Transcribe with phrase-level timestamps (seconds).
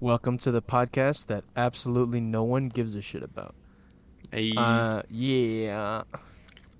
[0.00, 3.54] Welcome to the podcast that absolutely no one gives a shit about.
[4.30, 6.02] Hey, Uh, yeah.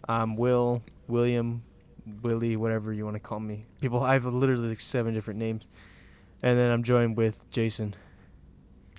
[0.09, 1.63] I'm Will, William,
[2.23, 3.65] Willie, whatever you want to call me.
[3.81, 5.65] People, I have literally like seven different names.
[6.43, 7.95] And then I'm joined with Jason.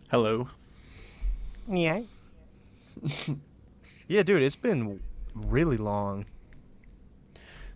[0.09, 0.47] hello.
[1.71, 2.27] Yes.
[4.07, 4.99] yeah, dude, it's been
[5.35, 6.25] really long.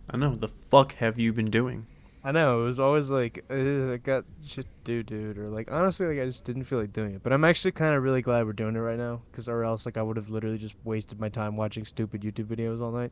[0.08, 0.34] I know.
[0.34, 1.86] The fuck have you been doing?
[2.22, 5.70] I know it was always like "Ugh, I got shit to do, dude, or like
[5.72, 7.22] honestly, like I just didn't feel like doing it.
[7.22, 9.86] But I'm actually kind of really glad we're doing it right now, because or else
[9.86, 13.10] like I would have literally just wasted my time watching stupid YouTube videos all night.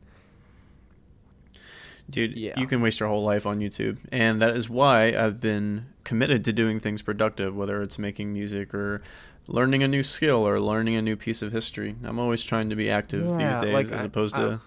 [2.09, 2.59] Dude, Yeah.
[2.59, 3.97] you can waste your whole life on YouTube.
[4.11, 8.73] And that is why I've been committed to doing things productive, whether it's making music
[8.73, 9.01] or
[9.47, 11.95] learning a new skill or learning a new piece of history.
[12.03, 14.61] I'm always trying to be active Yeah, these days like, as I- opposed I- to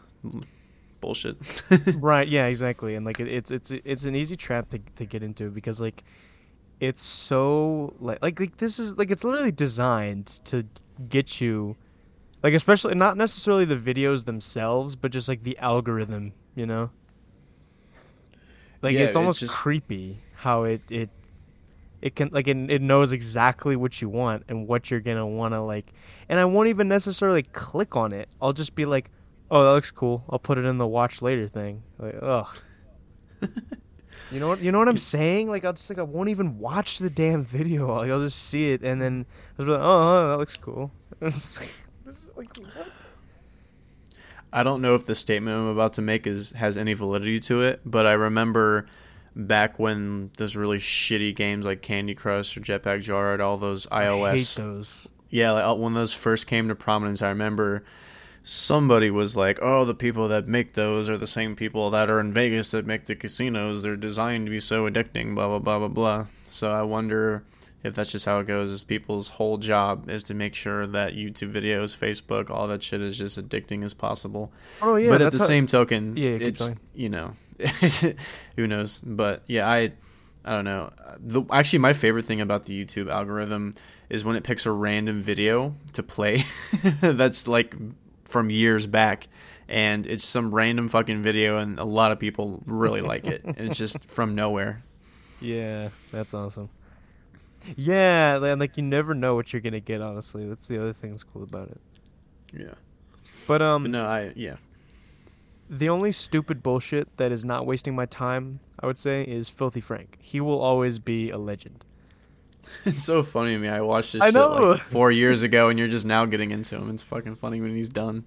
[1.02, 1.37] bullshit.
[1.97, 2.27] right?
[2.27, 2.95] Yeah, exactly.
[2.95, 6.02] And like it, it's it's it's an easy trap to to get into because like
[6.80, 10.65] it's so like like like this is like it's literally designed to
[11.10, 11.77] get you
[12.43, 16.90] like especially not necessarily the videos themselves, but just like the algorithm, you know.
[18.80, 21.09] Like Yeah, it's it almost just- creepy how it it
[22.01, 25.55] it can like it, it knows exactly what you want and what you're gonna want
[25.55, 25.93] to like
[26.29, 29.09] and i won't even necessarily click on it i'll just be like
[29.53, 30.25] oh that looks cool.
[30.29, 31.85] I'll put it in the watch later thing.
[31.99, 32.59] Like ugh.
[34.31, 35.51] You know what you know what i'm saying?
[35.51, 37.95] Like i'll just like i won't even watch the damn video.
[37.95, 39.27] Like, i'll just see it and then
[39.59, 40.91] i'll be like oh, that looks cool.
[41.21, 41.61] This
[42.07, 42.91] is like what?
[44.53, 47.63] I don't know if the statement I'm about to make is has any validity to
[47.63, 48.87] it, but I remember
[49.37, 54.23] back when those really shitty games like Candy Crush or Jetpack Joyride, all those iOS
[54.25, 55.07] i hate those.
[55.30, 57.85] Yeah, like, uh, when those first came to prominence, I remember
[58.45, 62.21] somebody was like, "Oh, the people that make those are the same people that are
[62.21, 63.82] in Vegas that make the casinos.
[63.82, 66.26] They're designed to be so addicting." Blah blah blah blah blah.
[66.47, 67.44] So I wonder
[67.84, 68.71] if that's just how it goes.
[68.71, 73.00] Is people's whole job is to make sure that YouTube videos, Facebook, all that shit
[73.00, 74.53] is just addicting as possible.
[74.81, 76.78] oh yeah but at the how- same token, Yeah, it's going.
[76.94, 77.33] you know,
[78.56, 79.00] who knows?
[79.05, 79.93] But yeah, I
[80.44, 80.93] I don't know.
[81.19, 83.75] The actually my favorite thing about the YouTube algorithm
[84.11, 86.44] is when it picks a random video to play
[87.00, 87.75] that's like
[88.32, 89.28] from years back
[89.69, 93.59] and it's some random fucking video and a lot of people really like it and
[93.60, 94.82] it's just from nowhere.
[95.41, 96.69] Yeah, that's awesome.
[97.76, 100.00] Yeah, li- like you never know what you're gonna get.
[100.00, 101.81] Honestly, that's the other thing that's cool about it.
[102.53, 102.75] Yeah.
[103.47, 104.56] But um, But no, I yeah.
[105.70, 109.81] the only stupid bullshit that is not wasting my time, I would say, is Filthy
[109.81, 110.16] Frank.
[110.20, 111.84] He will always be a legend.
[112.84, 113.69] It's so funny to me.
[113.69, 114.71] I watched this I shit know.
[114.71, 116.91] like 4 years ago and you're just now getting into him.
[116.91, 118.25] It's fucking funny when he's done.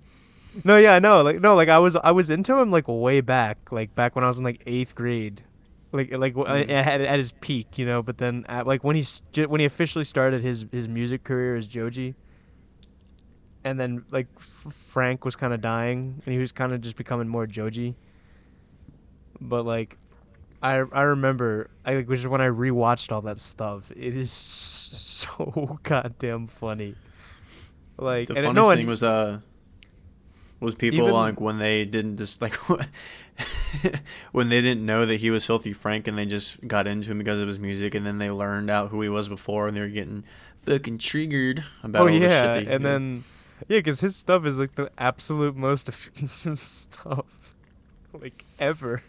[0.63, 1.21] No, yeah, I know.
[1.21, 4.23] Like, no, like I was, I was into him like way back, like back when
[4.23, 5.41] I was in like eighth grade,
[5.91, 6.69] like, like Mm.
[6.69, 8.01] at, at his peak, you know.
[8.01, 9.01] But then, at, like when
[9.33, 12.15] ju- when he officially started his his music career as Joji,
[13.65, 16.95] and then like F- Frank was kind of dying, and he was kind of just
[16.95, 17.95] becoming more Joji.
[19.41, 19.97] But like,
[20.65, 23.91] I I remember I like which is when I rewatched all that stuff.
[23.95, 26.95] It is so goddamn funny.
[27.97, 29.39] Like the and it- funniest no, and- was uh
[30.59, 32.55] was people Even- like when they didn't just like
[34.31, 37.17] when they didn't know that he was filthy frank and they just got into him
[37.17, 39.81] because of his music and then they learned out who he was before and they
[39.81, 40.23] were getting
[40.59, 42.89] fucking triggered about oh all the shit yeah, that he and did.
[42.91, 43.23] then
[43.67, 47.53] yeah, because his stuff is like the absolute most offensive stuff,
[48.13, 49.01] like ever.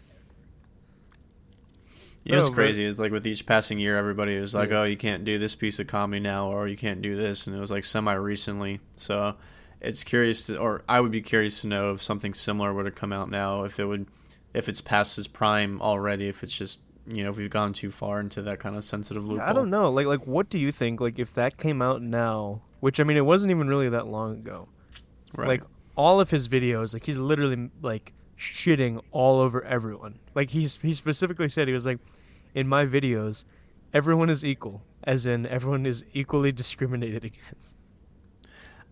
[2.29, 4.79] Yeah, it's no, but- crazy it's like with each passing year everybody was like Yeah.
[4.79, 7.55] oh you can't do this piece of comedy now or you can't do this and
[7.55, 9.35] it was like semi recently so
[9.81, 12.91] it's curious to, or i would be curious to know if something similar were to
[12.91, 14.05] come out now if it would
[14.53, 17.89] if it's past its prime already if it's just you know if we've gone too
[17.91, 19.89] far into that kind of sensitive loophole I don't know.
[19.89, 20.99] Like, like, what do you think?
[20.99, 24.33] Like, if that came out now, which I mean, it wasn't even really that long
[24.35, 24.67] ago.
[25.37, 25.63] right Like,
[25.95, 30.19] all of his videos, like, he's literally like shitting all over everyone.
[30.35, 31.99] Like, he's he specifically said he was like,
[32.53, 33.45] in my videos,
[33.93, 37.75] everyone is equal, as in everyone is equally discriminated against.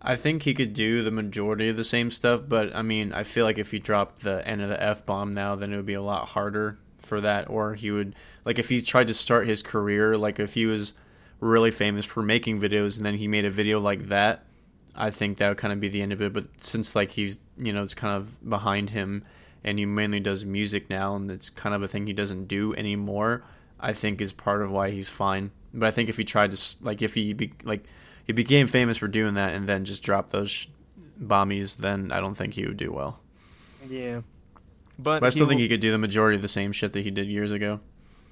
[0.02, 3.24] I think he could do the majority of the same stuff, but I mean, I
[3.24, 5.86] feel like if he dropped the end of the F bomb now, then it would
[5.86, 7.50] be a lot harder for that.
[7.50, 8.16] Or he would,
[8.46, 10.94] like, if he tried to start his career, like, if he was
[11.40, 14.46] really famous for making videos and then he made a video like that,
[14.94, 16.34] I think that would kind of be the end of it.
[16.34, 19.24] But since, like, he's, you know, it's kind of behind him
[19.66, 22.74] and he mainly does music now and it's kind of a thing he doesn't do
[22.76, 23.44] anymore,
[23.80, 25.52] I think is part of why he's fine.
[25.74, 27.84] But I think if he tried to, like, if he, be, like,
[28.26, 30.68] he became famous for doing that and then just dropped those sh-
[31.22, 33.20] bombies, then I don't think he would do well.
[33.90, 34.22] Yeah,
[34.98, 36.72] but, But I still he think will- he could do the majority of the same
[36.72, 37.82] shit that he did years ago.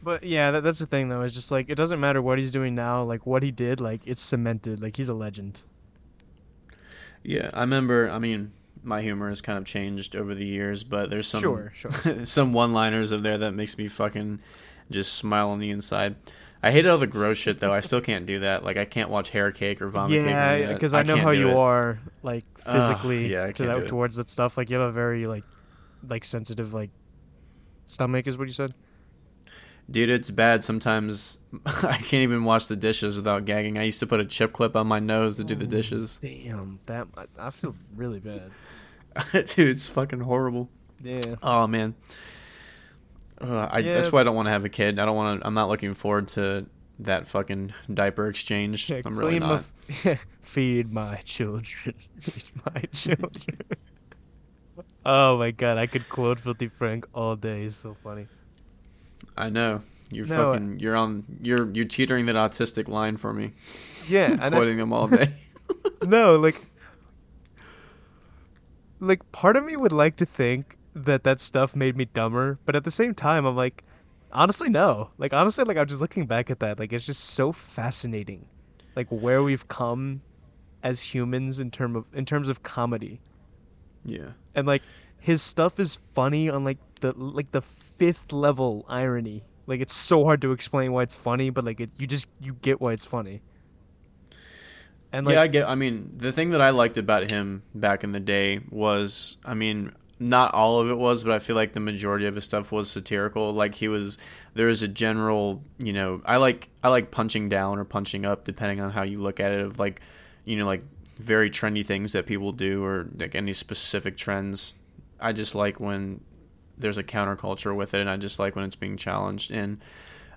[0.02, 1.22] But yeah, that, that's the thing though.
[1.22, 3.04] It's just like it doesn't matter what he's doing now.
[3.04, 4.82] Like what he did, like it's cemented.
[4.82, 5.62] Like he's a legend.
[7.24, 8.10] Yeah, I remember.
[8.10, 8.52] I mean,
[8.84, 11.92] my humor has kind of changed over the years, but there's some Sure, sure.
[12.26, 14.40] some one-liners of there that makes me fucking
[14.92, 16.16] just smile on the inside.
[16.62, 17.74] I hated all the gross shit though.
[17.74, 18.64] I still can't do that.
[18.64, 20.26] Like I can't watch hair cake or vomit cake.
[20.26, 21.56] or any of Yeah, because I, know can't how you it.
[21.58, 24.58] are, like physically yeah, to that towards that stuff.
[24.58, 25.44] Like you have a very like,
[26.08, 26.90] like sensitive like
[27.86, 28.74] stomach is what you said.
[29.92, 30.64] Dude, it's bad.
[30.64, 33.78] Sometimes I can't even wash the dishes without gagging.
[33.78, 36.20] I used to put a chip clip on my nose to do the oh, dishes.
[36.22, 38.52] Damn, that I, I feel really bad.
[39.34, 40.70] Dude, it's fucking horrible.
[41.02, 41.36] Yeah.
[41.42, 41.96] Oh man.
[43.42, 43.96] Ugh, I, Yeah.
[43.96, 45.00] That's why I don't want to have a kid.
[45.00, 45.48] I don't want to.
[45.48, 46.66] I'm not looking forward to
[47.00, 48.90] that fucking diaper exchange.
[48.90, 49.64] Yeah, I'm really not.
[50.06, 51.96] my feed my children.
[52.20, 53.60] Feed my children.
[55.06, 57.64] oh my god, I could quote Filthy Frank all day.
[57.64, 58.28] It's so funny.
[59.36, 59.82] I know.
[60.12, 60.80] You're No, fucking.
[60.80, 61.24] You're on.
[61.42, 63.52] You're you're teetering that autistic line for me.
[64.08, 65.34] Yeah, Quoting them all day.
[66.04, 66.62] no, like,
[69.04, 72.76] like part of me would like to think that that stuff made me dumber, but
[72.76, 73.84] at the same time, I'm like,
[74.32, 75.12] honestly, no.
[75.18, 76.80] Like honestly, like I'm just looking back at that.
[76.80, 78.48] Like it's just so fascinating,
[78.96, 80.22] like where we've come
[80.84, 83.22] as humans in term of in terms of comedy.
[84.06, 84.32] yeah.
[84.56, 84.84] and like
[85.20, 89.44] his stuff is funny on like the like the fifth level irony.
[89.68, 92.54] Like it's so hard to explain why it's funny, but like it, you just you
[92.62, 93.42] get why it's funny.
[95.14, 95.70] And like yeah, I get.
[95.70, 99.54] I mean, the thing that I liked about him back in the day was, I
[99.54, 102.72] mean, not all of it was, but I feel like the majority of his stuff
[102.72, 103.54] was satirical.
[103.54, 104.18] Like he was,
[104.56, 108.44] there was a general, you know, I like I like punching down or punching up,
[108.44, 109.62] depending on how you look at it.
[109.62, 110.02] Of like,
[110.46, 110.84] you know, like
[111.20, 114.76] very trendy things that people do, or like any specific trends.
[115.20, 116.22] I just like when
[116.80, 119.52] there's a counterculture with it, and I just like when it's being challenged.
[119.52, 119.80] And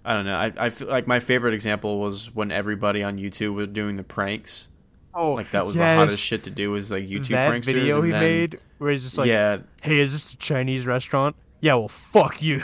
[0.07, 0.37] I don't know.
[0.37, 4.05] I, I feel like my favorite example was when everybody on YouTube was doing the
[4.05, 4.69] pranks.
[5.15, 7.65] oh, Like that was yes, the hottest shit to do was like YouTube that pranksters.
[7.65, 11.35] video he then- made where he's just like, yeah, "Hey, is this a Chinese restaurant?"
[11.61, 12.63] Yeah, well, fuck you.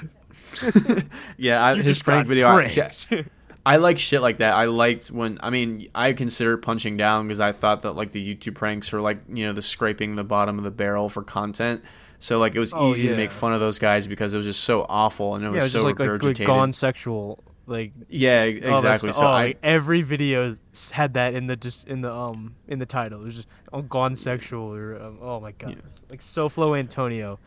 [1.36, 1.64] yeah.
[1.64, 2.48] I, You his just prank video.
[2.48, 3.24] I, see,
[3.64, 4.54] I like shit like that.
[4.54, 5.38] I liked when.
[5.42, 9.00] I mean, I considered punching down because I thought that like the YouTube pranks were
[9.00, 11.82] like you know the scraping the bottom of the barrel for content.
[12.22, 14.46] So like it was Oh, easy to make fun of those guys because it was
[14.46, 17.42] just so awful and it yeah, was it's so just like, like like gone sexual.
[17.66, 19.12] Like yeah, exactly.
[19.12, 19.14] stuff.
[19.16, 20.56] So oh, I like, every video
[20.92, 23.20] had that in the just in the um in the title.
[23.22, 25.76] It was just oh, gone sexual or um, oh my god, Yeah.
[26.10, 27.38] like SoFlo Antonio.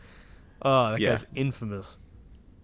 [0.62, 1.10] Oh, that Yeah.
[1.10, 1.96] guy's infamous.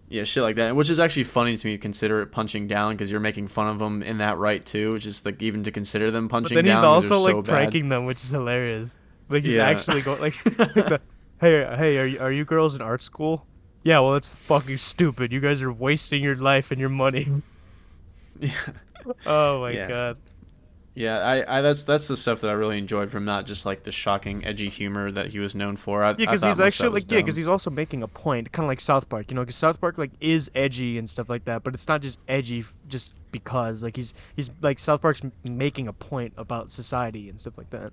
[0.09, 2.93] Yeah, shit like that, which is actually funny to me to consider it punching down
[2.93, 4.91] because you're making fun of them in that right too.
[4.93, 6.75] Which is like even to consider them But punching then down.
[6.75, 7.49] he's also like so bad.
[7.49, 8.95] pranking them, which is hilarious.
[9.29, 9.67] Like he's Yeah.
[9.67, 11.01] actually going like, like the,
[11.43, 13.45] hey hey are you are you girls in art school?
[13.83, 15.31] Yeah, well that's fucking stupid.
[15.33, 17.27] You guys are wasting your life and your money.
[18.39, 18.51] Yeah,
[19.25, 19.87] Oh my Yeah.
[19.87, 20.17] god.
[20.95, 21.19] yeah.
[21.19, 23.91] I, I that's that's the stuff that I really enjoyed from not just like the
[23.91, 26.03] shocking, edgy humor that he was known for.
[26.03, 28.69] I, Yeah, because he's actually like yeah, because he's also making a point, kind of
[28.69, 31.63] like South Park, you know, because South Park like is edgy and stuff like that,
[31.63, 35.31] but it's not just edgy f- just because like he's he's like South Park's m-
[35.43, 37.91] making a point about society and stuff like that.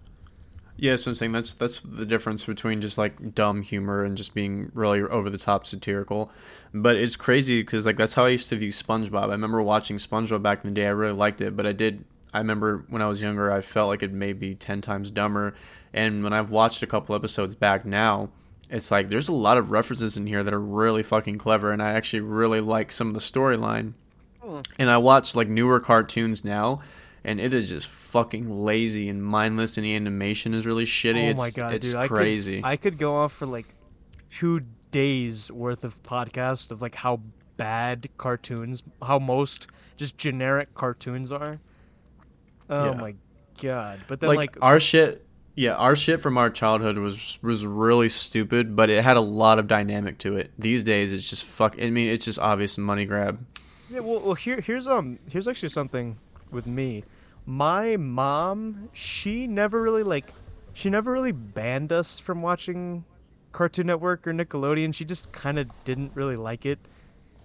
[0.81, 4.33] Yeah, so I'm saying that's that's the difference between just like dumb humor and just
[4.33, 6.31] being really over the top satirical.
[6.73, 9.25] But it's crazy because like that's how I used to view SpongeBob.
[9.25, 10.87] I remember watching SpongeBob back in the day.
[10.87, 12.03] I really liked it, but I did.
[12.33, 15.55] I remember when I was younger, I felt like it may be ten times dumber.
[15.93, 18.31] And when I've watched a couple episodes back now,
[18.71, 21.83] it's like there's a lot of references in here that are really fucking clever, and
[21.83, 23.93] I actually really like some of the storyline.
[24.41, 24.61] Hmm.
[24.79, 26.81] And I watch like newer cartoons now,
[27.25, 31.27] and it is just fucking lazy and mindless, and the animation is really shitty.
[31.27, 32.09] oh it's, my god, it's dude!
[32.09, 32.59] crazy.
[32.59, 33.67] I could I could go off for like
[34.31, 34.61] two
[34.91, 37.21] days worth of podcast of like how
[37.57, 41.61] bad cartoons, how most just generic cartoons are.
[42.69, 42.93] Oh Yeah.
[42.95, 43.15] my
[43.61, 44.01] god!
[44.09, 48.09] But then like, like, our shit, yeah, our shit from our childhood was was really
[48.09, 50.53] stupid, but it had a lot of dynamic to it.
[50.59, 51.77] These days, it's just fuck.
[51.81, 53.45] I mean, it's just obvious money grab.
[53.91, 56.17] Yeah, well, well, here, here's um, here's actually something
[56.53, 57.05] with me.
[57.47, 60.33] My mom, she never really like,
[60.73, 63.05] she never really banned us from watching
[63.53, 64.95] Cartoon Network or Nickelodeon.
[64.95, 66.79] She just kind of didn't really like it,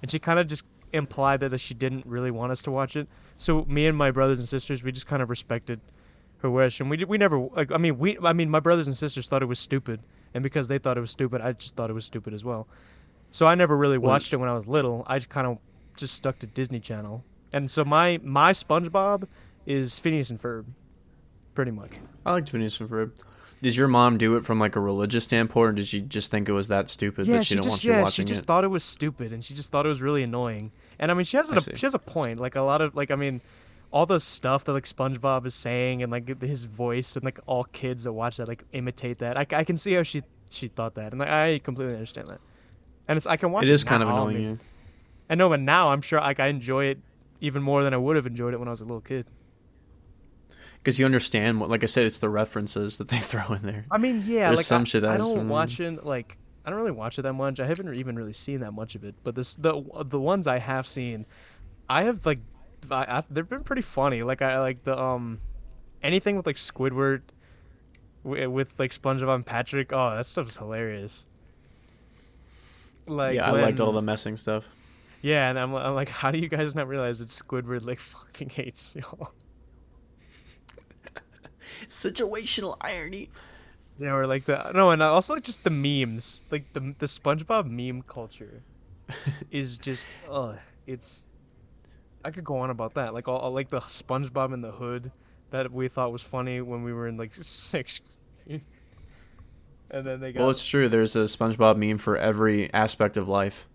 [0.02, 3.08] and she kind of just implied that she didn't really want us to watch it.
[3.38, 5.80] So me and my brothers and sisters, we just kind of respected
[6.40, 7.72] her wish, and we we never like.
[7.72, 10.02] I mean, we, I mean, my brothers and sisters thought it was stupid,
[10.34, 12.68] and because they thought it was stupid, I just thought it was stupid as well.
[13.32, 15.04] So I never really watched it when I was little.
[15.08, 15.58] I kind of
[15.98, 17.24] just stuck to Disney Channel,
[17.56, 19.28] and so my my SpongeBob
[19.66, 20.66] is Phineas and Ferb,
[21.56, 21.92] pretty much.
[22.26, 23.12] I liked Phineas and Ferb.
[23.62, 26.50] Did your mom do it from like a religious standpoint, or did she just think
[26.50, 28.28] it was that stupid yeah, that she, she didn't just want you yeah, watching it?
[28.28, 28.46] she just it?
[28.46, 30.72] thought it was stupid, and she just thought it was really annoying.
[31.00, 32.40] And I mean, she has a, she has a point.
[32.40, 33.40] Like a lot of like I mean,
[33.90, 37.64] all the stuff that like SpongeBob is saying and like his voice and like all
[37.64, 39.38] kids that watch that like imitate that.
[39.38, 42.42] I, I can see how she she thought that, and like, I completely understand that.
[43.08, 43.74] And it's I can watch It it.
[43.74, 44.60] is kind of annoying.
[45.30, 47.00] I know, but now I'm sure like I enjoy it
[47.46, 49.26] even more than I would have enjoyed it when I was a little kid.
[50.80, 53.86] because you understand what like i said it's the references that they throw in there
[53.90, 56.38] I mean, yeah, There's like some I, shit that I is don't watch it like
[56.66, 57.60] I don't really watch it that much.
[57.60, 59.14] I haven't even really seen that much of it.
[59.24, 59.74] But this the
[60.06, 61.28] the ones I have seen,
[61.88, 62.40] I have like
[62.90, 64.24] I, I, they've been pretty funny.
[64.24, 65.40] Like I like the um
[66.02, 67.22] anything with like Squidward
[68.24, 69.94] with, with like SpongeBob and Patrick.
[69.94, 71.26] Oh, that stuff's hilarious.
[73.08, 74.68] Like yeah i liked all the messing stuff
[75.26, 78.50] yeah, and I'm, I'm like, how do you guys not realize that Squidward like fucking
[78.50, 79.34] hates y'all?
[81.88, 83.30] situational irony
[84.00, 87.68] Yeah, or like the no, and also like just the memes, like the the SpongeBob
[87.70, 88.62] meme culture,
[89.52, 90.56] is just uh,
[90.86, 91.28] it's.
[92.24, 95.12] I could go on about that, like all, all- like the SpongeBob in the hood
[95.52, 98.04] that we thought was funny when we were in like sixth.
[98.48, 98.62] and
[100.06, 103.68] then they got well it's true there's a spongebob meme for every aspect of life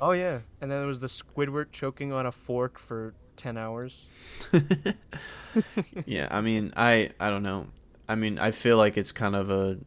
[0.00, 4.04] oh yeah, and then there was the Squidward choking on a fork for ten hours.
[6.06, 7.66] yeah i mean i i don't know.
[8.08, 9.78] I mean i feel like it's kind of a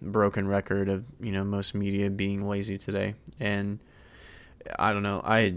[0.00, 3.14] broken record of you know most media being lazy today.
[3.40, 3.80] And
[4.78, 5.20] i don't know.
[5.24, 5.56] I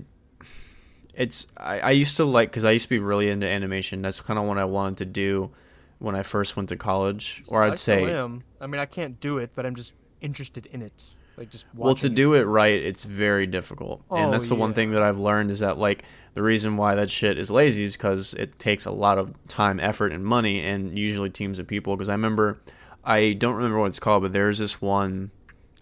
[1.14, 4.02] it's i, I used to like because i used to be really into animation.
[4.02, 5.52] That's kind of what i wanted to do
[6.00, 7.44] when i first went to college.
[7.52, 8.44] Or I i'd still say am.
[8.60, 11.06] I mean, I can't do it, but I'm just interested in it,
[11.38, 14.02] like just well to do it right it's very difficult.
[14.10, 16.04] Oh, and that's the one thing that i've learned is that like
[16.34, 19.80] the reason why that shit is lazy is because it takes a lot of time
[19.80, 21.96] effort and money and usually teams of people.
[21.96, 22.60] Because i remember
[23.04, 25.32] i don't remember what it's called but there's this one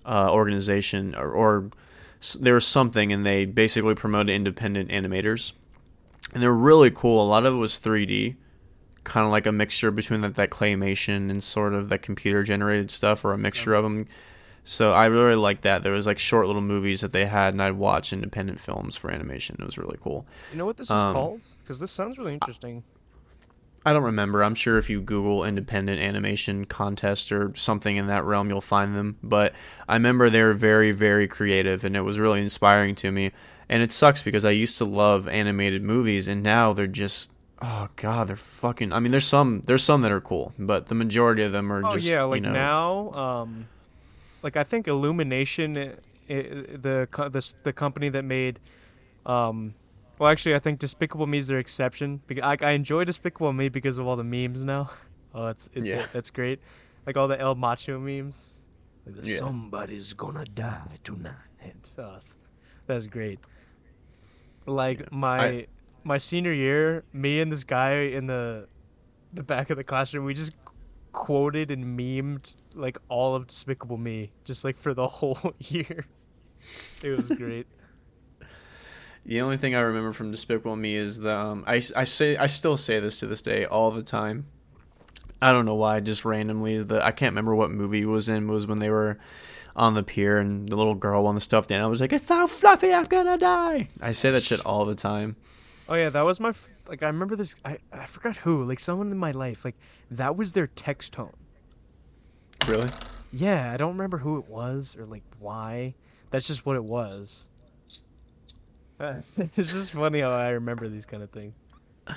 [0.06, 1.70] uh, organization or, or
[2.40, 5.54] there was something and they basically promoted independent animators.
[6.34, 7.24] And they're really cool.
[7.24, 8.36] A lot of it was 3d
[9.04, 12.90] kind of like a mixture between that, that claymation and sort of that computer generated
[12.90, 14.08] stuff or a mixture of them
[14.66, 15.84] so I really liked that.
[15.84, 19.10] There was like short little movies that they had, and I'd watch independent films for
[19.10, 19.56] animation.
[19.60, 20.26] It was really cool.
[20.52, 21.42] You know what this is Um, called?
[21.64, 22.84] Because this sounds really interesting.
[23.88, 24.44] I don't remember.
[24.44, 28.96] I'm sure if you Google independent animation contest or something in that realm, you'll find
[28.96, 29.18] them.
[29.22, 29.54] But
[29.88, 33.32] I remember they were very, very creative, and it was really inspiring to me.
[33.70, 37.32] And it sucks because I used to love animated movies, and now they're just
[37.62, 38.92] oh god, they're fucking.
[38.92, 41.86] I mean, there's some there's some that are cool, but the majority of them are
[41.86, 43.68] Oh just yeah, like you know, now, um,
[44.46, 45.82] like I think Illumination, i
[46.30, 46.38] i
[46.86, 46.96] the
[47.38, 48.56] the the company that made,
[49.26, 49.74] um,
[50.20, 53.70] well actually I think Despicable Me is their exception because I, I enjoy Despicable Me
[53.70, 54.84] because of all the memes now.
[55.38, 56.06] Oh, it's, it's Yeah.
[56.14, 56.60] that's great,
[57.06, 58.38] like all the El Macho memes.
[59.06, 59.36] Like Yeah.
[59.46, 61.84] Somebody's gonna die tonight.
[61.98, 62.38] Oh, that's,
[62.88, 63.40] that's great.
[64.66, 65.68] Like my I-
[66.06, 68.70] my senior year, me and this guy in the
[69.34, 70.54] the back of the classroom, we just
[71.16, 76.06] quoted and memed like all of Despicable Me, just like for the whole year.
[77.04, 77.66] It was great.
[79.28, 82.46] The only thing I remember from Despicable Me is the um, I, I say I
[82.46, 84.46] still say this to this day all the time.
[85.42, 88.48] I don't know why, just randomly the I can't remember what movie it was in
[88.48, 89.18] was when they were
[89.76, 92.46] on the pier and the little girl won the stuffed animal was like, "It's so
[92.46, 95.38] fluffy, I'm gonna die." I say that shit all the time.
[95.90, 97.04] Oh yeah, that was my f- like.
[97.04, 97.56] I remember this.
[97.64, 98.64] I I forgot who.
[98.64, 99.66] Like someone in my life.
[99.66, 99.76] Like
[100.12, 101.34] that was their text tone.
[102.68, 102.90] Really?
[103.32, 105.96] Yeah, I don't remember who it was or like why.
[106.32, 107.50] That's just what it was.
[109.00, 111.54] it's just funny how I remember these kind of things.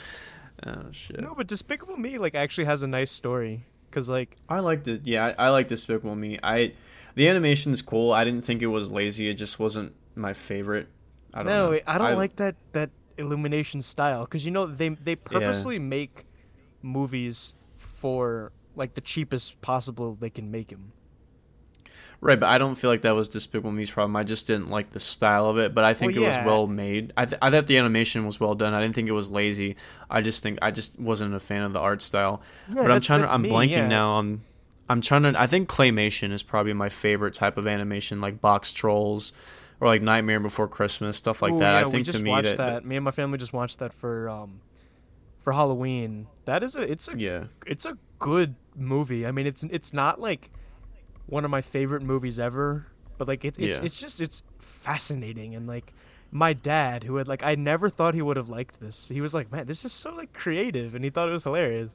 [0.66, 1.20] Oh shit.
[1.20, 3.64] No, but Despicable Me like actually has a nice story.
[3.92, 5.02] Cause like I liked it.
[5.04, 6.38] Yeah, I, I like Despicable Me.
[6.42, 6.72] I
[7.14, 8.12] the animation's cool.
[8.12, 9.28] I didn't think it was lazy.
[9.28, 10.88] It just wasn't my favorite.
[11.32, 11.80] I don't no, know.
[11.86, 16.24] I don't like that that Illumination style because you know they they purposely make
[16.82, 20.92] movies for like the cheapest possible they can make them.
[22.20, 24.16] Right, but I don't feel like that was Despicable Me's problem.
[24.16, 26.66] I just didn't like the style of it, but I think Well, it was well
[26.66, 27.12] made.
[27.16, 28.74] I, th- I thought the animation was well done.
[28.74, 29.76] I didn't think it was lazy.
[30.10, 32.42] I just think I just wasn't a fan of the art style.
[32.68, 33.32] Yeah, but I'm trying to.
[33.32, 33.86] I'm me, blanking yeah.
[33.88, 34.40] now on.
[34.88, 35.40] I'm trying to.
[35.40, 39.32] I think claymation is probably my favorite type of animation, like box trolls,
[39.80, 41.72] or like Nightmare Before Christmas, stuff like Ooh, that.
[41.72, 42.84] Yeah, I we think just to me watched that, that.
[42.84, 44.60] Me and my family just watched that for um
[45.40, 46.26] for Halloween.
[46.44, 49.26] That is a it's a yeah, it's a good movie.
[49.26, 50.50] I mean, it's it's not like
[51.26, 52.86] one of my favorite movies ever,
[53.18, 53.84] but like it's it's Yeah.
[53.84, 55.92] it's just it's fascinating and like
[56.30, 59.06] my dad who had like I never thought he would have liked this.
[59.08, 61.94] He was like, "Man, this is so like creative," and he thought it was hilarious.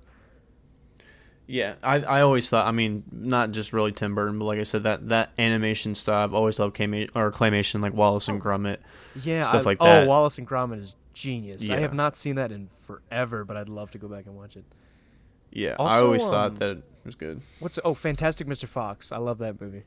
[1.46, 2.68] Yeah, I, I always thought.
[2.68, 6.24] I mean, not just really Tim Burton, but like I said, that that animation style.
[6.24, 8.78] I've always loved claymation or claymation, like Wallace and Gromit.
[9.22, 10.06] Yeah, Stuff I- like oh.
[10.06, 11.70] Wallace and Gromit is genius.
[11.70, 14.56] I have not seen that in forever, but I'd love to go back and watch
[14.56, 14.66] it.
[15.52, 17.42] Yeah, I always um, thought that it was good.
[17.60, 18.66] What's oh, Fantastic Mr.
[18.66, 19.12] Fox?
[19.12, 19.84] I love that movie.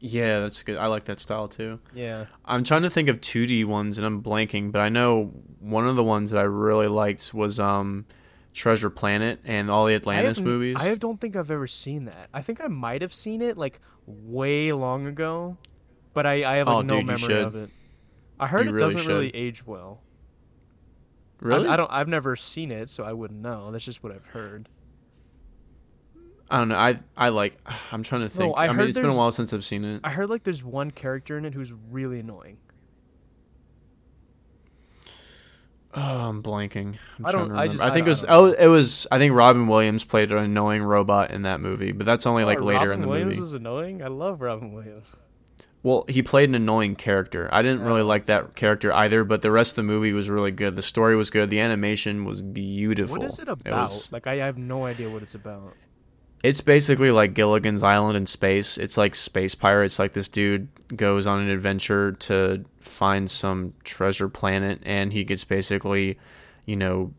[0.00, 0.76] Yeah, that's good.
[0.76, 1.80] I like that style too.
[1.92, 2.26] Yeah.
[2.44, 5.96] I'm trying to think of 2D ones and I'm blanking, but I know one of
[5.96, 8.06] the ones that I really liked was um
[8.54, 10.76] Treasure Planet and all the Atlantis I movies.
[10.78, 12.28] I don't think I've ever seen that.
[12.34, 15.56] I think I might have seen it like way long ago,
[16.14, 17.44] but I, I have like Oh, no dude, memory should.
[17.44, 17.70] of it.
[18.40, 20.00] I heard You it really doesn't really age well.
[21.40, 21.68] really?
[21.68, 21.90] I, I don't.
[21.92, 23.70] I've never seen it, so I wouldn't know.
[23.70, 24.68] That's just what I've heard.
[26.50, 26.76] I don't know.
[26.76, 27.58] I I like.
[27.92, 28.54] I'm trying to think.
[28.56, 30.00] I I, mean, heard it's been a while since I've seen it.
[30.04, 32.58] I heard like there's one character in it who's really annoying.
[35.94, 36.96] Oh, I'm blanking.
[37.18, 38.24] I'm I don't- to I just- I I think don't- it was.
[38.26, 39.06] I Oh, it was.
[39.10, 42.46] I think Robin Williams played an annoying robot in that movie, but that's only oh,
[42.46, 43.40] like Oh, later Robin in the Williams movie.
[43.40, 44.02] was annoying.
[44.02, 45.06] I love Robin Williams.
[45.82, 47.48] Well, he played an annoying character.
[47.52, 48.06] I didn't really Oh.
[48.06, 50.76] like that character either, but the rest of the movie was really good.
[50.76, 51.48] The story was good.
[51.50, 53.16] The animation was beautiful.
[53.16, 53.82] What is it about?
[53.82, 55.74] was- like I have no idea what it's about.
[56.42, 58.78] It's basically like Gilligan's Island in space.
[58.78, 59.98] It's like space pirates.
[59.98, 65.44] Like this dude goes on an adventure to find some treasure planet, and he gets
[65.44, 66.18] basically,
[66.64, 67.12] you know,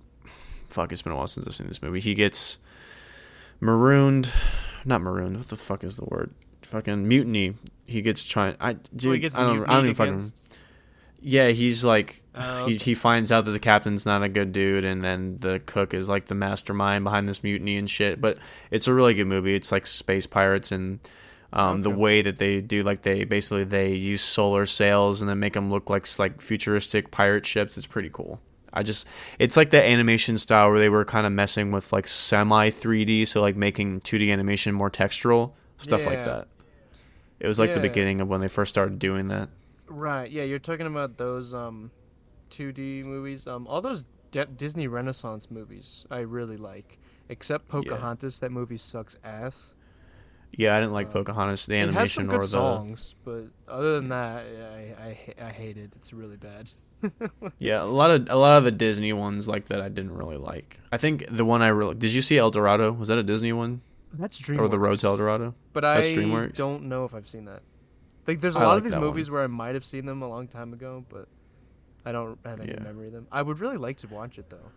[0.68, 0.92] fuck.
[0.92, 2.00] It's been a while since I've seen this movie.
[2.00, 2.60] He gets
[3.60, 4.32] marooned,
[4.86, 5.38] not marooned.
[5.38, 6.32] What the fuck is the word?
[6.62, 7.56] Fucking mutiny.
[7.86, 8.56] He gets trying.
[8.60, 9.02] I dude.
[9.02, 9.70] So he gets I don't.
[9.70, 10.32] I don't even fucking.
[11.22, 12.84] Yeah, he's like Oh, he okay.
[12.86, 16.08] he finds out that the captain's not a good dude, and then the cook is
[16.08, 18.22] like the mastermind behind this mutiny and shit.
[18.22, 18.38] But
[18.72, 19.56] it's a really good movie.
[19.56, 21.00] It's like space pirates and
[21.52, 25.40] um, the way that they do like they basically they use solar sails and then
[25.40, 27.78] make them look like like futuristic pirate ships.
[27.78, 28.40] It's pretty cool.
[28.72, 29.08] I just
[29.40, 33.28] it's like the animation style where they were kind of messing with like semi 3D,
[33.28, 36.48] so like making 2D animation more textural stuff like that.
[37.40, 39.50] It was like the beginning of when they first started doing that.
[39.90, 40.30] Right.
[40.32, 41.92] Yeah, you're talking about those um,
[42.52, 43.48] 2D movies.
[43.48, 47.00] Um, all those D- Disney Renaissance movies I really like.
[47.30, 49.74] Except Pocahontas, that movie sucks ass.
[50.52, 53.14] Yeah, I didn't like Uh, Pocahontas, the it has animation some good or the songs,
[53.24, 54.96] but other than that, I
[55.42, 55.92] I, I hate it.
[55.96, 56.72] It's really bad.
[57.60, 60.38] Yeah, a lot of a lot of the Disney ones like that I didn't really
[60.38, 60.80] like.
[60.92, 62.92] I think the one I really did you see El Dorado?
[62.92, 63.82] Was that a Disney one
[64.14, 64.60] That's DreamWorks.
[64.60, 65.54] or the Road to El Dorado?
[65.72, 66.56] But That's I DreamWorks?
[66.56, 67.62] don't know if I've seen that.
[68.30, 69.08] Like, there's a I lot like of these that one.
[69.10, 71.28] movies where I might have seen them a long time ago, but
[72.06, 72.80] I don't have any Yeah.
[72.84, 73.28] memory of them.
[73.32, 74.72] I would really like to watch it though.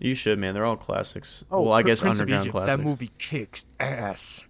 [0.00, 0.54] You should, man.
[0.54, 1.44] They're all classics.
[1.50, 2.76] Oh, well, I Pr- guess Oh, Prince of underground Egypt, classics.
[2.76, 4.46] That movie kicks ass.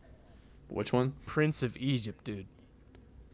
[0.69, 1.13] Which one?
[1.27, 2.47] Prince of Egypt, dude.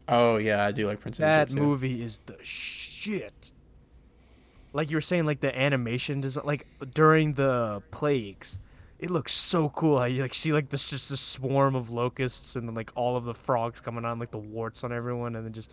[0.07, 1.57] Oh yeah, I do like Prince of That Egypt.
[1.61, 1.63] too.
[1.67, 3.51] movie is the shit.
[4.73, 8.57] Like you were saying, like the animation design, like during the plagues,
[8.99, 10.05] it looks so cool.
[10.07, 13.23] You like see like this just a swarm of locusts and then like all of
[13.25, 15.71] the frogs coming on, like the warts on everyone, and then just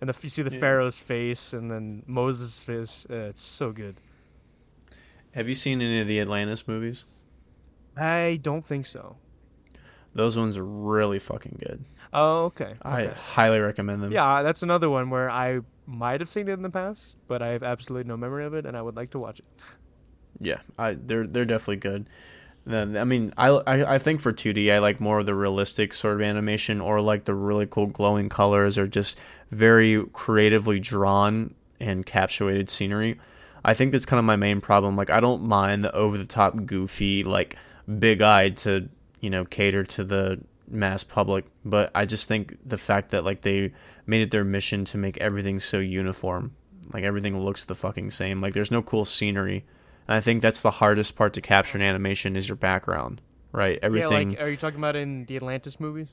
[0.00, 0.60] and the you see the Yeah.
[0.60, 3.06] pharaoh's face and then Moses' face.
[3.10, 3.96] Uh, it's so good.
[5.32, 7.04] Have you seen any of the Atlantis movies?
[7.96, 9.16] I don't think so.
[10.14, 11.84] Those ones are really fucking good.
[12.12, 12.74] Oh, okay.
[12.82, 13.14] I okay.
[13.14, 14.12] highly recommend them.
[14.12, 17.48] Yeah, that's another one where I might have seen it in the past, but I
[17.48, 19.44] have absolutely no memory of it, and I would like to watch it.
[20.40, 22.08] Yeah, I they're they're definitely good.
[22.68, 26.14] I mean, I, I I think for 2D, I like more of the realistic sort
[26.16, 29.18] of animation, or like the really cool glowing colors, or just
[29.50, 33.20] very creatively drawn and capsulated scenery.
[33.64, 34.96] I think that's kind of my main problem.
[34.96, 37.56] Like, I don't mind the over the top, goofy, like
[37.98, 38.88] big eyed to
[39.20, 43.42] you know cater to the mass public, but I just think the fact that like
[43.42, 43.72] they
[44.06, 46.54] made it their mission to make everything so uniform,
[46.92, 48.40] like everything looks the fucking same.
[48.40, 49.64] Like, there's no cool scenery.
[50.08, 53.20] And I think that's the hardest part to capture in animation is your background,
[53.52, 53.78] right?
[53.82, 54.32] Everything.
[54.32, 56.08] Yeah, like, are you talking about in the Atlantis movies?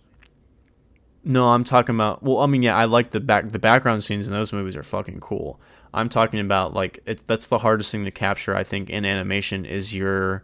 [1.25, 2.21] no, I'm talking about.
[2.21, 3.49] Well, I mean, yeah, I like the back.
[3.49, 5.59] The background scenes in those movies are fucking cool.
[5.93, 8.55] I'm talking about like it, that's the hardest thing to capture.
[8.55, 10.43] I think in animation is your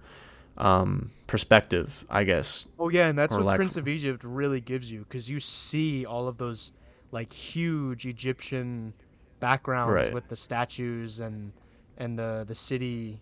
[0.57, 2.05] um, perspective.
[2.09, 2.65] I guess.
[2.77, 6.05] Oh yeah, and that's what lack- Prince of Egypt really gives you, because you see
[6.05, 6.71] all of those
[7.11, 8.93] like huge Egyptian
[9.39, 10.13] backgrounds Right.
[10.13, 11.51] with the statues and
[11.97, 13.19] and the the city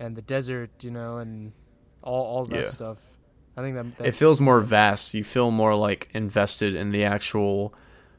[0.00, 1.52] and the desert, you know, and
[2.02, 2.64] all all that Yeah.
[2.66, 3.00] stuff.
[3.56, 5.14] I think that, that it feels more vast.
[5.14, 7.74] You feel more like invested in the actual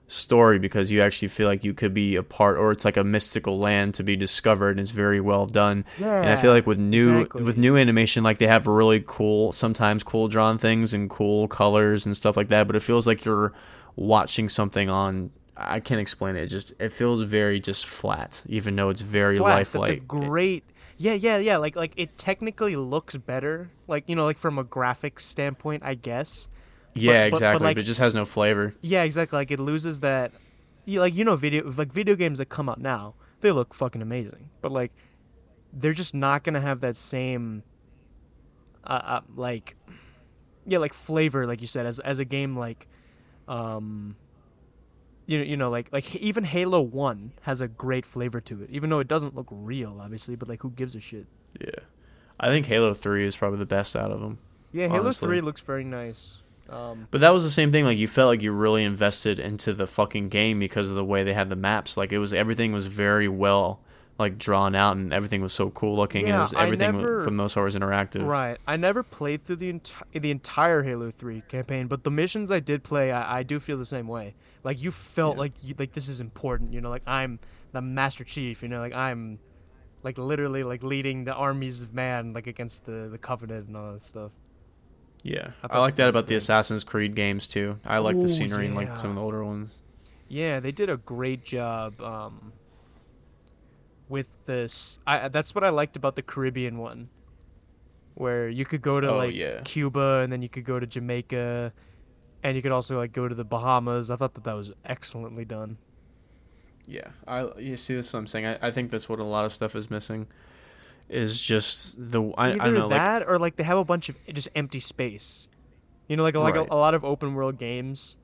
[0.07, 3.03] story because you actually feel like you could be a part, or it's like a
[3.03, 4.71] mystical land to be discovered.
[4.71, 5.85] and It's very well done.
[5.99, 7.43] yeah, and I feel like with new exactly.
[7.43, 12.05] with new animation, like they have really cool, sometimes cool drawn things and cool colors
[12.05, 12.67] and stuff like that.
[12.67, 13.53] But it feels like you're
[13.95, 15.31] watching something on.
[15.55, 16.43] I can't explain it.
[16.43, 19.55] It just it feels very just flat, even though it's very flat.
[19.57, 19.87] lifelike.
[19.87, 20.63] That's a great.
[21.01, 21.55] Yeah, yeah, yeah.
[21.57, 23.71] Like like it technically looks better.
[23.88, 26.49] Like you know, like from a graphics standpoint, I guess.
[26.93, 27.59] Yeah, but- but, exactly.
[27.59, 28.73] But, like- it just has no flavor.
[28.81, 29.38] Yeah, exactly.
[29.38, 30.33] Like it loses that.
[30.85, 34.01] You, like you know, video like video games that come out now, they look fucking
[34.01, 34.49] amazing.
[34.62, 34.91] But like,
[35.71, 37.63] they're just not gonna have that same.
[38.83, 39.77] Uh, uh like,
[40.67, 42.88] yeah, like flavor, like you said, as as a game like,
[43.47, 44.17] um.
[45.29, 48.69] You know, you know, like like even Halo One has a great flavor to it,
[48.71, 50.35] even though it doesn't look real, obviously.
[50.35, 51.27] But like, who gives a shit?
[51.61, 51.69] Yeah,
[52.39, 54.39] I think Halo Three is probably the best out of them.
[54.71, 55.27] Yeah, Halo Honestly.
[55.27, 56.41] Three looks very nice.
[56.67, 57.85] Um, But that was the same thing.
[57.85, 61.23] Like you felt like you really invested into the fucking game because of the way
[61.23, 61.95] they had the maps.
[61.95, 63.81] Like it was everything was very well
[64.19, 67.31] like drawn out and everything was so cool looking and it was everything never- the
[67.31, 68.25] most was interactive.
[68.25, 68.57] Right.
[68.67, 72.59] I never played through the enti- the entire Halo 3 campaign, but the missions I
[72.59, 74.33] did play, I, I do feel the same way.
[74.63, 75.39] Like you felt Yeah.
[75.39, 77.39] like you, like this is important, you know, like I'm
[77.72, 79.39] the Master Chief, you know, like I'm
[80.04, 83.93] like literally like leading the armies of man like against the the Covenant and all
[83.93, 84.34] that stuff.
[85.24, 86.36] Yeah, I I, like that about the.
[86.36, 87.80] Assassin's Creed games too.
[87.86, 88.88] I like Ooh, the scenery in yeah.
[88.88, 89.78] like some of the older ones.
[90.28, 92.54] Yeah, they did a great job um
[94.08, 95.00] with this.
[95.06, 97.10] I that's what I liked about the Caribbean one.
[98.15, 99.63] Where you could go to Oh, like yeah.
[99.63, 101.74] Cuba and then you could go to Jamaica
[102.43, 104.10] and you could also like go to the Bahamas.
[104.12, 105.78] I thought that that was excellently done.
[106.86, 108.45] Yeah, I you see that's what I'm saying.
[108.47, 110.28] I, I think that's what a lot of stuff is missing.
[111.10, 113.86] Is just the I, I Either don't know like that or like they have a
[113.86, 115.47] bunch of just empty space.
[116.08, 116.56] You know, like like Right.
[116.56, 118.17] a, a lot of open world games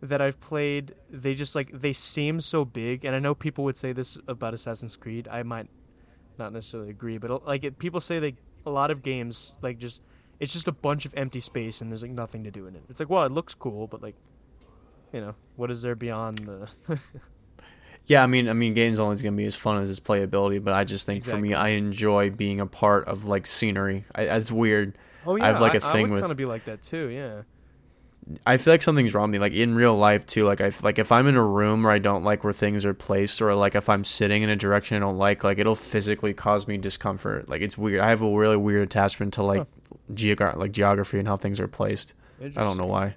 [0.00, 3.76] that I've played, they just like they seem so big, and I know people would
[3.78, 5.28] say this about Assassin's Creed.
[5.30, 5.68] I might
[6.38, 10.02] not necessarily agree, but like it, people say they a lot of games like just
[10.40, 12.82] it's just a bunch of empty space and there's like nothing to do in it.
[12.88, 14.14] It's like well, it looks cool, but like
[15.12, 16.68] you know, what is there beyond the?
[18.06, 20.62] Yeah, I mean, I mean, games only is gonna be as fun as its playability,
[20.62, 24.04] but I just think for me, I enjoy being a part of like scenery.
[24.14, 24.98] I, it's weird.
[25.26, 26.82] oh yeah, I have, like, a I, thing would with- kind of be like that
[26.82, 27.08] too.
[27.08, 27.42] Yeah.
[28.46, 30.44] I feel like something's wrong with me, like in real life too.
[30.46, 32.94] Like I like if I'm in a room where I don't like where things are
[32.94, 36.32] placed, or like if I'm sitting in a direction I don't like, like it'll physically
[36.32, 37.48] cause me discomfort.
[37.50, 38.00] Like it's weird.
[38.00, 39.66] I have a really weird attachment to like
[40.12, 42.14] geogra- like geography and how things are placed.
[42.42, 43.14] I don't know why.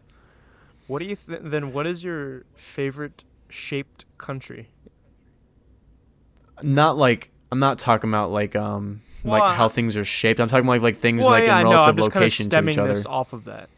[0.88, 1.74] What do you th- then?
[1.74, 4.70] What is your favorite shaped country?
[6.62, 10.40] Not like I'm not talking about like um Well, like how I- things are shaped.
[10.40, 12.32] I'm talking about like, like things well, like yeah, in relative I'm just kind of
[12.32, 12.88] location to stemming each other.
[12.90, 13.70] this off of that.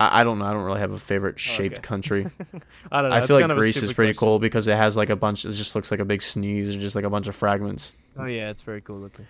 [0.00, 0.44] I, I don't know.
[0.44, 1.82] I don't really have a favorite shaped okay.
[1.86, 2.26] country.
[2.92, 3.16] I don't know.
[3.16, 4.28] I feel like Greece is pretty question.
[4.28, 5.44] cool because it has like a bunch.
[5.44, 7.96] It just looks like a big sneeze or just like a bunch of fragments.
[8.16, 9.26] Oh yeah, it's very cool looking.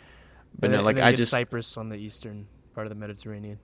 [0.59, 3.59] But And no, like I just Cyprus on the eastern part of the Mediterranean.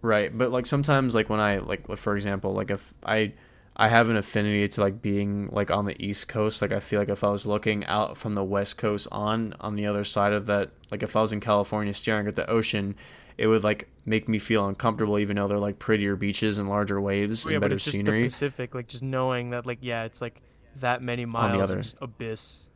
[0.00, 0.36] right.
[0.36, 3.32] But like sometimes like when I like for example like if I
[3.74, 6.60] I have an affinity to like being like on the east coast.
[6.60, 9.76] Like I feel like if I was looking out from the west coast on on
[9.76, 12.94] the other side of that, like if I was in California staring at the ocean.
[13.38, 17.00] It would like make me feel uncomfortable, even though they're like prettier beaches and larger
[17.00, 18.20] waves yeah, and but better it's just scenery.
[18.20, 20.42] the Pacific, like just knowing that, like yeah, it's like
[20.76, 22.68] that many miles other- of just abyss.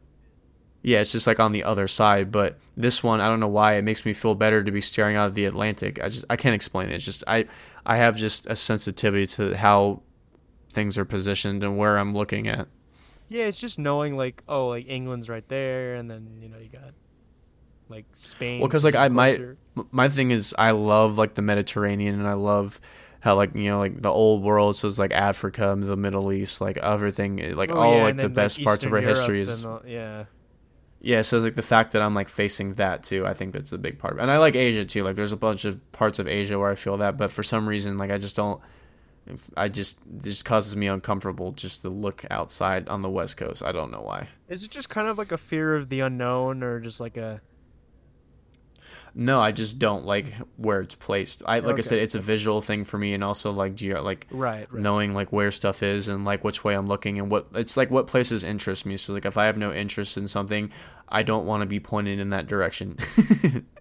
[0.86, 2.30] Yeah, it's just like on the other side.
[2.30, 5.16] But this one, I don't know why it makes me feel better to be staring
[5.16, 6.00] out of the Atlantic.
[6.00, 6.94] I just I can't explain it.
[6.94, 7.46] It's just I
[7.84, 10.02] I have just a sensitivity to how
[10.70, 12.68] things are positioned and where I'm looking at.
[13.28, 16.68] Yeah, it's just knowing like oh, like England's right there, and then you know you
[16.68, 16.94] got
[17.88, 18.60] like Spain.
[18.60, 19.56] Well, because like, I might- closer.
[19.76, 22.80] M- My thing is I love like the Mediterranean and I love
[23.18, 26.60] how like you know like the old world so it's like Africa, the Middle East,
[26.60, 29.40] like everything like Oh, all yeah, like the then, best parts of our Europe history
[29.40, 30.26] is yeah.
[31.00, 33.78] Yeah, so like the fact that I'm like facing that too, I think that's a
[33.78, 34.18] big part.
[34.18, 35.04] And I like Asia too.
[35.04, 37.68] Like there's a bunch of parts of Asia where I feel that, but for some
[37.68, 38.60] reason like I just don't
[39.56, 43.62] I just it just causes me uncomfortable just to look outside on the west coast.
[43.62, 44.28] I don't know why.
[44.48, 47.40] Is it just kind of like a fear of the unknown, or just like a
[49.18, 51.42] No, I just don't like where it's placed.
[51.46, 54.26] I like I said it's a visual thing for me and also like geo like
[54.30, 54.70] right?
[54.70, 54.82] right.
[54.82, 57.90] knowing like where stuff is and like which way I'm looking and what it's like
[57.90, 58.98] what places interest me.
[58.98, 60.70] So like if I have no interest in something,
[61.08, 62.98] I don't want to be pointed in that direction.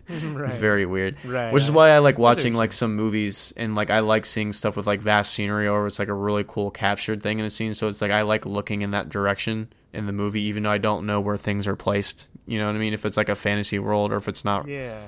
[0.10, 0.46] right.
[0.46, 1.18] It's very weird.
[1.26, 1.52] right.
[1.52, 4.78] Which is why I like watching like some movies and like I like seeing stuff
[4.78, 7.74] with like vast scenery or it's like a really cool captured thing in a scene.
[7.74, 10.78] So it's like I like looking in that direction in the movie, even though I
[10.78, 12.28] don't know where things are placed.
[12.46, 12.94] You know what I mean?
[12.94, 15.08] If it's like a fantasy world or if it's not Yeah.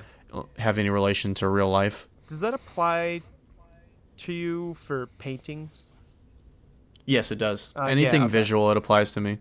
[0.58, 2.08] Have any relation to real life.
[2.26, 3.22] Does that apply
[4.18, 5.86] to you for paintings?
[7.06, 7.70] Yes, it does.
[7.76, 8.32] Uh, yeah, Anything okay.
[8.32, 9.38] visual, it applies to me.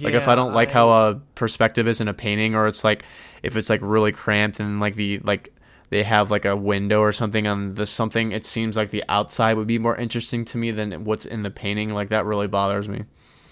[0.00, 3.04] like if I don't like how a perspective is in a painting, or it's like
[3.42, 5.54] if it's like really cramped and like the like
[5.88, 9.56] they have like a window or something on the something, it seems like the outside
[9.56, 11.94] would be more interesting to me than what's in the painting.
[11.94, 13.04] Like that really bothers me.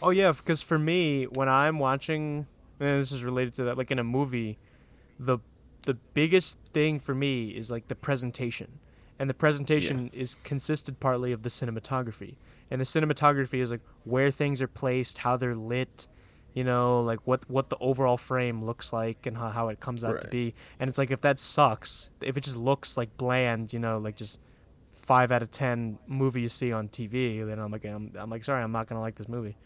[0.03, 2.47] Oh yeah, because for me, when I'm watching
[2.81, 3.79] and this is related to that.
[3.79, 4.59] Like in a movie,
[5.19, 5.39] the
[5.87, 8.79] the biggest thing for me is like the presentation,
[9.19, 12.37] and the presentation is consisted partly of the cinematography,
[12.71, 16.07] and the cinematography is like where things are placed, how they're lit,
[16.53, 20.05] you know, like what what the overall frame looks like and how, how it comes
[20.05, 20.55] out to be.
[20.79, 24.17] And it's like if that sucks, if it just looks like bland, you know, like
[24.17, 24.39] just
[24.93, 28.45] five out of ten movie you see on TV, then I'm like I'm, I'm like
[28.45, 29.57] sorry, I'm not gonna like this movie.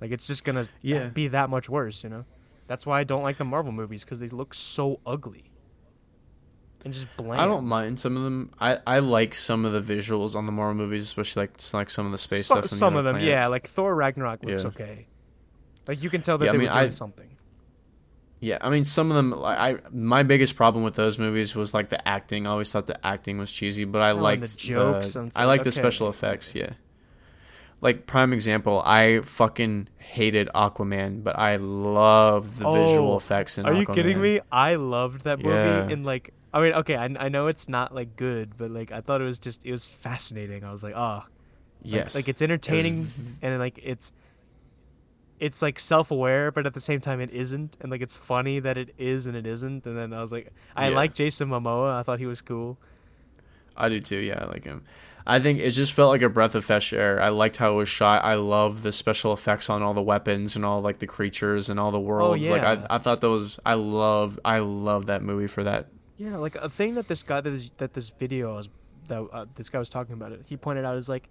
[0.00, 1.08] Like it's just gonna Yeah.
[1.08, 2.24] be that much worse, you know.
[2.66, 5.50] That's why I don't like the Marvel movies because they look so ugly
[6.84, 7.40] and just bland.
[7.40, 8.50] I don't mind some of them.
[8.60, 12.06] I, I like some of the visuals on the Marvel movies, especially like like some
[12.06, 12.64] of the space some, stuff.
[12.64, 13.46] and the some of them, yeah.
[13.48, 14.68] Like Thor Ragnarok looks Yeah.
[14.68, 15.06] okay.
[15.86, 17.30] Like you can tell that Yeah, I they mean, were doing I- something.
[18.40, 19.32] Yeah, I mean, some of them.
[19.42, 22.46] I my biggest problem with those movies was like the acting.
[22.46, 25.32] I always thought the acting was cheesy, but I oh, and liked the jokes and
[25.34, 26.54] I like the special effects.
[26.54, 26.70] Yeah.
[27.84, 33.66] Like prime example, I fucking hated Aquaman, but I love the visual Oh, effects in
[33.66, 34.40] Are you kidding me?
[34.50, 35.54] I loved that movie.
[35.54, 35.88] Yeah.
[35.90, 39.00] And like, I mean, okay, I, I know it's not like good, but like, I
[39.02, 40.64] thought it was just it was fascinating.
[40.64, 41.28] I was like, oh, like-
[41.82, 42.14] Yes.
[42.14, 43.06] like, it's entertaining
[43.42, 44.10] and like it's
[45.40, 48.78] it's like self-aware, but at the same time it isn't, and like it's funny that
[48.78, 49.86] it is and it isn't.
[49.86, 50.96] And then I was like, I Yeah.
[50.96, 51.92] like Jason Momoa.
[52.00, 52.78] I thought he was cool.
[53.76, 54.18] I do too.
[54.18, 54.84] Yeah, I like him.
[55.26, 57.20] I think it just felt like a breath of fresh air.
[57.20, 58.24] I liked how it was shot.
[58.24, 61.80] I love the special effects on all the weapons and all like the creatures and
[61.80, 62.46] all the worlds.
[62.46, 62.86] Like Oh, yeah.
[62.90, 63.58] I, I thought that was.
[63.64, 64.38] I love.
[64.44, 65.88] I love that movie for that.
[66.18, 68.68] Yeah, like a thing that this guy that this, that this video was
[69.08, 70.42] that uh, this guy was talking about it.
[70.46, 71.28] He pointed out is like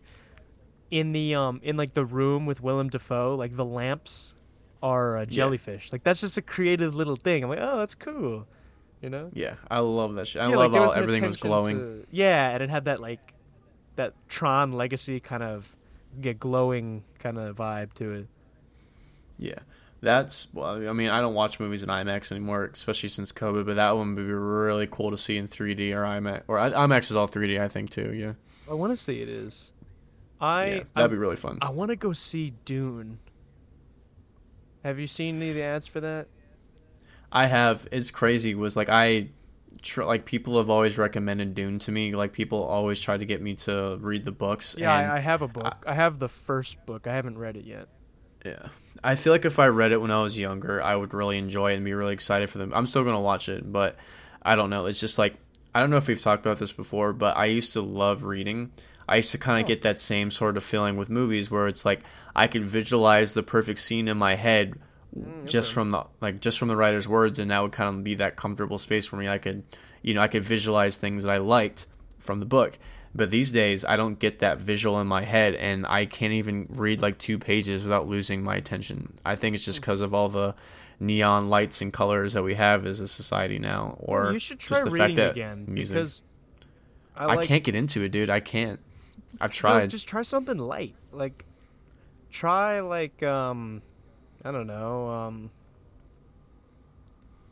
[0.92, 4.36] in the um in like the room with Willem Dafoe, like the lamps
[4.82, 5.92] are uh, jellyfish.
[5.92, 7.44] Like that's just a creative little thing.
[7.44, 8.48] I'm like, oh, that's cool.
[9.02, 9.30] You know?
[9.34, 10.42] Yeah, I love that shit.
[10.42, 11.78] I yeah, love there how everything was glowing.
[11.78, 13.33] to- yeah, and it had that like
[13.96, 15.76] that Tron Legacy kind of
[16.20, 18.28] get glowing kind of vibe to it.
[19.38, 19.60] Yeah,
[20.02, 20.48] that's.
[20.54, 23.66] Well, I mean, I don't watch movies in IMAX anymore, especially since COVID.
[23.66, 26.44] But that one would be really cool to see in 3D or IMAX.
[26.48, 28.14] Or IMAX is all 3D, I think too.
[28.14, 28.34] Yeah,
[28.70, 29.72] I want to say it is.
[30.40, 31.60] I yeah, I, that'd be really fun.
[31.62, 33.20] I want to go see Dune.
[34.84, 36.28] Have you seen any of the ads for that?
[37.32, 37.88] I have.
[37.92, 38.54] It's crazy.
[38.54, 39.30] Was like I,
[39.84, 42.12] tr- like people have always recommended Dune to me.
[42.14, 44.76] Like people always try to get me to read the books.
[44.78, 45.84] Yeah, and I, I have a book.
[45.86, 47.06] I, have the first book.
[47.08, 47.88] I haven't read it yet.
[48.46, 48.68] Yeah.
[49.04, 51.72] I feel like if I read it when I was younger, I would really enjoy
[51.74, 52.72] it and be really excited for them.
[52.74, 53.96] I'm still going to watch it, but
[54.42, 54.86] I don't know.
[54.86, 55.36] It's just like,
[55.76, 58.72] I don't know if we've talked about this before, but I used to love reading.
[59.08, 59.68] I used to kind of Oh.
[59.68, 62.02] get that same sort of feeling with movies where it's like
[62.36, 64.74] I could visualize the perfect scene in my head
[65.46, 65.74] just okay.
[65.74, 68.36] from the like just from the writer's words and that would kind of be that
[68.36, 69.28] comfortable space for me.
[69.28, 69.64] I could
[70.04, 71.88] you know, I could visualize things that I liked
[72.20, 72.78] from the book.
[73.16, 76.68] But these days, I don't get that visual in my head, and I can't even
[76.70, 79.14] read like two pages without losing my attention.
[79.24, 80.56] I think it's just because of all the
[81.00, 84.76] neon lights and colors that we have as a society now, or you should try
[84.76, 85.96] just the reading fact that again music.
[85.96, 86.22] because
[87.16, 88.32] I, I, can't get into it, dude.
[88.32, 88.80] I can't.
[89.40, 89.90] I've no, tried.
[89.92, 90.96] just try something light.
[91.12, 91.46] Like
[92.32, 93.84] try like um
[94.46, 95.52] I don't know um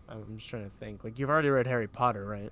[0.09, 1.03] I'm just trying to think.
[1.03, 2.51] Like you've already read Harry Potter, right?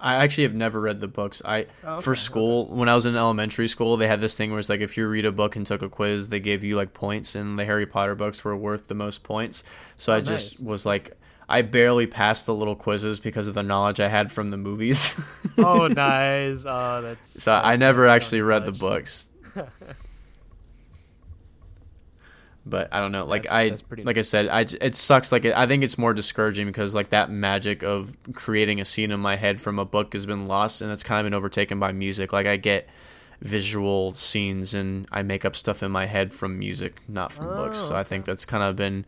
[0.00, 1.42] I actually have never read the books.
[1.44, 4.50] I Oh, for okay, school when I was in elementary school, they had this thing
[4.50, 6.76] where it's like if you read a book and took a quiz, they gave you
[6.76, 9.62] like points, and the Harry Potter books were worth the most points.
[9.96, 10.60] So Oh, I just nice.
[10.60, 11.16] was like,
[11.48, 15.14] I barely passed the little quizzes because of the knowledge I had from the movies.
[15.58, 16.64] oh, nice.
[16.66, 19.28] Oh, that's So I never actually read the books.
[22.64, 23.24] But I don't know.
[23.24, 25.32] Like That's- I, that's like I said, I it sucks.
[25.32, 29.18] Like I think it's more discouraging because like that magic of creating a scene in
[29.18, 31.90] my head from a book has been lost, and it's kind of been overtaken by
[31.90, 32.32] music.
[32.32, 32.88] Like I get
[33.40, 37.80] visual scenes and I make up stuff in my head from music, not from books.
[37.82, 39.04] Oh, So I think that's kind of been,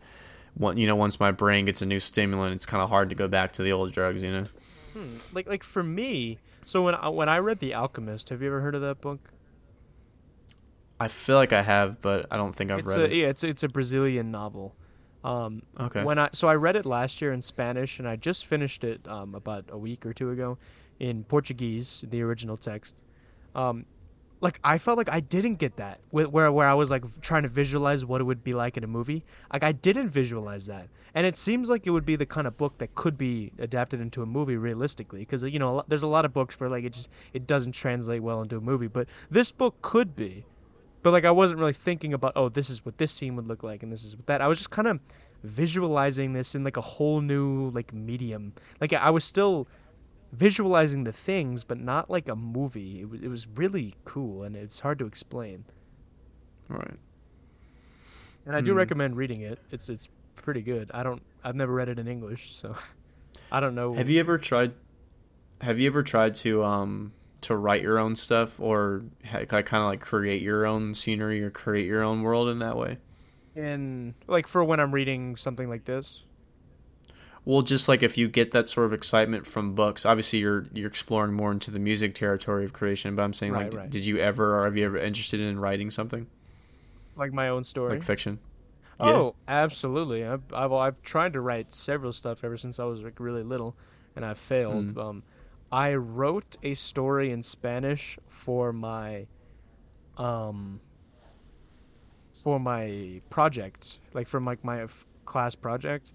[0.55, 3.15] one you know, once my brain gets a new stimulant, it's kind of hard to
[3.15, 4.21] go back to the old drugs.
[4.21, 4.47] You know.
[4.93, 5.17] Hmm.
[5.33, 8.59] Like like for me, so when I, when I read The Alchemist, have you ever
[8.59, 9.19] heard of that book?
[10.99, 13.17] I feel like I have, but I don't think I've it's read a it.
[13.17, 14.75] yeah, it's it's a Brazilian novel.
[15.23, 16.03] Um, Okay.
[16.03, 19.05] When I so I read it last year in Spanish, and I just finished it
[19.07, 20.57] um, about a week or two ago
[20.99, 22.95] in Portuguese, the original text.
[23.55, 23.85] Um,
[24.41, 27.43] like I felt like I didn't get that wh- where where I was like trying
[27.43, 29.23] to visualize what it would be like in a movie.
[29.51, 32.55] Like I didn't visualize that, and it seems like it would be the kind of
[32.57, 35.21] book that could be adapted into a movie realistically.
[35.21, 38.21] Because you know, there's a lot of books where like it just it doesn't translate
[38.21, 40.45] well into a movie, but this book could be.
[41.05, 43.61] But like I wasn't really thinking about oh this is what this scene would look
[43.61, 44.41] like and this is what that.
[44.41, 44.99] I was just kind of
[45.43, 48.53] visualizing this in like a whole new like medium.
[48.81, 49.67] Like I was still
[50.31, 53.01] visualizing the things, but not like a movie.
[53.01, 55.65] It was it was really cool and it's hard to explain.
[56.69, 56.97] Right.
[58.47, 58.77] and I do Hmm.
[58.77, 59.59] recommend reading it.
[59.69, 60.89] It's it's pretty good.
[60.91, 61.21] I don't.
[61.43, 62.75] I've never read it in English, so
[63.51, 63.93] I don't know.
[63.93, 64.73] Have you ever tried?
[65.61, 67.13] Have you ever tried to um
[67.45, 69.03] to write your own stuff or
[69.33, 72.77] like kind of like create your own scenery or create your own world in that
[72.77, 72.97] way?
[73.55, 76.23] in like for when I'm reading something like this?
[77.45, 80.87] Well, just like if you get that sort of excitement from books, obviously you're you're
[80.89, 83.15] exploring more into the music territory of creation.
[83.15, 83.89] But I'm saying, Right, like, right.
[83.89, 86.27] did you ever or have you ever interested in writing something
[87.15, 87.91] Like my own story.
[87.91, 88.39] like fiction?
[88.99, 90.25] Oh, absolutely.
[90.25, 93.75] I've, I've I've tried to write several stuff ever since I was like really little,
[94.15, 94.91] and I've failed.
[94.91, 94.99] Hmm.
[94.99, 95.23] Um,
[95.71, 99.27] I wrote a story in Spanish for my,
[100.17, 100.81] um,
[102.33, 106.13] for my project, like for like my f- class project.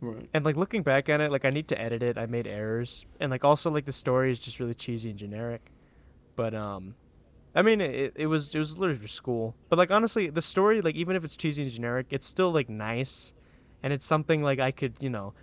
[0.00, 0.28] Right.
[0.34, 2.18] And like looking back at it, like I need to edit it.
[2.18, 5.70] I made errors, and like also like the story is just really cheesy and generic.
[6.36, 6.96] But um,
[7.54, 9.56] I mean it, it was it was literally for school.
[9.68, 12.68] But like honestly, the story like even if it's cheesy and generic, it's still like
[12.68, 13.32] nice,
[13.82, 15.34] and it's something like I could you know.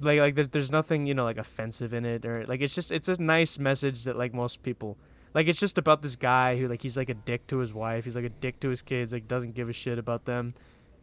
[0.00, 2.90] Like like there's there's nothing you know like offensive in it or like it's just
[2.90, 4.96] it's a nice message that like most people
[5.34, 8.04] like it's just about this guy who like he's like a dick to his wife
[8.04, 10.54] he's like a dick to his kids like doesn't give a shit about them.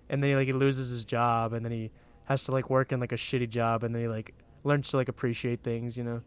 [0.10, 1.91] And then he like he loses his job and then he
[2.25, 4.97] has to like work in like a shitty job and then he like learns to
[4.97, 6.21] like appreciate things you know?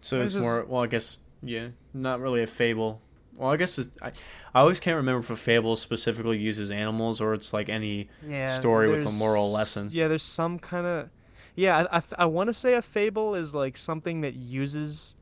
[0.00, 3.00] So This it's is- more well, I guess yeah, not really a fable.
[3.38, 4.08] Well, I guess it's, I
[4.54, 8.48] I always can't remember if a fable specifically uses animals or it's like any yeah
[8.48, 9.88] story with a moral lesson.
[9.90, 11.08] yeah there's some kind of
[11.56, 15.16] yeah i, I, I want to say a fable is like something that uses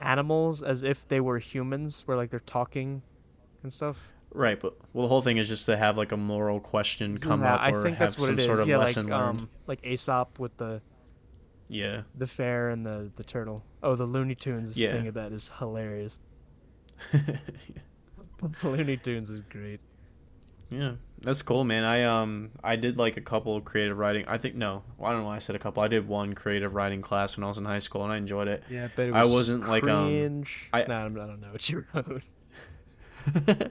[0.00, 3.02] animals as if they were humans where like they're talking
[3.62, 4.58] and stuff right.
[4.58, 7.54] But well, the whole thing is just to have like a moral question come yeah,
[7.54, 9.18] up I or think have that's what some it is sort of yeah lesson like
[9.18, 9.40] learned.
[9.40, 10.80] um like aesop with the
[11.68, 14.92] yeah, the fair and the the turtle oh the looney tunes Yeah.
[14.92, 16.18] thing of that is hilarious
[18.62, 19.80] looney tunes is great
[20.70, 21.84] yeah, that's cool, man.
[21.84, 24.24] I um I did like a couple of creative writing.
[24.26, 25.26] I think no, well, I don't know.
[25.26, 25.82] why I said a couple.
[25.82, 28.48] I did one creative writing class when I was in high school, and I enjoyed
[28.48, 28.62] it.
[28.70, 30.70] Yeah, but it I was wasn't, like, um, cringe.
[30.72, 32.22] I- Nah, I'm- don't know what you wrote.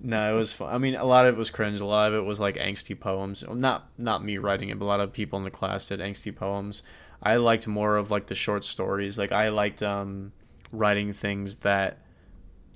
[0.00, 0.74] no, it was fun.
[0.74, 1.80] I mean, a lot of it was cringe.
[1.80, 3.44] A lot of it was like angsty poems.
[3.46, 6.34] Not not me writing it, but a lot of people in the class did angsty
[6.34, 6.82] poems.
[7.22, 9.18] I liked more of like the short stories.
[9.18, 10.32] Like I liked um,
[10.72, 11.98] writing things that,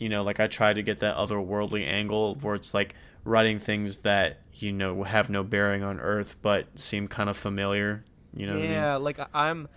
[0.03, 3.99] you know, like I try to get that otherworldly angle where it's like writing things
[3.99, 8.05] that you know have no bearing on Earth but seem kind of familiar.
[8.35, 8.73] You know what I mean?
[8.73, 9.69] yeah, like I- I'm,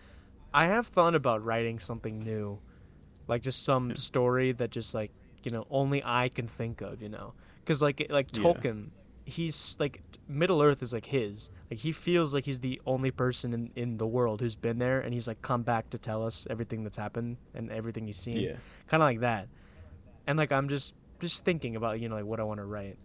[0.54, 2.58] I have thought about writing something new,
[3.28, 3.96] like just some Yeah.
[3.96, 5.12] story that just like
[5.44, 8.44] you know only I can think of, you know, because like like Yeah.
[8.44, 8.90] Tolkien,
[9.26, 11.50] he's like Middle Earth is like his.
[11.70, 15.02] Like he feels like he's the only person in in the world who's been there,
[15.02, 18.38] and he's like come back to tell us everything that's happened and everything he's seen.
[18.40, 18.56] Yeah.
[18.88, 19.48] kind of like that
[20.28, 22.98] and like i'm just just thinking about you know like what i want to write.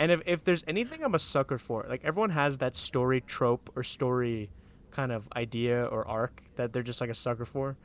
[0.00, 3.70] And if, if there's anything i'm a sucker for like everyone has that story trope
[3.74, 4.48] or story
[4.90, 7.76] kind of idea or arc that they're just like a sucker for.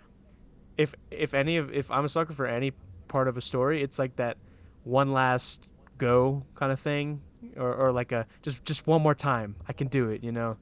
[0.78, 2.72] If if any of if i'm a sucker for any
[3.08, 4.38] part of a story it's like that
[4.84, 5.68] one last
[5.98, 7.22] go kind of thing
[7.58, 10.58] or, or like a just just one more time i can do it you know?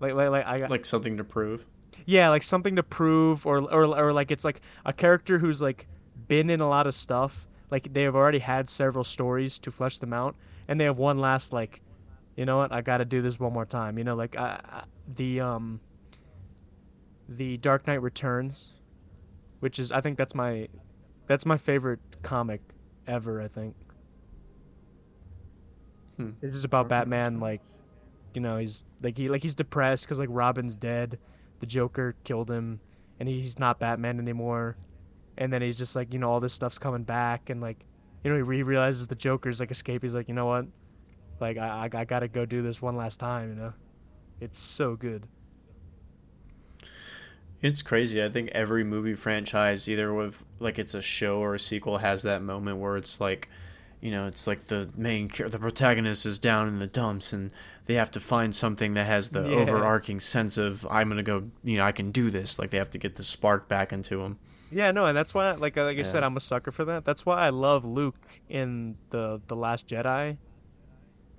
[0.00, 1.64] Like like, like i got Like something to prove.
[2.06, 5.86] yeah, like something to prove, or or or like it's like a character who's like
[6.28, 7.48] been in a lot of stuff.
[7.70, 10.36] Like they have already had several stories to flesh them out,
[10.68, 11.82] and they have one last like,
[12.36, 12.72] you know what?
[12.72, 13.98] I got to do this one more time.
[13.98, 14.82] You know, like uh, uh,
[15.14, 15.80] the um.
[17.28, 18.74] The Dark Knight Returns,
[19.60, 20.68] which is I think that's my,
[21.28, 22.60] that's my favorite comic
[23.06, 23.40] ever.
[23.40, 23.74] I think.
[26.18, 26.30] Hmm.
[26.42, 27.62] It's just about Batman, like,
[28.34, 31.18] you know, he's like he like he's depressed because like Robin's dead,
[31.60, 32.80] the Joker killed him,
[33.18, 34.76] and he's not Batman anymore,
[35.38, 37.84] and then he's just like you know all this stuff's coming back, and like,
[38.24, 40.02] you know he realizes the Joker's like escape.
[40.02, 40.66] He's like, you know what,
[41.40, 43.50] like I I, I gotta go do this one last time.
[43.50, 43.72] You know,
[44.40, 45.28] it's so good.
[47.60, 48.22] It's crazy.
[48.22, 52.22] I think every movie franchise, either with like it's a show or a sequel, has
[52.22, 53.48] that moment where it's like,
[54.00, 57.52] you know, it's like the main the protagonist is down in the dumps and
[57.86, 59.48] they have to find something that has the Yeah.
[59.48, 62.58] overarching sense of I'm gonna go, you know, I can do this.
[62.58, 64.38] Like they have to get the spark back into them.
[64.72, 67.04] Yeah, no, and that's why, like, like I said, I'm a sucker for that.
[67.04, 68.16] That's why I love Luke
[68.48, 70.38] in the the Last Jedi.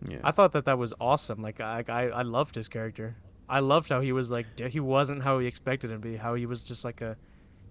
[0.07, 0.17] Yeah.
[0.23, 1.41] I thought that that was awesome.
[1.41, 3.15] Like, I I, I loved his character.
[3.49, 6.15] I loved how he was like he wasn't how he expected him to be.
[6.15, 7.17] How he was just like a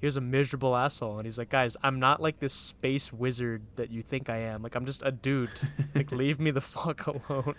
[0.02, 3.62] he was a miserable asshole, and he's like, guys, I'm not like this space wizard
[3.76, 4.60] that you think I am.
[4.60, 5.48] Like, I'm just a dude.
[5.94, 7.54] like, leave me the fuck alone.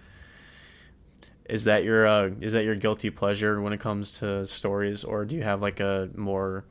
[1.46, 5.24] Is that your uh, is that your guilty pleasure when it comes to stories, or
[5.24, 6.66] do you have like a more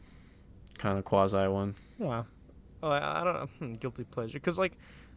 [0.79, 1.75] kind of quasi one?
[1.99, 2.25] Yeah.
[2.83, 3.49] Oh, I, don't know.
[3.59, 4.39] Hmm, guilty pleasure.
[4.39, 4.73] Because, like,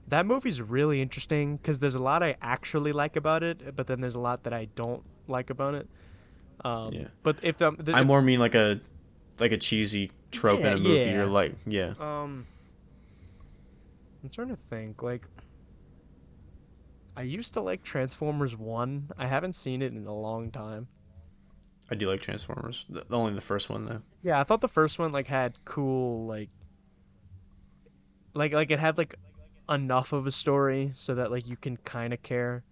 [0.07, 4.01] that movie's really interesting because there's a lot I actually like about it, but then
[4.01, 5.89] there's a lot that I don't like about it.
[6.63, 7.07] Um, Yeah.
[7.23, 8.79] But if the, the I more mean like a
[9.39, 10.95] like a cheesy trope Yeah, in a movie.
[10.95, 11.13] yeah.
[11.13, 11.93] You're like, yeah.
[11.99, 12.45] Um,
[14.23, 15.01] I'm trying to think.
[15.01, 15.25] Like,
[17.17, 19.09] I used to like Transformers One.
[19.17, 20.87] I haven't seen it in a long time.
[21.89, 22.85] I do like Transformers.
[22.89, 24.01] The, only the first one though.
[24.23, 26.49] Yeah, I thought the first one like had cool like,
[28.33, 29.15] like like it had like
[29.69, 32.63] enough of a story so that like you can kind of care.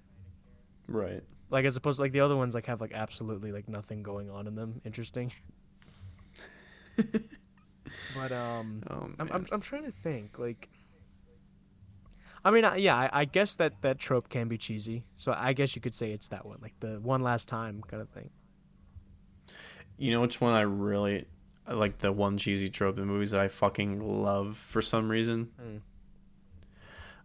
[0.88, 1.22] Right.
[1.50, 4.32] Like as opposed to like the other ones like have like absolutely like nothing going
[4.32, 4.82] on in them.
[4.84, 5.32] Interesting.
[8.16, 8.84] but um.
[8.90, 9.32] Oh, I'm.
[9.32, 10.70] I'm, I'm trying to think like
[12.46, 15.78] i mean yeah I, I guess that that trope can be cheesy so i guess
[15.78, 18.30] you could say it's that one like the one last time kind of thing
[19.98, 21.26] You know which one I really
[21.68, 25.50] I like the one cheesy trope in movies that I fucking love for some reason.
[25.62, 25.80] Mm.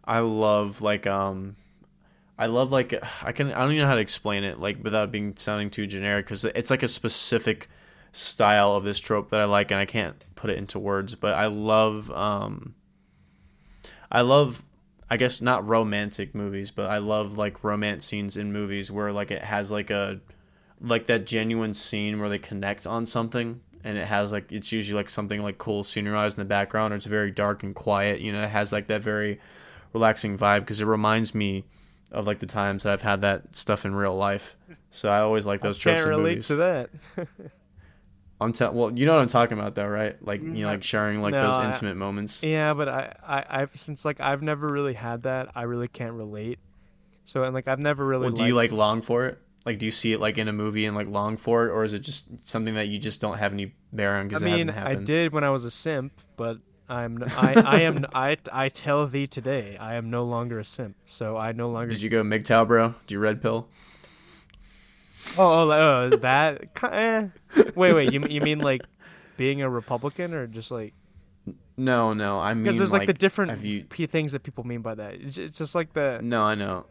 [0.05, 1.55] I love like um
[2.37, 5.11] I love like I can I don't even know how to explain it like without
[5.11, 7.67] being sounding too generic cuz it's like a specific
[8.11, 11.33] style of this trope that I like and I can't put it into words but
[11.33, 12.75] I love um
[14.11, 14.63] I love
[15.09, 19.31] I guess not romantic movies but I love like romance scenes in movies where like
[19.31, 20.21] it has like a
[20.81, 24.95] like that genuine scene where they connect on something and it has like it's usually
[24.97, 28.31] like something like cool scenerized in the background or it's very dark and quiet you
[28.31, 29.39] know it has like that very
[29.93, 31.65] relaxing vibe because it reminds me
[32.11, 34.57] of like the times that I've had that stuff in real life.
[34.89, 36.47] So I always like those I tropes can't in relate movies.
[36.47, 36.89] to that.
[38.41, 40.15] I'm tell well you know what I'm talking about though right?
[40.25, 42.41] Like you know Mm, like sharing like no, those I- intimate moments.
[42.41, 46.13] Yeah but I, I i've since like i've never really had that i really can't
[46.13, 46.59] relate.
[47.25, 49.85] So and like i've never really well do you like long for it like do
[49.85, 51.99] you see it like in a movie and like long for it or is it
[51.99, 54.71] just something that you just don't have any bear on i because it mean hasn't
[54.71, 54.99] happened?
[54.99, 56.57] i did when i was a simp but
[56.87, 60.95] i'm I, I am i i tell thee today i am no longer a simp
[61.05, 63.67] so i no longer did you go MGTOW bro do you red pill
[65.37, 66.69] Oh, oh, oh that.
[66.91, 67.27] Eh.
[67.75, 68.13] Wait, wait.
[68.13, 68.81] You you mean like
[69.37, 70.93] being a Republican or just like
[71.77, 74.81] no no I mean because there's like, the different you p- things that people mean
[74.81, 75.15] by that.
[75.15, 76.85] It's just like the No, I know.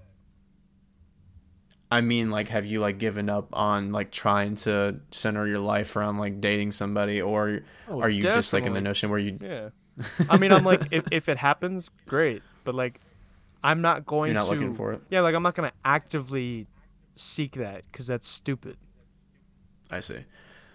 [1.91, 5.97] I mean, like, have you like given up on like trying to center your life
[5.97, 9.39] around like dating somebody, or Oh, are you just like in the notion where you
[9.41, 9.71] yeah.
[10.29, 12.43] I mean, I'm like if if it happens, great.
[12.65, 13.01] But like,
[13.65, 14.51] I'm not going you're not to.
[14.51, 15.01] looking for it?
[15.09, 16.67] Yeah, like I'm not gonna actively
[17.17, 18.77] seek that because that's stupid.
[19.91, 20.25] I see.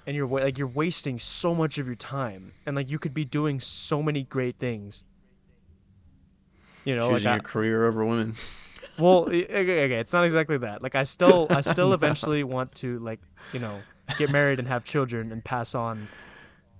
[0.07, 3.24] And you're like you're wasting so much of your time, and like you could be
[3.24, 5.03] doing so many great things.
[6.86, 8.36] You know, Choosing like I, your career over women.
[9.00, 9.46] well okay,
[9.86, 10.82] okay, it's not exactly that.
[10.82, 13.20] Like i still i still eventually want to like
[13.52, 13.82] you know
[14.18, 16.08] get married and have children and pass on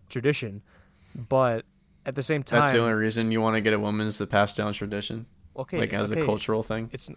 [0.10, 0.62] tradition.
[1.30, 1.66] But
[2.06, 4.18] at the same time That's the only reason you want to get a woman is
[4.18, 6.90] to pass down tradition, okay like as okay, a cultural thing.
[6.92, 7.10] it's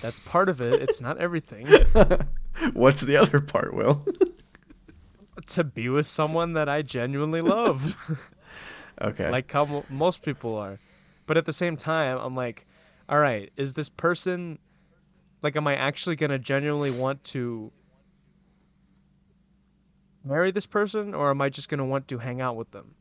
[0.00, 0.80] that's part of it.
[0.82, 1.66] It's not everything.
[2.72, 4.04] What's the other part, Will?
[5.46, 7.96] to be with someone that i genuinely love.
[9.00, 9.28] Okay.
[9.30, 10.78] like how mo- most people are.
[11.26, 12.66] But at the same time i'm like
[13.12, 14.58] all right is this person
[15.42, 17.70] like am i actually going to genuinely want to
[20.24, 22.94] marry this person or am i just going to want to hang out with them?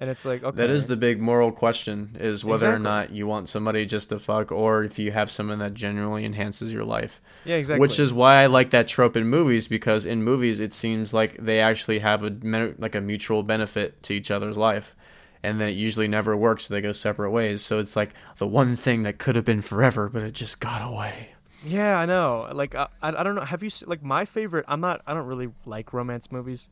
[0.00, 3.26] And it's like okay That is the big moral question: is whether or not you
[3.26, 7.20] want somebody just to fuck, or if you have someone that genuinely enhances your life.
[7.44, 7.80] yeah exactly.
[7.80, 11.36] Which is why I like that trope in movies because in movies it seems like
[11.38, 12.30] they actually have a
[12.78, 14.94] like a mutual benefit to each other's life,
[15.42, 16.64] and then it usually never works.
[16.66, 17.62] So they go separate ways.
[17.62, 20.82] So it's like the one thing that could have been forever, but it just got
[20.82, 21.30] away.
[21.66, 24.80] yeah i know like I, I don't know have you se- like my favorite i'm
[24.80, 26.68] not i don't really like romance movies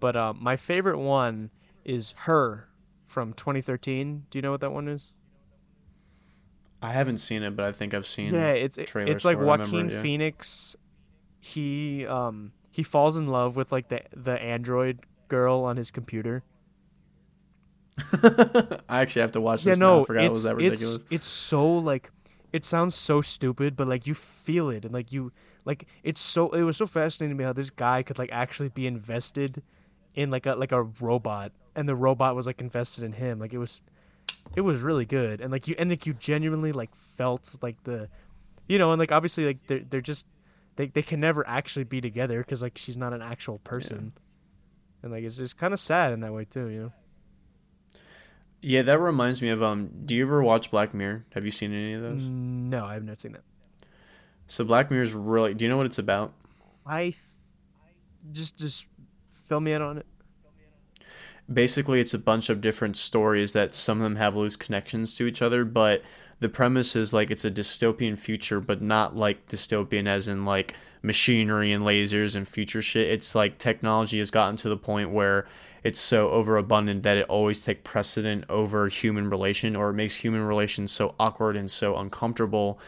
[0.00, 1.50] but um, my favorite one
[1.84, 2.66] is her
[3.06, 5.12] from 2013 do you know what that one is
[6.80, 8.34] I haven't seen it, but I think I've seen.
[8.34, 10.02] Yeah, it's it's like Joaquin it, yeah.
[10.02, 10.74] Phoenix.
[11.38, 14.98] He um he falls in love with like the the android
[15.28, 16.42] girl on his computer.
[18.88, 19.78] I actually have to watch Yeah, this.
[19.78, 19.96] now.
[19.96, 20.94] no, I forgot it it's was that ridiculous.
[20.96, 22.10] it's it's so like
[22.52, 25.32] it sounds so stupid, but like you feel it and like you
[25.64, 28.68] like it's so it was so fascinating to me how this guy could like actually
[28.70, 29.62] be invested
[30.14, 33.38] in like a like a robot and the robot was like invested in him.
[33.38, 33.80] Like it was
[34.56, 38.08] it was really good and like you and like you genuinely like felt like the
[38.68, 40.26] you know and like obviously like they're they're just
[40.76, 44.12] they they can never actually be together because like she's not an actual person
[45.02, 46.92] and like it's just kind of sad in that way too you know
[48.62, 49.90] Yeah, that reminds me of um.
[50.06, 51.26] Do you ever watch Black Mirror?
[51.34, 52.28] Have you seen any of those?
[52.28, 53.42] no i've not seen that
[54.46, 55.54] So Black Mirror is really.
[55.54, 56.32] Do you know what it's about?
[56.86, 57.16] i th-
[58.32, 58.86] just just
[59.30, 60.06] fill me in on it
[61.52, 65.26] basically it's a bunch of different stories that some of them have loose connections to
[65.26, 66.02] each other but
[66.42, 70.74] the premise is like it's a dystopian future, but not like dystopian as in like
[71.00, 73.08] machinery and lasers and future shit.
[73.10, 75.46] It's like technology has gotten to the point where
[75.82, 80.42] it's so overabundant that it always take precedent over human relation or it makes human
[80.42, 82.78] relations so awkward and so uncomfortable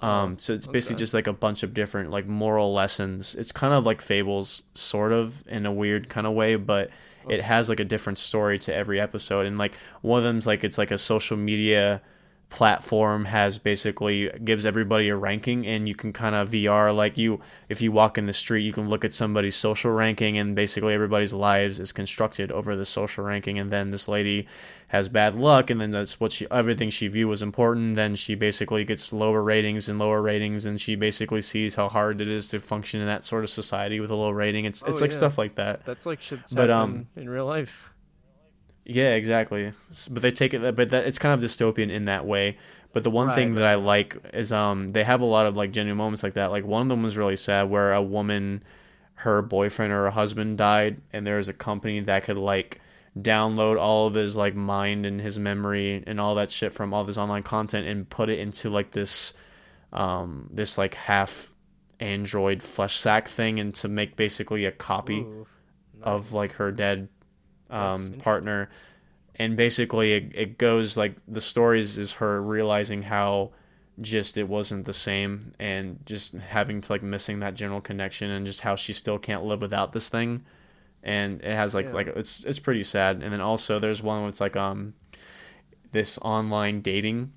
[0.00, 0.96] um, so it's basically Okay.
[0.96, 3.36] just like a bunch of different like moral lessons.
[3.36, 6.90] It's kind of like fables, sort of in a weird kind of way, but
[7.28, 9.46] it has like a different story to every episode.
[9.46, 12.02] And like one of them's like it's like a social media
[12.52, 17.40] platform has basically gives everybody a ranking and you can kind of VR like you
[17.70, 20.92] if you walk in the street you can look at somebody's social ranking and basically
[20.92, 24.46] everybody's lives is constructed over the social ranking and then this lady
[24.88, 28.34] has bad luck and then that's what she everything she viewed was important then she
[28.34, 32.48] basically gets lower ratings and lower ratings and she basically sees how hard it is
[32.48, 35.10] to function in that sort of society with a low rating it's it's Oh, like
[35.10, 35.16] yeah.
[35.16, 37.88] stuff like that That's like shit But, um in real life.
[38.84, 39.72] Yeah, exactly.
[40.10, 42.58] But they take it, but that it's kind of dystopian in that way.
[42.92, 45.56] But the one Right, thing that I like is um they have a lot of
[45.56, 46.50] like genuine moments like that.
[46.50, 48.62] Like one of them was really sad where a woman,
[49.14, 52.80] her boyfriend or her husband died, and there was a company that could like
[53.20, 57.04] download all of his like mind and his memory and all that shit from all
[57.04, 59.34] this online content and put it into like this
[59.92, 61.52] um this like half
[62.00, 65.46] android flesh sack thing and to make basically a copy Ooh,
[66.02, 67.08] of like her dead
[67.72, 68.68] um, partner.
[69.36, 73.52] And basically it, it goes like the stories is her realizing how
[74.00, 78.46] just it wasn't the same and just having to like missing that general connection and
[78.46, 80.44] just how she still can't live without this thing.
[81.02, 81.92] And it has like Yeah.
[81.94, 83.22] like it's it's pretty sad.
[83.22, 84.94] And then also there's one where it's like um
[85.92, 87.32] this online dating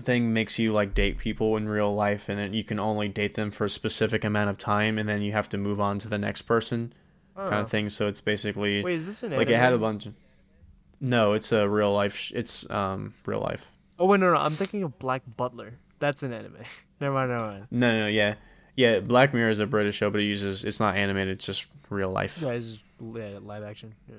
[0.00, 3.34] thing makes you like date people in real life and then you can only date
[3.34, 6.06] them for a specific amount of time and then you have to move on to
[6.08, 6.92] the next person
[7.38, 7.60] kind Oh.
[7.60, 10.14] of thing so it's basically Wait, is this an like it had a bunch of
[11.00, 13.70] no it's a real life sh- it's um real life
[14.00, 15.74] Oh wait, no, no, I'm thinking of Black Butler.
[15.98, 16.56] That's an anime.
[17.00, 17.66] never mind, never mind.
[17.70, 18.34] no no no yeah
[18.76, 21.66] yeah black mirror is a british show but it uses it's not animated it's just
[21.90, 23.94] real life Yeah, it's just yeah, live action.
[24.08, 24.14] Yeah.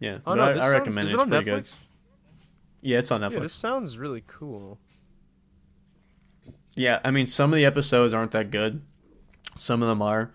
[0.00, 1.54] yeah Oh no, I, this I sounds, recommend is it it's on pretty Netflix?
[1.54, 1.68] good
[2.82, 4.78] yeah it's on netflix Yeah, this sounds really cool.
[6.74, 8.80] Yeah, I mean some of the episodes aren't that good.
[9.54, 10.32] Some of them are.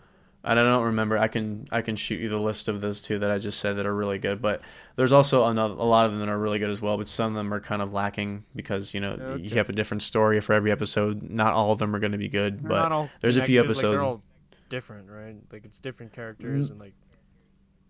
[0.50, 1.18] And I don't remember.
[1.18, 3.78] I can I can shoot you the list of those two that I just said
[3.78, 4.42] that are really good.
[4.42, 4.62] But
[4.96, 6.98] there's also another, a lot of them that are really good as well.
[6.98, 9.44] But some of them are kind of lacking because you know Okay.
[9.44, 11.22] you have a different story for every episode.
[11.30, 13.66] Not all of them are going to be good, They're but there's a few Like,
[13.66, 14.24] episodes- they're all
[14.70, 15.36] different, right?
[15.52, 16.72] Like it's different characters Mm.
[16.72, 16.94] and like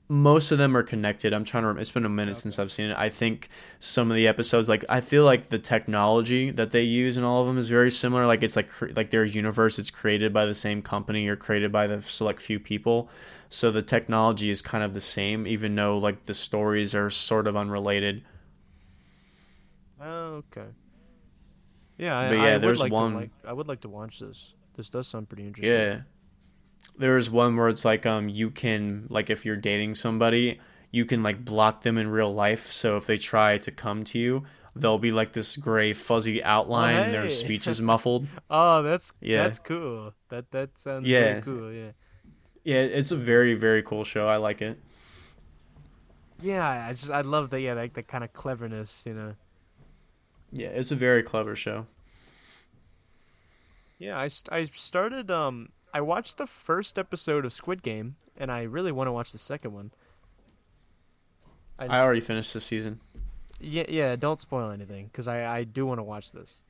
[0.09, 1.33] most of them are connected.
[1.33, 1.67] I'm trying to.
[1.67, 2.97] Rem- it's been a minute since I've seen it.
[2.97, 3.49] I think
[3.79, 7.41] some of the episodes, like I feel like the technology that they use in all
[7.41, 8.25] of them is very similar.
[8.25, 9.77] Like it's like cre- like their universe.
[9.79, 13.09] It's created by the same company or created by the select few people.
[13.49, 17.47] So the technology is kind of the same, even though like the stories are sort
[17.47, 18.23] of unrelated.
[20.01, 20.67] okay.
[21.97, 24.53] Yeah, I, yeah, I there's like one- To, like, I would like to watch this.
[24.75, 25.73] This does sound pretty interesting.
[25.73, 26.01] Yeah.
[26.97, 30.59] There's one where it's like um you can like if you're dating somebody,
[30.91, 32.71] you can like block them in real life.
[32.71, 34.43] So if they try to come to you,
[34.75, 38.27] there'll be like this gray fuzzy outline and their speech is muffled.
[38.49, 39.43] Oh, that's Yeah.
[39.43, 40.13] that's cool.
[40.29, 41.19] That that sounds Yeah.
[41.19, 41.71] really cool.
[41.71, 41.91] Yeah.
[42.63, 44.27] Yeah, it's a very very cool show.
[44.27, 44.77] I like it.
[46.41, 47.61] Yeah, I just I love that.
[47.61, 49.05] Yeah, like that kind of cleverness.
[49.05, 49.35] You know.
[50.51, 51.87] Yeah, it's a very clever show.
[53.99, 58.63] Yeah, I, I started um I watched the first episode of Squid Game and I
[58.63, 59.91] really want to watch the second one.
[61.79, 62.99] I, I already finished the season.
[63.59, 66.61] yeah yeah don't spoil anything because I I do want to watch this.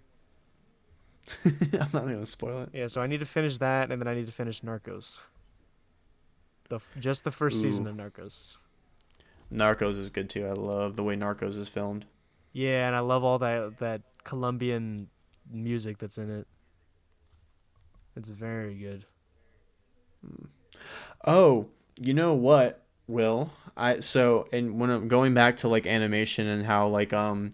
[1.45, 2.69] I'm not gonna spoil it.
[2.73, 5.17] Yeah, so I need to finish that and then I need to finish Narcos.
[6.69, 8.55] The just the first season of Narcos.
[9.53, 10.45] Narcos is good too.
[10.45, 12.05] I love the way Narcos is filmed.
[12.53, 15.07] Yeah, and I love all that that Colombian
[15.51, 16.47] music that's in it.
[18.17, 19.05] It's very good.
[21.23, 21.67] Oh,
[21.99, 23.51] you know what, Will?
[23.77, 27.51] I so and when I'm going back to like animation and how like um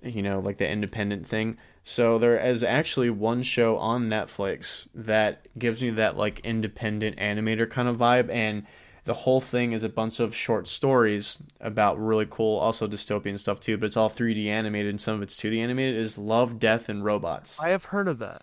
[0.00, 1.56] you know, like the independent thing.
[1.82, 7.68] So there is actually one show on Netflix that gives me that like independent animator
[7.68, 8.64] kind of vibe and
[9.04, 13.58] the whole thing is a bunch of short stories about really cool also dystopian stuff
[13.58, 16.88] too, but it's all 3D animated and some of it's 2D animated is Love, Death
[16.88, 17.58] and Robots.
[17.58, 18.42] I have heard of that.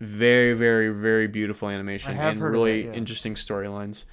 [0.00, 2.92] Very very very beautiful animation and heard of that, really yeah.
[2.92, 4.04] interesting storylines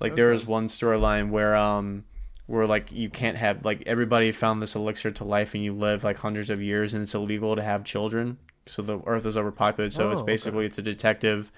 [0.00, 2.04] like there was one storyline where um
[2.46, 6.04] where like you can't have like everybody found this elixir to life and you live
[6.04, 9.92] like hundreds of years and it's illegal to have children so the earth is overpopulated
[9.92, 10.32] so it's Oh, okay.
[10.32, 11.52] basically it's a detective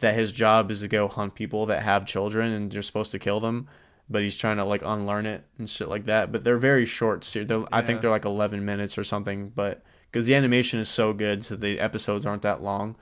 [0.00, 3.18] that his job is to go hunt people that have children and they're supposed to
[3.18, 3.68] kill them
[4.08, 7.24] but he's trying to like unlearn it and shit like that but they're very short
[7.24, 10.88] se- they're, i think they're like 11 minutes or something but because the animation is
[10.88, 12.96] so good, so the episodes aren't that long.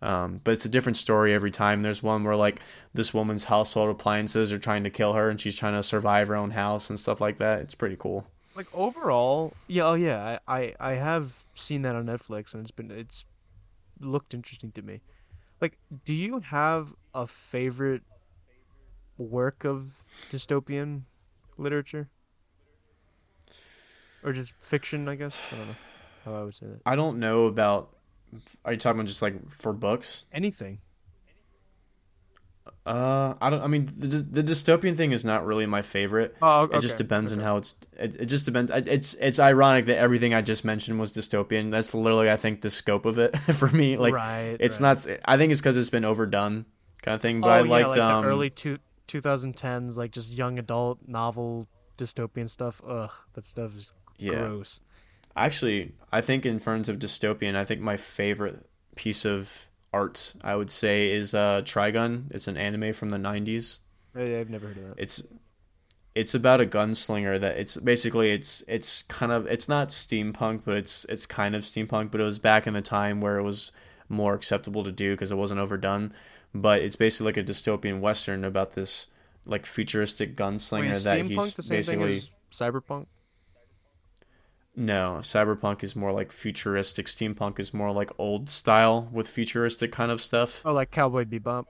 [0.00, 1.82] Um, but it's a different story every time.
[1.82, 2.60] There's one where like
[2.94, 6.36] this woman's household appliances are trying to kill her, and she's trying to survive her
[6.36, 7.60] own house and stuff like that.
[7.60, 8.26] It's pretty cool.
[8.54, 12.70] Like overall, yeah, oh yeah, I, I I have seen that on Netflix and it's
[12.72, 13.24] been it's
[14.00, 15.00] looked interesting to me.
[15.60, 18.02] Like, do you have a favorite
[19.16, 19.82] work of
[20.30, 21.02] dystopian
[21.56, 22.08] literature?
[24.24, 25.34] Or just fiction, I guess?
[25.52, 25.76] I don't know
[26.24, 26.80] how I would say that.
[26.86, 27.97] I don't know about.
[28.64, 30.26] Are you talking about just like for books?
[30.32, 30.80] Anything.
[32.88, 33.60] Uh, I don't.
[33.60, 36.36] I mean, the the dystopian thing is not really my favorite.
[36.40, 36.78] Oh, okay.
[36.78, 37.40] It just depends okay.
[37.40, 37.74] on how it's.
[37.98, 38.72] It, it just depends.
[38.74, 41.70] It's it's ironic that everything I just mentioned was dystopian.
[41.70, 43.98] That's literally, I think, the scope of it for me.
[43.98, 45.06] Like, right, it's right.
[45.06, 45.18] not.
[45.26, 46.64] I think it's because it's been overdone,
[47.02, 47.42] kind of thing.
[47.42, 51.00] But oh, I yeah, liked like um, the early two, 2010s, like just young adult
[51.06, 51.66] novel
[51.98, 52.80] dystopian stuff.
[52.86, 54.32] Ugh, that stuff is Yeah.
[54.32, 54.80] gross.
[55.36, 58.66] Actually, I think in terms of dystopian, I think my favorite
[58.96, 62.24] piece of art I would say is uh, Trigun.
[62.30, 63.78] It's an anime from the '90s.
[64.14, 64.94] I, I've never heard of that.
[64.96, 65.22] It's
[66.14, 70.76] it's about a gunslinger that it's basically it's it's kind of it's not steampunk, but
[70.76, 72.10] it's it's kind of steampunk.
[72.10, 73.72] But it was back in the time where it was
[74.08, 76.12] more acceptable to do because it wasn't overdone.
[76.54, 79.06] But it's basically like a dystopian western about this
[79.46, 83.06] like futuristic gunslinger Wait, is that steampunk he's the same thing basically as cyberpunk?
[84.78, 87.06] No, cyberpunk is more like futuristic.
[87.06, 90.62] Steampunk is more like old style with futuristic kind of stuff.
[90.64, 91.64] Oh, like Cowboy Bebop.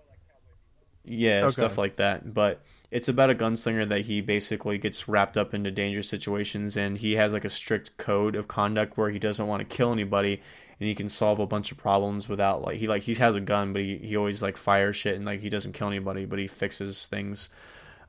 [1.04, 1.52] Yeah, Okay.
[1.52, 2.34] stuff like that.
[2.34, 6.98] But it's about a gunslinger that he basically gets wrapped up into dangerous situations and
[6.98, 10.42] he has like a strict code of conduct where he doesn't want to kill anybody
[10.78, 13.40] and he can solve a bunch of problems without like he like he has a
[13.40, 16.38] gun but he, he always like fires shit and like he doesn't kill anybody but
[16.38, 17.48] he fixes things.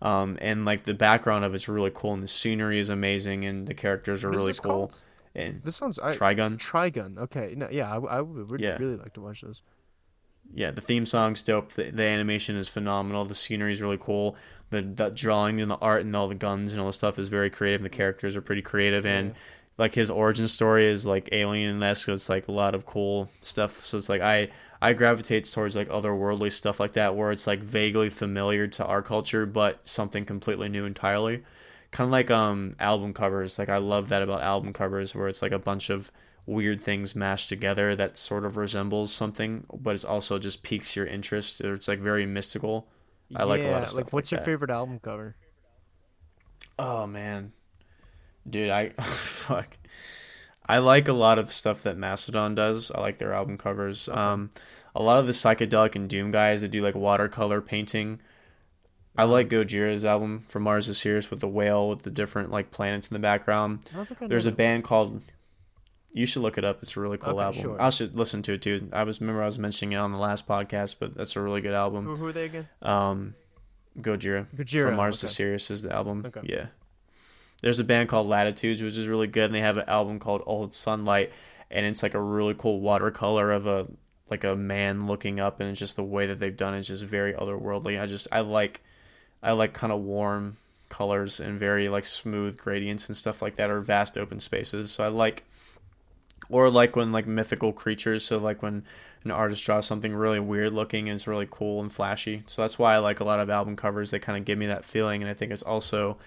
[0.01, 3.67] Um, and like the background of it's really cool and the scenery is amazing and
[3.67, 4.71] the characters are really cool.
[4.87, 5.01] called?
[5.35, 6.57] And This sounds I, Trigun.
[6.57, 7.17] Trigun.
[7.17, 8.77] Okay, no, yeah, I, I would would Yeah.
[8.79, 9.61] really like to watch those.
[10.53, 11.73] yeah, the theme song's dope.
[11.73, 13.25] The, the animation is phenomenal.
[13.25, 14.35] The scenery is really cool.
[14.71, 17.29] The, the drawing and the art and all the guns and all the stuff is
[17.29, 17.81] very creative.
[17.81, 19.33] And The characters are pretty creative, and Yeah.
[19.77, 22.05] like his origin story is like alien esque.
[22.05, 23.83] So it's like a lot of cool stuff.
[23.85, 24.49] So it's like I
[24.81, 29.01] I gravitate towards like otherworldly stuff like that, where it's like vaguely familiar to our
[29.01, 31.43] culture, but something completely new entirely.
[31.91, 33.59] Kind of like um album covers.
[33.59, 36.11] Like I love that about album covers, where it's like a bunch of
[36.45, 41.05] weird things mashed together that sort of resembles something, but it's also just piques your
[41.07, 41.61] interest.
[41.61, 42.87] Or it's like very mystical.
[43.35, 44.39] I like a lot of Yeah, stuff Like, what's like your that.
[44.39, 45.35] favorite album cover?
[46.77, 47.53] Oh man,
[48.49, 49.77] dude, I fuck.
[50.69, 52.91] I like a lot of stuff that Mastodon does.
[52.91, 54.07] I like their album covers.
[54.07, 54.51] Um,
[54.95, 58.19] a lot of the psychedelic and doom guys that do like watercolor painting.
[59.17, 62.69] I like Gojira's album from Mars is Sirius with the whale with the different like
[62.71, 63.79] planets in the background.
[63.91, 65.21] I don't think I There's a band called.
[66.13, 66.81] You should look it up.
[66.81, 67.61] It's a really cool Okay, album.
[67.61, 67.81] sure.
[67.81, 68.89] I should listen to it too.
[68.93, 71.61] I was remember I was mentioning it on the last podcast, but that's a really
[71.61, 72.05] good album.
[72.05, 72.67] Who, who are they again?
[72.81, 73.35] Um,
[73.99, 74.47] Gojira.
[74.55, 74.83] Gojira.
[74.83, 75.33] From Mars to okay.
[75.33, 76.23] Sirius is the album.
[76.25, 76.41] Okay.
[76.43, 76.67] Yeah.
[77.61, 80.43] There's a band called Latitudes, which is really good, and they have an album called
[80.45, 81.31] Old Sunlight,
[81.69, 83.87] and it's like a really cool watercolor of a
[84.29, 86.87] like a man looking up, and it's just the way that they've done it is
[86.87, 87.99] just very otherworldly.
[88.01, 88.81] I just I like
[89.43, 90.57] I like kind of warm
[90.89, 94.91] colors and very like smooth gradients and stuff like that, or vast open spaces.
[94.91, 95.43] So I like
[96.49, 98.83] or like when like mythical creatures so like when
[99.23, 102.79] an artist draws something really weird looking and it's really cool and flashy so that's
[102.79, 105.21] why i like a lot of album covers that kind of give me that feeling
[105.21, 106.17] and i think it's also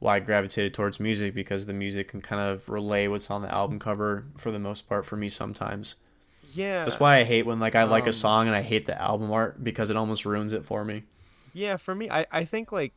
[0.00, 3.54] why i gravitated towards music because the music can kind of relay what's on the
[3.54, 5.96] album cover for the most part for me sometimes
[6.42, 6.84] Yeah.
[6.84, 9.00] that's why i hate when like i like Um, a song and i hate the
[9.00, 11.04] album art because it almost ruins it for me
[11.52, 12.92] Yeah, for me, I, I think like,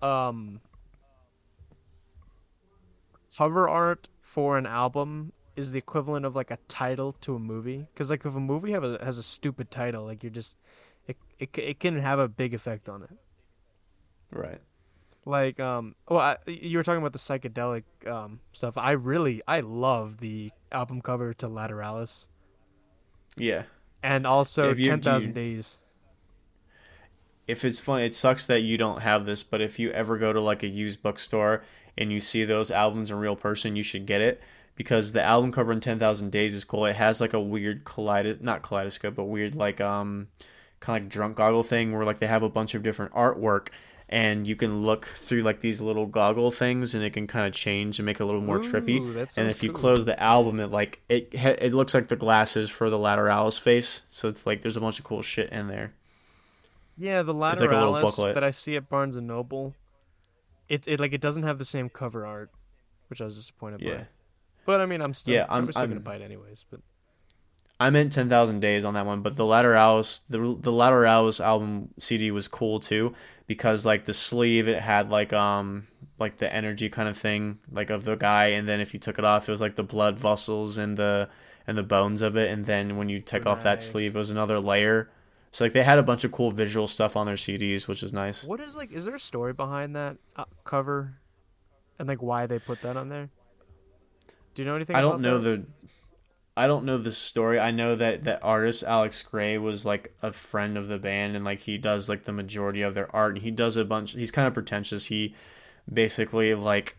[0.00, 0.60] um,
[3.36, 7.86] cover art for an album is the equivalent of like a title to a movie.
[7.92, 10.56] Because like if a movie have a, has a stupid title, like you're just,
[11.06, 13.10] it, it it can have a big effect on it.
[14.32, 14.60] right
[15.24, 18.76] Like um, well, I, you were talking about the psychedelic um stuff.
[18.76, 22.26] I really I love the album cover to Lateralus,
[23.36, 23.62] yeah
[24.02, 25.78] and also you- Ten Thousand you- Days.
[27.46, 30.32] if it's fun, it sucks that you don't have this, but if you ever go
[30.32, 31.62] to like a used bookstore
[31.98, 34.40] and you see those albums in real person, you should get it
[34.74, 36.86] because the album cover in 10,000 Days is cool.
[36.86, 40.28] It has like a weird kaleido not kaleidoscope, but weird like um
[40.80, 43.68] kind of like drunk goggle thing where like they have a bunch of different artwork
[44.12, 47.54] and you can look through like these little goggle things and it can kind of
[47.54, 48.98] change and make it a little more Ooh, trippy.
[49.38, 49.80] And if you cool.
[49.80, 54.02] close the album, it like it it looks like the glasses for the Lateralus face.
[54.10, 55.94] So it's like there's a bunch of cool shit in there.
[56.98, 58.34] Yeah, the It's like a little Lateralus booklet.
[58.34, 59.74] that I see at Barnes and Noble,
[60.68, 62.50] it it like it doesn't have the same cover art,
[63.08, 63.96] which I was disappointed Yeah.
[63.96, 64.06] by.
[64.66, 66.66] But I mean, I'm still Yeah, I'm, I'm- still I'm- gonna buy it anyways.
[66.70, 66.80] But
[67.82, 71.88] I meant ten thousand days on that one, but the Lateralus the the Lateralus album
[71.98, 73.14] CD was cool too
[73.48, 77.90] because like the sleeve it had like um like the energy kind of thing like
[77.90, 80.16] of the guy, and then if you took it off, it was like the blood
[80.16, 81.28] vessels and the
[81.66, 84.30] and the bones of it, and then when you take off that sleeve, it was
[84.30, 85.10] another layer.
[85.50, 88.12] So like they had a bunch of cool visual stuff on their CDs, which is
[88.12, 88.44] nice.
[88.44, 88.92] what is like?
[88.92, 91.14] Is there a story behind that uh, cover,
[91.98, 93.28] and like why they put that on there?
[94.54, 94.94] Do you know anything?
[94.94, 95.66] I don't know that?
[95.81, 95.81] the
[96.56, 97.58] I don't know the story.
[97.58, 101.44] I know that that artist Alex Grey was like a friend of the band and
[101.44, 104.30] like he does like the majority of their art and he does a bunch he's
[104.30, 105.06] kind of pretentious.
[105.06, 105.34] He
[105.92, 106.96] basically like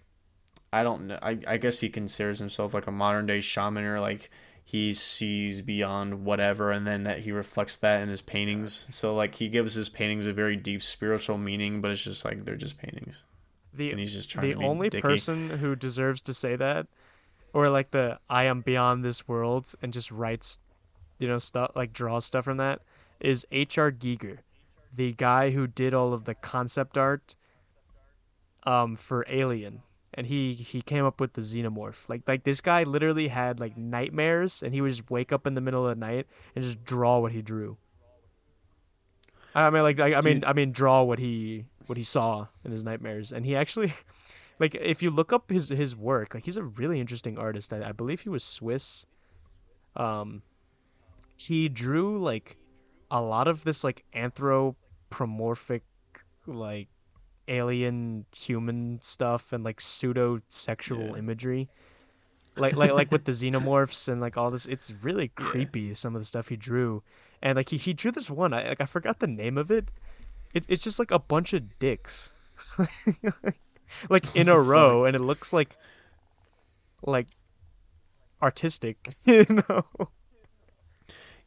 [0.71, 3.99] I don't know I, I guess he considers himself like a modern day shaman or
[3.99, 4.31] like
[4.65, 8.87] he sees beyond whatever and then that he reflects that in his paintings.
[8.95, 12.45] So like he gives his paintings a very deep spiritual meaning, but it's just like
[12.45, 13.23] they're just paintings.
[13.73, 15.01] the And he's just trying the only dicky.
[15.01, 16.87] person who deserves to say that,
[17.53, 20.59] or like the I am beyond this world and just writes,
[21.19, 22.81] you know, stuff like draws stuff from that,
[23.19, 23.91] is H.R.
[23.91, 24.39] Giger,
[24.95, 27.35] the guy who did all of the concept art,
[28.65, 29.81] um, for Alien,
[30.13, 32.09] and he he came up with the xenomorph.
[32.09, 35.53] Like like this guy literally had like nightmares, and he would just wake up in
[35.53, 37.77] the middle of the night and just draw what he drew.
[39.55, 40.45] I mean, like I, I mean, Dude.
[40.45, 43.93] I mean, draw what he what he saw in his nightmares, and he actually,
[44.59, 47.73] like, if you look up his his work, like he's a really interesting artist.
[47.73, 49.05] I, I believe he was Swiss.
[49.95, 50.43] Um,
[51.35, 52.57] he drew like
[53.11, 55.83] a lot of this like anthropomorphic,
[56.47, 56.89] like
[57.47, 61.19] alien human stuff and like pseudo sexual Yeah.
[61.19, 61.69] imagery.
[62.55, 66.21] Like like like with the xenomorphs and like all this it's really creepy some of
[66.21, 67.03] the stuff he drew.
[67.41, 69.89] And like he, he drew this one, I like I forgot the name of it.
[70.53, 72.33] It it's just like a bunch of dicks.
[73.43, 73.59] like
[74.33, 75.75] in a row and it looks like
[77.05, 77.27] like
[78.41, 79.85] artistic, you know.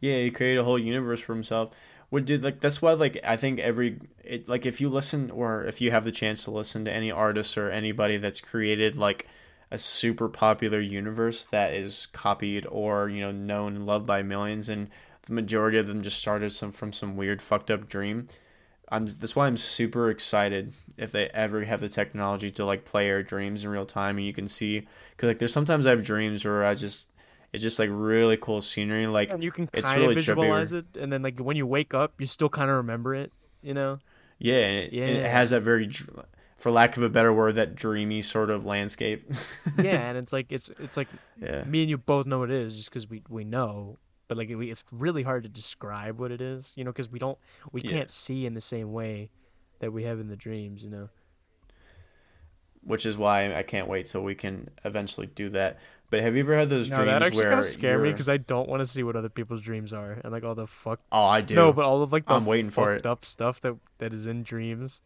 [0.01, 1.71] Yeah, he created a whole universe for himself.
[2.11, 5.65] What did like that's why like I think every it, like if you listen or
[5.65, 9.27] if you have the chance to listen to any artist or anybody that's created like
[9.71, 14.69] a super popular universe that is copied or you know known and loved by millions
[14.69, 14.89] and
[15.27, 18.29] the majority of them just started some from some weird fucked up dream.
[18.89, 23.11] I'm that's why I'm super excited if they ever have the technology to like play
[23.11, 26.05] our dreams in real time and you can see cuz like there's sometimes I have
[26.05, 27.09] dreams where I just
[27.53, 30.73] it's just like really cool scenery like And you can It's kind really of visualize
[30.73, 30.79] trippy.
[30.79, 33.33] it and then like when you wake up, you still kind of remember it,
[33.63, 33.99] you know.
[34.39, 35.89] Yeah, and it, it has that very,
[36.59, 39.25] for lack of a better word, that dreamy sort of landscape.
[39.79, 41.09] yeah, and it's like it's it's like
[41.41, 43.99] yeah, me and you both know what it is just because we we know,
[44.29, 47.19] but like we, it's really hard to describe what it is, you know, because we
[47.19, 47.39] don't
[47.73, 47.91] we Yeah.
[47.93, 49.31] can't see in the same way
[49.81, 51.09] that we have in the dreams, you know.
[52.83, 55.79] which is why I can't wait till we can eventually do that.
[56.09, 58.09] But have you ever had those No, dreams that actually where kind of scared me
[58.09, 60.55] you're- because I don't want to see what other people's dreams are and like all
[60.55, 61.01] the fuck.
[61.11, 61.57] oh, I do.
[61.57, 63.07] No, but all of like the I'm waiting for fucked it.
[63.07, 65.03] up stuff that that is in dreams.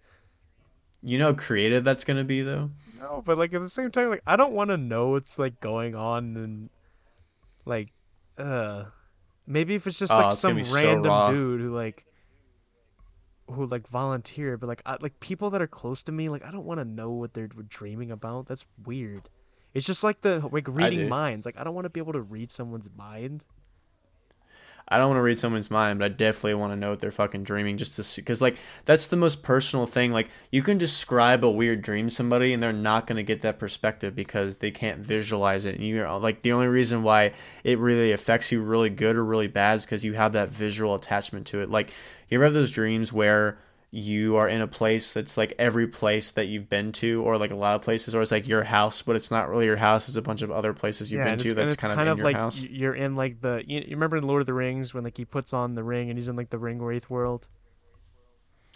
[1.03, 2.71] you know how creative that's gonna be though.
[2.99, 5.59] No, but like at the same time, like I don't want to know what's like
[5.61, 6.69] going on and
[7.65, 7.89] like,
[8.37, 8.85] uh,
[9.51, 12.07] maybe if it's just Oh, like it's some be so random dude who like,
[13.51, 16.51] who like volunteer, but like I, like people that are close to me, like I
[16.51, 18.47] don't want to know what they're dreaming about.
[18.47, 19.29] That's weird.
[19.75, 21.47] It's just like the like reading minds.
[21.47, 23.45] Like I don't want to be able to read someone's mind.
[24.91, 27.13] I don't want to read someone's mind, but I definitely want to know what they're
[27.13, 28.23] fucking dreaming just to see.
[28.23, 30.13] Because, like, that's the most personal thing.
[30.13, 33.43] Like, you can describe a weird dream to somebody, and they're not going to get
[33.43, 35.77] that perspective because they can't visualize it.
[35.77, 39.47] And you're like, the only reason why it really affects you really good or really
[39.47, 41.71] bad is because you have that visual attachment to it.
[41.71, 41.93] Like,
[42.29, 43.59] you ever have those dreams where
[43.93, 47.51] you are in a place that's like every place that you've been to, or like
[47.51, 50.07] a lot of places, or it's like your house, but it's not really your house.
[50.07, 52.63] It's a bunch of other places you've been to that's it's kind, of like house.
[52.63, 55.25] you're in like the you, you remember in Lord of the Rings when like he
[55.25, 57.49] puts on the ring and he's in like the ring wraith world.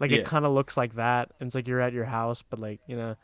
[0.01, 0.19] Like Yeah.
[0.19, 2.81] it kind of looks like that, and it's like you're at your house, but like
[2.89, 3.15] you know,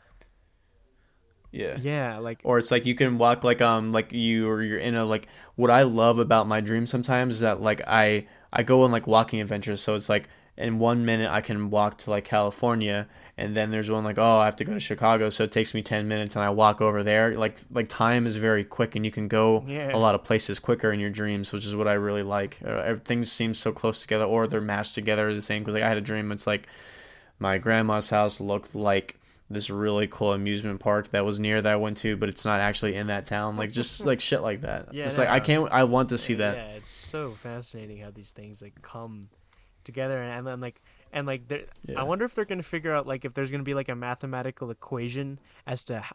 [1.51, 1.77] yeah.
[1.81, 4.95] yeah, like or it's like you can walk like um like you or you're in
[4.95, 8.83] a like what I love about my dreams sometimes is that like I I go
[8.83, 10.29] on like walking adventures so it's like
[10.61, 13.07] in one minute I can walk to like California
[13.37, 15.73] and then there's one like oh I have to go to Chicago so it takes
[15.73, 19.03] me 10 minutes and I walk over there like like time is very quick and
[19.05, 19.95] you can go Yeah.
[19.95, 22.69] a lot of places quicker in your dreams which is what I really like uh,
[22.69, 25.97] everything seems so close together or they're mashed together the same because like I had
[25.97, 26.67] a dream it's like
[27.39, 29.17] my grandma's house looked like
[29.49, 32.61] this really cool amusement park that was near that I went to, but it's not
[32.61, 33.57] actually in that town.
[33.57, 34.93] Like just like shit like that.
[34.93, 35.69] Yeah, it's like I can't.
[35.69, 36.55] I want to see that.
[36.55, 39.27] Yeah, it's so fascinating how these things like come
[39.83, 40.81] together and then like
[41.13, 41.99] and like there Yeah.
[41.99, 43.89] I wonder if they're going to figure out like if there's going to be like
[43.89, 46.13] a mathematical equation as to h-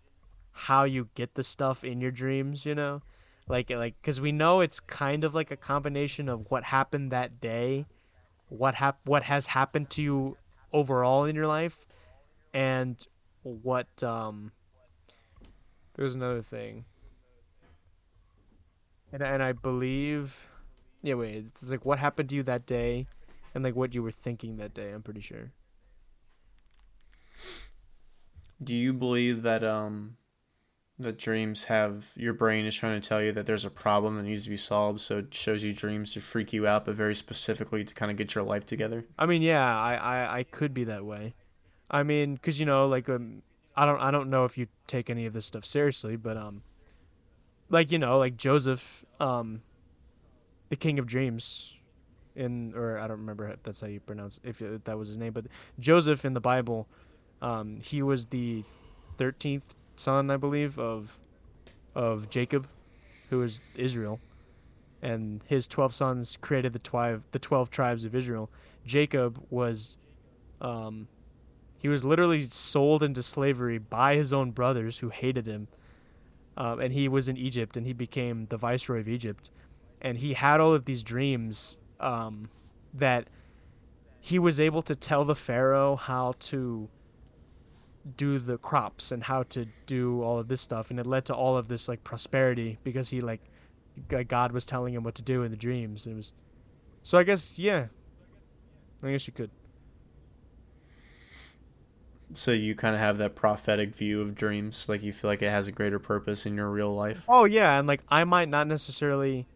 [0.53, 3.03] how you get the stuff in your dreams, you know?
[3.49, 7.41] Like like cuz we know it's kind of like a combination of what happened that
[7.41, 7.87] day,
[8.49, 10.37] what hap- what has happened to you
[10.73, 11.87] overall in your life
[12.53, 13.07] and
[13.43, 14.53] what um
[15.95, 16.85] there's another thing.
[19.13, 20.49] And and I believe
[21.03, 23.07] yeah, wait, it's like what happened to you that day
[23.57, 25.51] and like what you were thinking that day, I'm pretty sure.
[28.63, 30.19] Do you believe that um
[30.99, 34.25] that dreams have your brain is trying to tell you that there's a problem that
[34.25, 37.15] needs to be solved, so it shows you dreams to freak you out, but very
[37.15, 39.07] specifically to kind of get your life together?
[39.19, 41.35] I mean, yeah, I I, I could be that way.
[41.91, 43.43] I mean, cuz you know, like um
[43.75, 46.63] I don't I don't know if you take any of this stuff seriously, but um
[47.71, 49.63] like you know, like Joseph um
[50.69, 51.76] the king of dreams
[52.37, 55.33] in or I don't remember if that's how you pronounce if that was his name,
[55.33, 55.47] but
[55.79, 56.87] Joseph in the Bible
[57.43, 58.65] um he was the
[59.19, 61.21] 13th son, I believe, of
[61.95, 62.69] of Jacob,
[63.31, 64.21] who is Israel,
[65.03, 68.51] and his twelve sons created the twelve the twelve tribes of Israel.
[68.85, 69.99] Jacob was,
[70.61, 71.09] um,
[71.79, 75.69] he was literally sold into slavery by his own brothers who hated him,
[76.57, 79.51] um, and he was in Egypt and he became the viceroy of Egypt,
[80.01, 82.49] and he had all of these dreams um,
[82.95, 83.29] that
[84.21, 86.89] he was able to tell the pharaoh how to
[88.17, 91.35] do the crops and how to do all of this stuff and it led to
[91.35, 93.41] all of this like prosperity because he like
[94.29, 96.07] god was telling him what to do in the dreams.
[96.07, 96.33] It was
[97.03, 97.87] so i guess yeah.
[99.03, 99.51] I guess you could.
[102.33, 105.51] So you kind of have that prophetic view of dreams like you feel like it
[105.51, 107.25] has a greater purpose in your real life?
[107.29, 109.47] Oh yeah and like i might not necessarily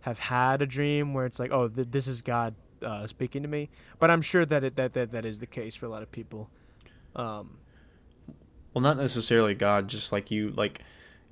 [0.00, 3.48] have had a dream where it's like oh th- this is god uh, speaking to
[3.48, 3.68] me.
[3.98, 6.12] But i'm sure that it that, that that is the case for a lot of
[6.12, 6.50] people.
[7.16, 7.58] Um
[8.78, 10.82] well, not necessarily God, just like you like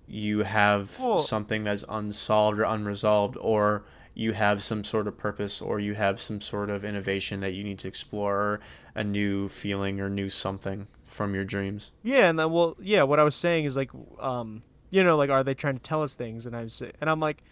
[0.09, 5.61] you have well, something that's unsolved or unresolved or you have some sort of purpose
[5.61, 8.61] or you have some sort of innovation that you need to explore or
[8.95, 11.93] a new feeling or new something from your dreams.
[12.03, 15.31] Yeah, and then, well, yeah, what I was saying is like um you know, like
[15.31, 16.47] are they trying to tell us things?
[16.47, 17.43] And I say and I'm like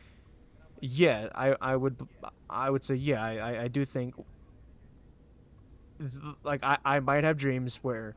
[0.85, 1.97] yeah, I I would
[2.51, 4.14] I would say yeah, I I do think
[6.43, 8.14] like I I might have dreams where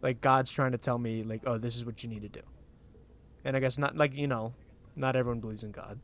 [0.00, 2.40] like God's trying to tell me like, oh, this is what you need to do.
[3.44, 4.54] And I guess not like you know,
[4.96, 5.98] not everyone believes in God,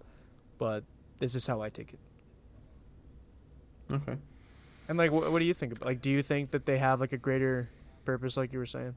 [0.58, 0.84] but
[1.20, 2.00] this is how I take it.
[3.94, 4.16] Okay.
[4.88, 5.72] And like, what, what do you think?
[5.72, 7.70] About, like, do you think that they have like a greater
[8.04, 8.94] purpose, like you were saying?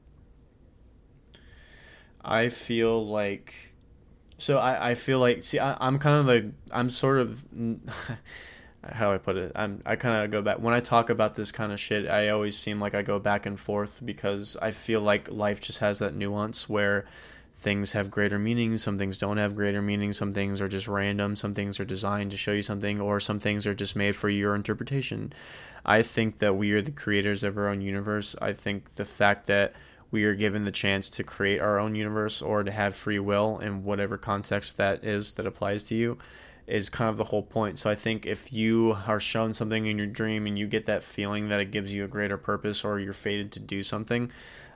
[2.22, 3.71] I feel like,
[4.42, 7.44] so I I feel like see I I'm kind of like I'm sort of.
[8.84, 9.52] how do I put it?
[9.54, 12.08] I'm I kind of go back when I talk about this kind of shit.
[12.08, 15.78] I always seem like I go back and forth because I feel like life just
[15.78, 17.04] has that nuance where
[17.54, 21.36] things have greater meaning, some things don't have greater meaning, some things are just random,
[21.36, 24.28] some things are designed to show you something, or some things are just made for
[24.28, 25.32] your interpretation.
[25.86, 28.34] I think that we are the creators of our own universe.
[28.42, 29.74] I think the fact that
[30.12, 33.58] we are given the chance to create our own universe or to have free will
[33.58, 36.18] in whatever context that is that applies to you
[36.66, 37.78] is kind of the whole point.
[37.78, 41.02] So I think if you are shown something in your dream and you get that
[41.02, 44.30] feeling that it gives you a greater purpose or you're fated to do something,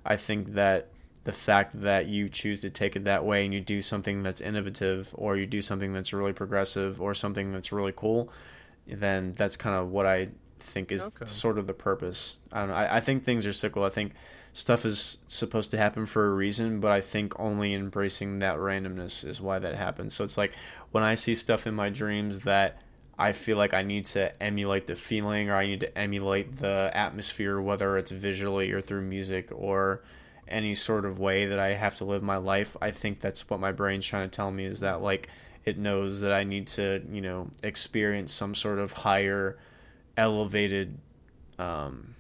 [0.04, 0.88] I think that
[1.24, 4.40] the fact that you choose to take it that way and you do something that's
[4.40, 8.32] innovative or you do something that's really progressive or something that's really cool,
[8.86, 10.28] then that's kind of what I
[10.58, 11.26] think is okay.
[11.26, 12.36] sort of the purpose.
[12.52, 12.74] I don't know.
[12.74, 13.84] I, I think things are cyclical.
[13.84, 14.12] I think
[14.56, 19.22] stuff is supposed to happen for a reason, but I think only embracing that randomness
[19.22, 20.14] is why that happens.
[20.14, 20.54] So it's like
[20.92, 22.80] when I see stuff in my dreams that
[23.18, 26.90] I feel like I need to emulate the feeling or I need to emulate the
[26.94, 30.02] atmosphere, whether it's visually or through music or
[30.48, 32.78] any sort of way that I have to live my life.
[32.80, 35.28] I think that's what my brain's trying to tell me is that like
[35.66, 39.58] it knows that I need to, you know, experience some sort of higher
[40.16, 40.96] elevated
[41.58, 42.15] um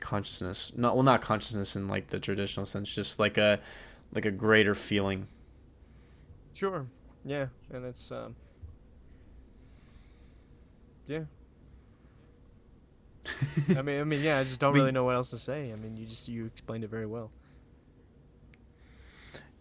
[0.00, 3.58] consciousness not well not consciousness in like the traditional sense just like a
[4.12, 5.26] like a greater feeling
[6.52, 6.86] sure
[7.24, 8.34] yeah and it's um
[11.06, 11.20] yeah
[13.76, 14.38] I mean, I mean, yeah.
[14.38, 15.72] I just don't really know what else to say.
[15.72, 17.30] I mean, you just you explained it very well.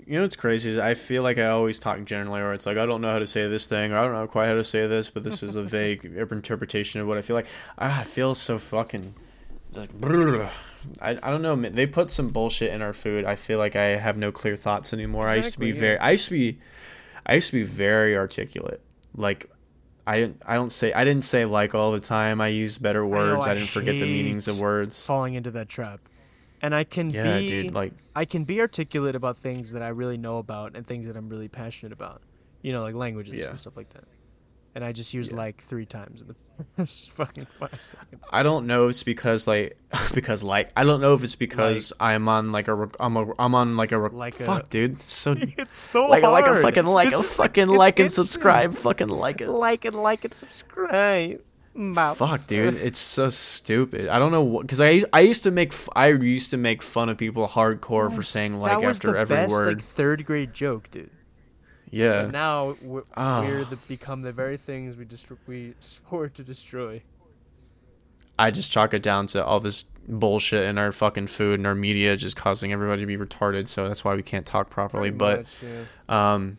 [0.06, 2.78] You know what's crazy is I feel like I always talk generally, or it's like
[2.78, 4.64] I don't know how to say this thing, or I don't know quite how to
[4.64, 7.48] say this, but this is a vague interpretation of what I feel like.
[7.80, 9.16] Ah, I feel so fucking
[9.78, 9.90] like,
[11.02, 11.56] I, I don't know.
[11.56, 13.26] They put some bullshit in our food.
[13.26, 15.28] I feel like I have no clear thoughts anymore.
[15.28, 15.80] Exactly, I used to be yeah.
[15.80, 16.00] very.
[16.00, 16.60] I used to be.
[17.26, 18.82] I used to be very articulate.
[19.16, 19.50] Like,
[20.06, 22.40] I I don't say I didn't say like all the time.
[22.42, 23.32] I used better words.
[23.32, 25.04] I, know, I, I didn't forget the meanings of words.
[25.06, 26.02] Falling into that trap.
[26.62, 27.74] and I can Yeah, be dude.
[27.74, 31.18] Like, I can be articulate about things that I really know about and things that
[31.18, 32.22] I'm really passionate about.
[32.62, 33.50] You know, like languages Yeah.
[33.50, 34.04] and stuff like that.
[34.76, 35.38] And I just used Yeah.
[35.38, 36.36] like three times in the
[36.76, 38.28] first fucking five seconds.
[38.32, 39.78] I don't know if it's because like
[40.14, 43.26] because like I don't know if it's because I'm on like a rec- I'm a
[43.40, 46.46] I'm on like a Like a- fuck dude it's so It's so like a, like
[46.46, 48.28] a fucking like It's a just like- fucking like and instant.
[48.28, 49.50] subscribe fucking like it.
[49.50, 51.42] Like and like and subscribe.
[51.78, 52.18] Mouse.
[52.18, 54.08] Fuck, dude, it's so stupid.
[54.08, 57.10] I don't know what because I I used to make I used to make fun
[57.10, 59.68] of people hardcore for saying like that was after the every best, word.
[59.78, 61.10] like third grade joke, dude.
[61.92, 63.42] Yeah, And now we're, Ah.
[63.42, 67.02] we're the, become the very things we just we swore to destroy.
[68.38, 71.74] I just chalk it down to all this bullshit in our fucking food and our
[71.76, 73.68] media just causing everybody to be retarded.
[73.70, 75.10] So that's why we can't talk properly.
[75.10, 75.56] Pretty But much,
[76.10, 76.34] yeah.
[76.34, 76.58] Um,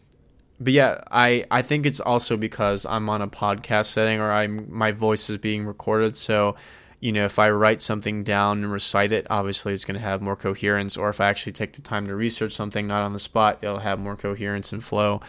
[0.58, 4.66] but yeah, I I think it's also because I'm on a podcast setting or I'm
[4.70, 6.16] my voice is being recorded.
[6.16, 6.56] So,
[7.00, 10.22] you know, if I write something down and recite it, obviously it's going to have
[10.22, 10.96] more coherence.
[10.96, 13.78] Or if I actually take the time to research something, not on the spot, it'll
[13.78, 15.20] have more coherence and flow.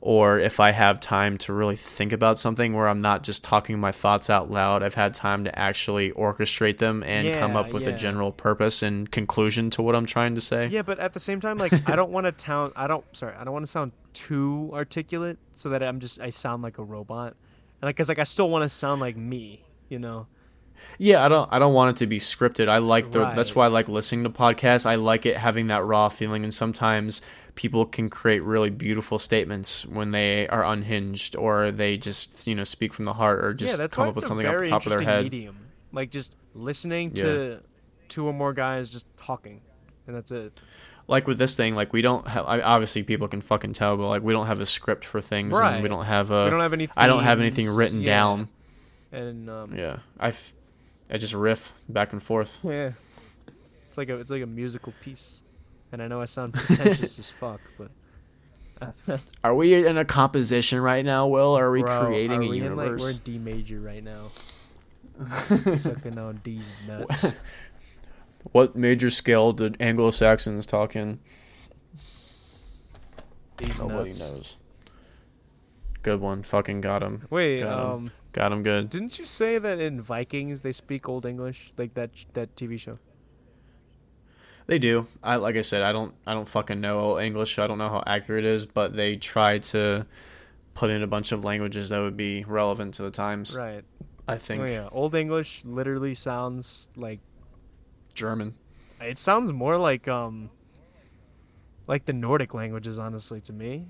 [0.00, 3.80] Or if I have time to really think about something where I'm not just talking
[3.80, 7.84] my thoughts out loud, I've had time to actually orchestrate them and come up with
[7.84, 7.88] yeah.
[7.88, 10.68] a general purpose and conclusion to what I'm trying to say.
[10.68, 12.74] Yeah, but at the same time, like I don't want to sound.
[12.76, 13.04] I don't.
[13.16, 16.20] Sorry, I don't want to sound too articulate, so that I'm just.
[16.20, 17.34] I sound like a robot,
[17.80, 19.64] and like, cause like I still want to sound like me.
[19.88, 20.28] You know.
[20.98, 22.68] Yeah, I don't I don't want it to be scripted.
[22.68, 24.86] I like the that's why I like listening to podcasts.
[24.86, 27.22] I like it having that raw feeling and sometimes
[27.54, 32.64] people can create really beautiful statements when they are unhinged or they just, you know,
[32.64, 34.92] speak from the heart or just yeah, come up with something off the top of
[34.92, 35.24] their head.
[35.24, 35.56] medium.
[35.92, 37.60] Like just listening to
[38.08, 39.60] two or more guys just talking,
[40.06, 40.60] and that's it.
[41.08, 44.08] Like with this thing, like we don't have I, obviously people can fucking tell, but
[44.08, 45.82] like we don't have a script for things and Right.
[45.82, 46.88] we don't have a we don't have any.
[46.96, 48.16] I don't have anything written yeah.
[48.16, 48.48] down.
[49.12, 49.98] And um, Yeah.
[50.18, 50.52] I f-
[51.10, 52.58] I just riff back and forth.
[52.64, 52.92] yeah,
[53.88, 55.42] it's like a it's like a musical piece.
[55.92, 57.90] And I know I sound pretentious as fuck, but.
[59.44, 61.56] Are we in a composition right now, Will?
[61.56, 63.02] Or are we Bro, creating are a we in, like, universe?
[63.04, 64.24] we're in D major right now.
[65.26, 67.32] Sucking on D's nuts.
[68.52, 71.20] What major scale did Anglo Saxons talk in?
[73.56, 74.20] D's Nobody nuts.
[74.20, 74.56] knows.
[76.02, 76.42] Good one.
[76.42, 77.26] Fucking got him.
[77.30, 77.90] Wait, Got 'em.
[77.92, 78.90] um, Got him good.
[78.90, 82.98] didn't you say that in Vikings they speak Old English, like that that TV show?
[84.66, 85.06] They do.
[85.22, 87.54] I like I said, I don't I don't fucking know Old English.
[87.54, 90.06] so I don't know how accurate it is, but they try to
[90.74, 93.56] put in a bunch of languages that would be relevant to the times.
[93.56, 93.84] Right.
[94.28, 97.20] I think Oh yeah, Old English literally sounds like
[98.12, 98.54] German.
[99.00, 100.50] it sounds more like um
[101.86, 103.86] like the Nordic languages, honestly, to me.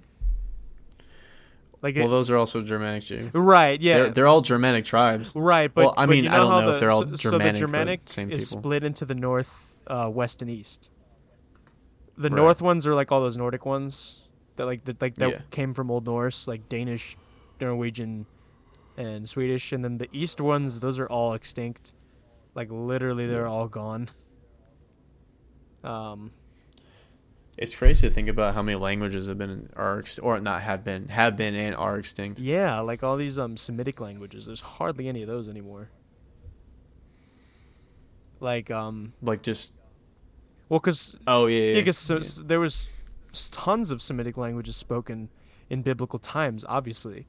[1.83, 3.31] Like it, Well, those are also Germanic too.
[3.35, 5.33] right, yeah, They're, they're all Germanic tribes.
[5.35, 5.73] right.
[5.73, 7.31] But Well, I but mean, you I don't know if the- they're all so, so
[7.31, 8.63] Germanic, the Germanic same is people.
[8.63, 10.91] split into the North, uh, West, and East.
[12.17, 12.37] The Right.
[12.37, 14.23] North ones are like all those Nordic ones
[14.57, 15.41] that like that like that Yeah.
[15.51, 17.17] came from Old Norse, like Danish,
[17.61, 18.25] Norwegian,
[18.97, 21.93] and Swedish, and then the East ones, those are all extinct.
[22.55, 24.09] Like literally, they're all gone.
[25.85, 26.33] Um,
[27.57, 31.09] It's crazy to think about how many languages have been are or not have been
[31.09, 32.39] have been and are extinct.
[32.39, 34.47] yeah, like all these um Semitic languages.
[34.47, 35.91] There's hardly any of those anymore.
[38.41, 39.73] Like um, Like just
[40.69, 42.43] well, cause oh yeah, yeah, yeah, because so, yeah.
[42.45, 42.89] there was
[43.51, 45.31] tons of Semitic languages spoken
[45.71, 47.27] in biblical times, obviously,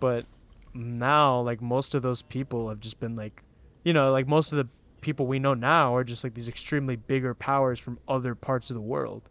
[0.00, 0.24] but
[0.72, 3.42] now like most of those people have just been like,
[3.84, 4.68] you know, like most of the
[5.00, 8.74] people we know now are just like these extremely bigger powers from other parts of
[8.74, 9.28] the world.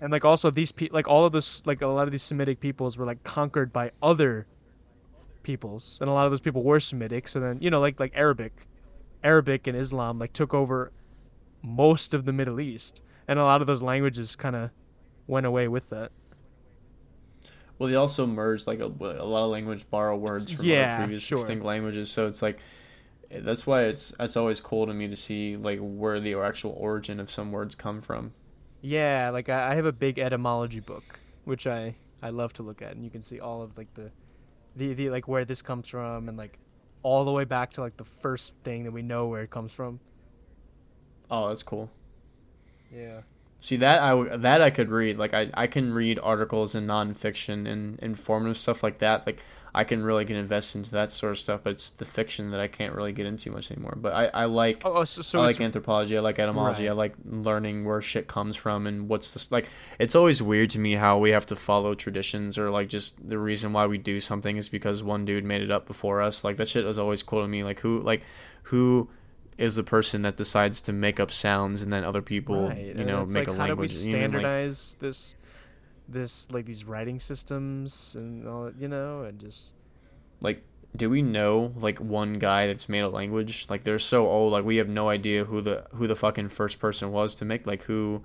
[0.00, 2.60] And like also these people, like all of this, like a lot of these Semitic
[2.60, 4.46] peoples were like conquered by other
[5.42, 7.28] peoples, and a lot of those people were Semitic.
[7.28, 8.66] So then, you know, like like Arabic,
[9.22, 10.92] Arabic and Islam like took over
[11.62, 14.70] most of the Middle East, and a lot of those languages kind of
[15.26, 16.12] went away with that.
[17.78, 20.86] Well, they also merged like a, a lot of language borrow words from Yeah, other
[20.86, 21.38] previous sure.
[21.40, 22.10] extinct languages.
[22.10, 22.60] So it's like
[23.30, 27.20] that's why it's it's always cool to me to see like where the actual origin
[27.20, 28.34] of some words come from.
[28.82, 32.82] Yeah, like I, I have a big etymology book, which I I love to look
[32.82, 34.10] at, and you can see all of like the,
[34.76, 36.58] the the like where this comes from, and like
[37.02, 39.72] all the way back to like the first thing that we know where it comes
[39.72, 40.00] from.
[41.30, 41.90] Oh, that's cool.
[42.92, 43.22] Yeah.
[43.62, 45.18] See that I w- that I could read.
[45.18, 49.26] Like I, I can read articles and nonfiction and informative stuff like that.
[49.26, 49.40] Like
[49.74, 51.60] I can really get invested into that sort of stuff.
[51.62, 53.98] But it's the fiction that I can't really get into much anymore.
[54.00, 56.16] But I, I like Oh, oh so, so I like anthropology.
[56.16, 56.84] I like etymology.
[56.84, 56.92] Right.
[56.92, 59.68] I like learning where shit comes from and what's this like.
[59.98, 63.38] It's always weird to me how we have to follow traditions or like just the
[63.38, 66.44] reason why we do something is because one dude made it up before us.
[66.44, 67.62] Like that shit was always cool to me.
[67.62, 68.22] Like who like
[68.64, 69.10] who
[69.60, 72.96] is the person that decides to make up sounds and then other people right.
[72.96, 74.96] you uh, know it's make like, a how language do we you know, like- standardize
[75.00, 75.36] this
[76.08, 79.74] this like these writing systems and all you know and just
[80.40, 80.64] like
[80.96, 83.66] do we know like one guy that's made a language?
[83.68, 86.80] Like they're so old like we have no idea who the who the fucking first
[86.80, 88.24] person was to make like who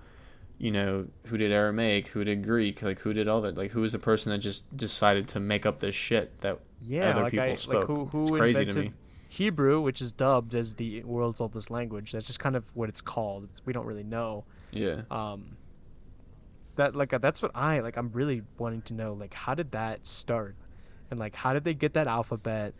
[0.58, 3.82] you know who did aramaic who did greek like who did all that like who
[3.82, 7.32] was the person that just decided to make up this shit that yeah other like
[7.32, 7.76] people I spoke?
[7.76, 8.94] like who who it's crazy invented to me
[9.36, 12.12] Hebrew, which is dubbed as the world's oldest language.
[12.14, 13.46] That's just kind of what it's called.
[13.46, 14.46] It's, we don't really know.
[14.72, 15.58] yeah Um,
[16.76, 17.98] that like uh, that's what I like.
[17.98, 20.56] I'm really wanting to know like how did that start,
[21.10, 22.74] and like how did they get that alphabet?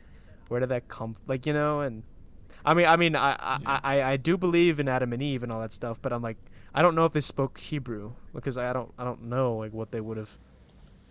[0.48, 1.16] Where did that come?
[1.28, 2.04] Like you know, and
[2.66, 3.80] I mean, I mean, I I, Yeah.
[3.84, 6.38] I I do believe in Adam and Eve and all that stuff, but I'm like,
[6.74, 9.92] I don't know if they spoke Hebrew because I don't I don't know like what
[9.92, 10.38] they would have,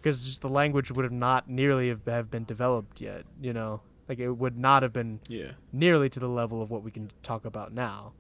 [0.01, 3.25] because just the language would have not nearly have, have been developed yet.
[3.41, 6.83] You know, like it would not have been yeah nearly to the level of what
[6.83, 8.13] we can talk about now.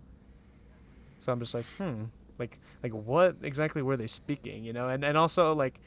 [1.19, 2.05] So I'm just like, hmm,
[2.39, 4.89] like like what exactly were they speaking, you know?
[4.89, 5.81] And and also like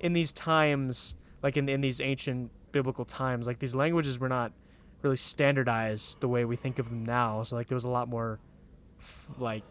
[0.00, 4.52] in these times, like in in these ancient biblical times, like these languages were not
[5.02, 7.42] really standardized the way we think of them now.
[7.42, 8.38] So like there was a lot more
[9.00, 9.64] f- like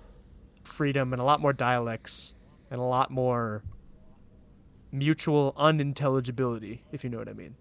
[0.63, 2.33] freedom and a lot more dialects
[2.71, 3.63] and a lot more
[4.91, 7.55] mutual unintelligibility, if you know what I mean.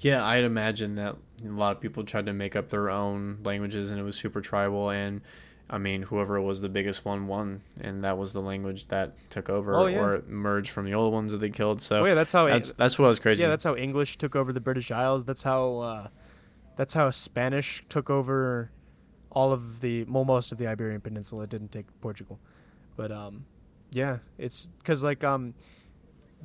[0.00, 3.90] Yeah, I'd imagine that a lot of people tried to make up their own languages
[3.90, 5.20] and it was super tribal and
[5.70, 9.48] I mean whoever was the biggest one won and that was the language that took
[9.48, 9.98] over Oh, yeah.
[9.98, 11.80] or merged from the old ones that they killed.
[11.80, 13.42] So Oh yeah, that's how that's that's what was crazy.
[13.42, 15.24] Yeah, that's how English took over the British Isles.
[15.24, 16.08] That's how uh,
[16.76, 18.70] that's how Spanish took over
[19.30, 21.44] all of the well, most of the Iberian Peninsula.
[21.44, 22.38] It didn't take Portugal,
[22.96, 23.44] but um,
[23.90, 25.54] yeah, it's because like um,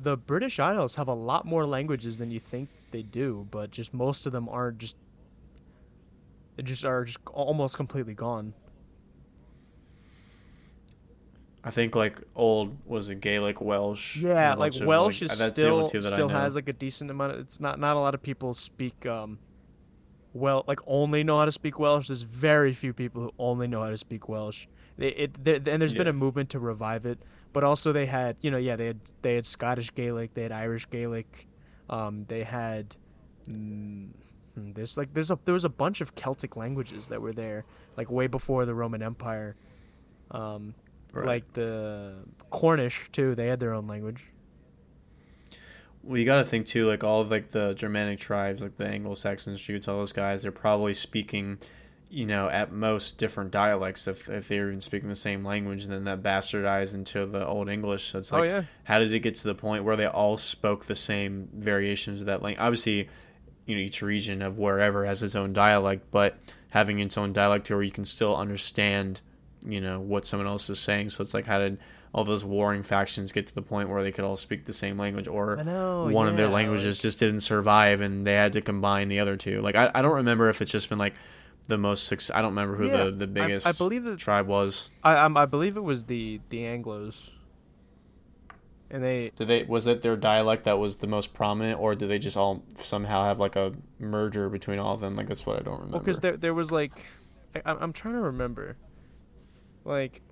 [0.02, 3.92] the British Isles have a lot more languages than you think they do, but just
[3.94, 4.96] most of them are just
[6.56, 8.54] they just are just almost completely gone.
[11.62, 14.16] I think like old was it Gaelic, Welsh.
[14.16, 16.72] Yeah, like of, Welsh is that's the still two that I still has like a
[16.72, 17.32] decent amount.
[17.32, 19.38] Of, it's not not a lot of people speak um,
[20.32, 22.08] well like only know how to speak Welsh.
[22.08, 24.66] There's very few people who only know how to speak Welsh.
[24.96, 27.18] It, it there, and there's been a movement to revive it,
[27.52, 30.52] but also they had you know yeah they had they had Scottish Gaelic, they had
[30.52, 31.46] Irish Gaelic,
[31.88, 32.96] um, they had.
[33.48, 34.10] Mm,
[34.56, 37.64] there's like there's a there was a bunch of Celtic languages that were there
[37.96, 39.56] like way before the Roman Empire.
[40.30, 40.74] Um,
[41.12, 41.26] Right.
[41.26, 42.14] like the
[42.50, 43.34] Cornish too.
[43.34, 44.26] They had their own language.
[46.04, 48.86] Well, you got to think too, like all of like the Germanic tribes, like the
[48.86, 51.58] Anglo Saxons, Jutes, all those guys, they're probably speaking,
[52.10, 55.92] you know, at most different dialects if if they're even speaking the same language, and
[55.92, 58.10] then that bastardized into the Old English.
[58.10, 58.62] So it's oh, like, oh yeah.
[58.84, 62.26] how did it get to the point where they all spoke the same variations of
[62.26, 62.60] that language?
[62.60, 63.08] Obviously,
[63.66, 66.36] you know, each region of wherever has its own dialect, but
[66.70, 69.20] having its own dialect where you can still understand,
[69.64, 71.10] you know, what someone else is saying.
[71.10, 71.78] So it's like, how did
[72.12, 74.98] all those warring factions get to the point where they could all speak the same
[74.98, 76.08] language, or know.
[76.10, 79.62] one of their languages just didn't survive and they had to combine the other two?
[79.62, 81.14] Like, I, I don't remember if it's just been like
[81.68, 82.04] the most.
[82.04, 84.90] Suc- I don't remember who Yeah, the the biggest I, believe that tribe was.
[85.02, 87.30] I um, I believe it was the the Anglo's.
[88.92, 92.10] And they Did they was it their dialect that was the most prominent, or did
[92.10, 95.14] they just all somehow have like a merger between all of them?
[95.14, 95.92] Like that's what I don't remember.
[95.92, 97.06] well, because there there was like,
[97.54, 98.76] I, I'm I'm trying to remember.
[99.84, 100.22] Like,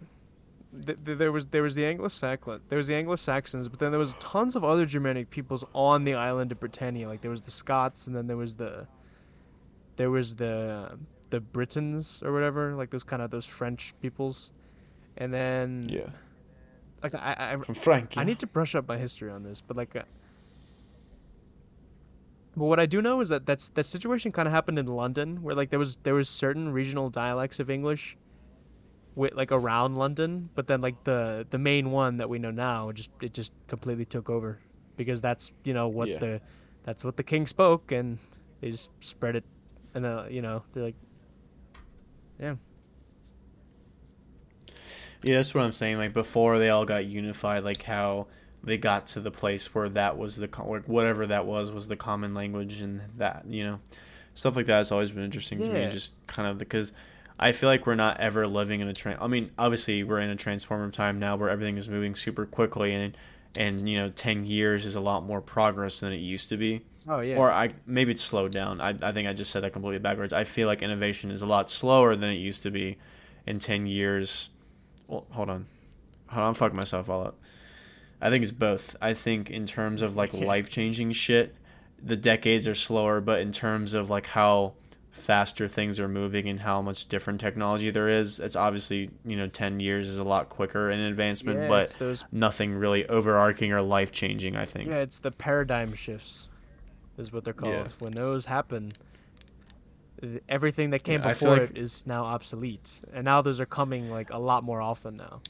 [0.85, 4.01] th- th- there was there was the Anglo-Saxon there was the Anglo-Saxons, but then there
[4.01, 7.07] was tons of other Germanic peoples on the island of Britannia.
[7.09, 8.89] Like there was the Scots, and then there was the,
[9.95, 10.99] there was the
[11.31, 14.53] the Britons or whatever, like those kind of those French peoples,
[15.17, 16.11] and then yeah,
[17.03, 18.15] like I I, from Frank.
[18.17, 20.03] I need to brush up my history on this, but like, uh,
[22.57, 25.43] but what I do know is that that's that situation kind of happened in London,
[25.43, 28.17] where like there was there was certain regional dialects of English,
[29.15, 32.91] with like around London, but then like the the main one that we know now
[32.93, 34.61] just it just completely took over,
[34.97, 36.19] because that's you know what Yeah.
[36.19, 36.41] the
[36.85, 38.19] that's what the king spoke, and
[38.61, 39.45] they just spread it,
[39.95, 40.97] and uh, you know they're like,
[42.41, 42.55] yeah,
[45.23, 45.99] Yeah, that's what I'm saying.
[45.99, 48.27] Like before they all got unified, like how
[48.63, 51.97] they got to the place where that was the like whatever that was was the
[51.97, 53.81] common language, and that you know
[54.35, 55.91] stuff like that has always been interesting to me.
[55.91, 56.93] Just kind of because
[57.39, 59.17] I feel like we're not ever living in a train.
[59.21, 62.95] I mean, obviously we're in a transformer time now where everything is moving super quickly,
[62.95, 63.17] and
[63.55, 66.83] and you know, ten years is a lot more progress than it used to be.
[67.09, 68.81] Oh yeah, Or I maybe it's slowed down.
[68.81, 70.33] I I think I just said that completely backwards.
[70.33, 72.99] I feel like innovation is a lot slower than it used to be.
[73.47, 74.51] In ten years,
[75.07, 75.67] well, hold on,
[76.27, 77.39] hold on, I'm fucking myself all up.
[78.21, 78.95] I think it's both.
[79.01, 81.55] I think in terms of like life changing shit,
[82.03, 84.75] the decades are slower, but in terms of like how
[85.11, 88.39] faster things are moving and how much different technology there is.
[88.39, 92.25] It's obviously you know ten years is a lot quicker in advancement, Yeah, but those
[92.31, 94.57] nothing really overarching or life changing.
[94.57, 94.89] I think.
[94.89, 96.48] Yeah, it's the paradigm shifts,
[97.19, 97.75] is what they're called.
[97.75, 97.87] Yeah.
[97.99, 98.93] When those happen,
[100.49, 104.11] everything that came Yeah, before like- it is now obsolete, and now those are coming
[104.11, 105.41] like a lot more often now,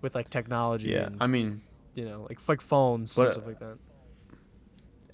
[0.00, 1.62] with like technology Yeah, and I mean,
[1.94, 3.78] you know like like phones But, and stuff like that.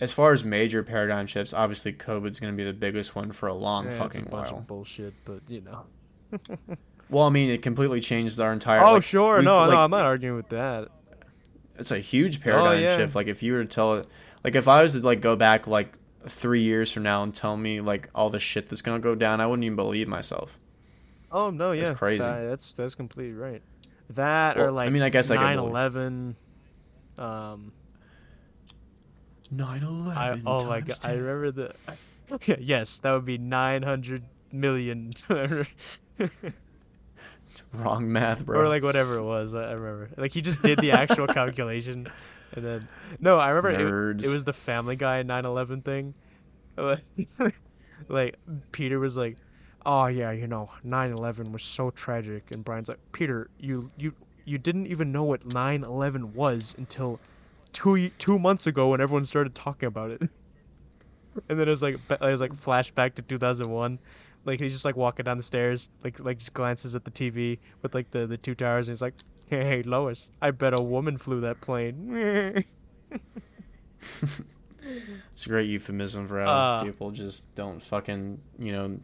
[0.01, 3.48] as far as major paradigm shifts, obviously COVID's going to be the biggest one for
[3.48, 4.60] a long Yeah, it's fucking a bunch while.
[4.60, 5.85] of bullshit, but you know.
[7.10, 8.85] Well, I mean, it completely changed our entire.
[8.85, 10.89] oh like, sure, no, like, no, I'm not arguing with that.
[11.78, 12.97] It's a huge paradigm oh, yeah.
[12.98, 13.14] shift.
[13.14, 14.06] Like if you were to tell it,
[14.44, 15.97] like if I was to like go back like
[16.27, 19.40] three years from now and tell me like all the shit that's gonna go down,
[19.40, 20.59] I wouldn't even believe myself.
[21.31, 22.24] Oh no, yeah, That's crazy.
[22.24, 23.62] that- that's that's completely right.
[24.10, 26.35] That Well, or I mean, I guess could believe- 9/11.
[27.19, 27.73] Um,
[29.55, 30.43] 9/11.
[30.47, 31.74] Oh my god, I remember the.
[32.60, 35.12] Yes, that would be 900 million.
[37.73, 38.60] Wrong math, bro.
[38.60, 39.52] or like whatever it was.
[39.55, 40.10] I I remember.
[40.16, 42.06] Like he just did the actual calculation,
[42.59, 42.89] and then
[43.20, 46.14] no, I remember it, it was the Family Guy 9/11 thing.
[48.09, 48.36] like
[48.72, 49.36] Peter was like,
[49.85, 54.12] "Oh yeah, you know, 9/11 was so tragic," and Brian's like, "Peter, you you
[54.44, 57.20] you didn't even know what 9/11 was until
[57.72, 60.22] two two months ago when everyone started talking about it."
[61.48, 64.01] And then it was like it was like flashback to 2001.
[64.44, 67.60] Like he's just like walking down the stairs, like like just glances at the TV
[67.82, 69.14] with like the the two towers, and he's like,
[69.51, 72.65] "Hey, Lois, I bet a woman flew that plane."
[75.35, 76.85] It's a great euphemism for how Uh.
[76.85, 78.99] people just don't fucking you know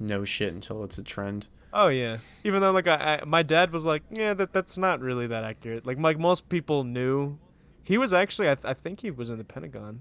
[0.00, 1.46] know shit until it's a trend.
[1.72, 2.18] oh yeah.
[2.44, 5.44] Even though like I, I my dad was like, "Yeah, that that's not really that
[5.44, 7.38] accurate." Like like most people knew,
[7.82, 10.00] he was actually I, th- I think he was in the Pentagon,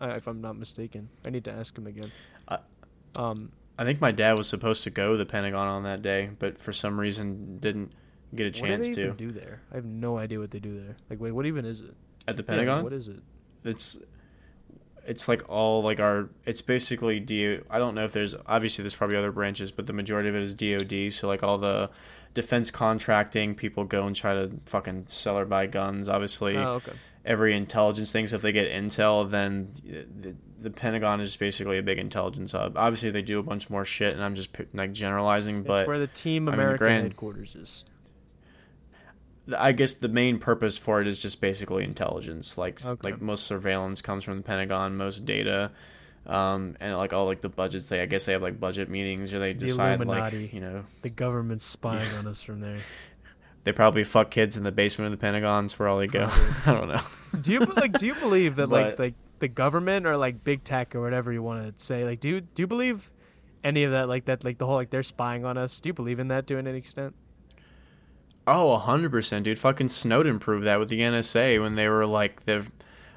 [0.00, 1.08] uh, if I'm not mistaken.
[1.24, 2.12] I need to ask him again.
[2.46, 2.58] Uh,
[3.16, 3.50] um.
[3.80, 6.58] I think my dad was supposed to go to the Pentagon on that day, but
[6.58, 7.92] for some reason didn't
[8.34, 9.12] get a what do chance to.
[9.12, 9.60] do there?
[9.72, 10.96] I have no idea what they do there.
[11.10, 11.94] Like, wait, what even is it?
[12.26, 12.84] At the Yeah, Pentagon?
[12.84, 13.20] what is it?
[13.64, 13.98] it's
[15.06, 18.94] it's like all like our it's basically do I don't know if there's obviously there's
[18.94, 21.12] probably other branches, but the majority of it is DoD.
[21.12, 21.90] So like all the
[22.34, 26.08] defense contracting, people go and try to fucking sell or buy guns.
[26.08, 26.92] Obviously, Oh, okay.
[27.24, 28.26] every intelligence thing.
[28.26, 29.70] So if they get intel, then
[30.20, 32.76] the, the Pentagon is basically a big intelligence hub.
[32.76, 35.98] Obviously, they do a bunch more shit, and I'm just like generalizing, It's but where
[35.98, 37.86] the Team I mean, the America grand- headquarters is.
[39.56, 42.58] I guess the main purpose for it is just basically intelligence.
[42.58, 43.10] Like Okay.
[43.10, 45.70] like most surveillance comes from the Pentagon, most data,
[46.26, 47.88] um, and like all like the budgets.
[47.88, 50.42] They I guess they have like budget meetings or they The decide Illuminati.
[50.42, 52.78] like you know The government's spying on us from there.
[53.64, 55.66] they probably fuck kids in the basement of the Pentagon.
[55.66, 56.28] It's where all they go.
[56.66, 57.00] I don't know.
[57.40, 57.92] Do you like?
[57.98, 61.32] Do you believe that like But- like the government or like big tech or whatever
[61.32, 62.04] you want to say?
[62.04, 63.10] Like, do you do you believe
[63.64, 64.08] any of that?
[64.08, 64.44] Like that?
[64.44, 65.80] Like the whole like they're spying on us.
[65.80, 67.14] Do you believe in that to any extent?
[68.50, 69.58] Oh, hundred percent, dude.
[69.58, 72.66] Fucking Snowden proved that with the NSA when they were like the,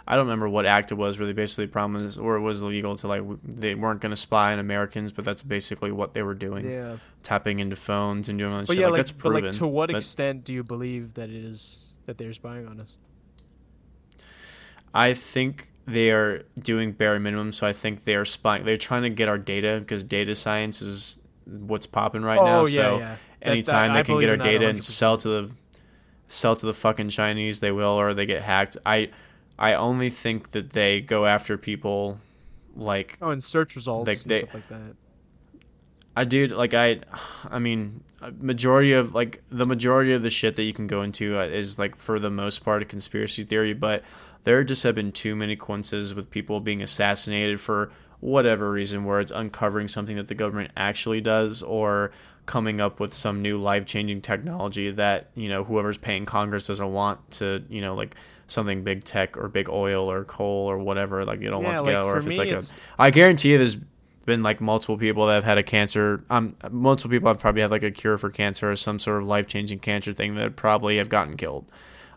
[0.08, 2.96] I don't remember what act it was where they basically promised or it was illegal
[2.98, 6.34] to like they weren't going to spy on Americans, but that's basically what they were
[6.34, 6.98] doing, Yeah.
[7.24, 8.82] tapping into phones and doing all that But shit.
[8.82, 9.44] yeah, like, like, that's but proven.
[9.46, 12.98] like to what extent do you believe that it is that they're spying on us?
[14.94, 18.66] I think they are doing bare minimum, so I think they are spying.
[18.66, 22.60] They're trying to get our data because data science is what's popping right oh, now.
[22.62, 23.16] oh yeah, so yeah.
[23.42, 24.84] That- anytime that- they I can get our data and 100%.
[24.84, 25.52] sell to the
[26.28, 28.78] sell to the fucking Chinese, they will, or they get hacked.
[28.86, 29.10] I
[29.60, 32.20] I only think that they go after people
[32.76, 34.96] like Oh, and search results Like, and they- stuff like that.
[36.16, 37.00] I dude like I
[37.50, 38.04] I mean
[38.40, 41.80] majority of like the majority of the shit that you can go into uh, is
[41.80, 44.04] like for the most part a conspiracy theory, but
[44.44, 49.20] there just have been too many coincidences with people being assassinated for whatever reason where
[49.20, 52.12] it's uncovering something that the government actually does or
[52.52, 57.18] coming up with some new life-changing technology that you know whoever's paying congress doesn't want
[57.32, 58.16] to you know like
[58.48, 61.78] something big tech or big oil or coal or whatever like you don't want Yeah,
[61.80, 63.78] to get like, out or if it's like it's- a i guarantee you there's
[64.26, 66.24] been like multiple people that have had a cancer.
[66.30, 69.28] Um multiple people have probably had like a cure for cancer or some sort of
[69.28, 71.66] life-changing cancer thing that probably have gotten killed.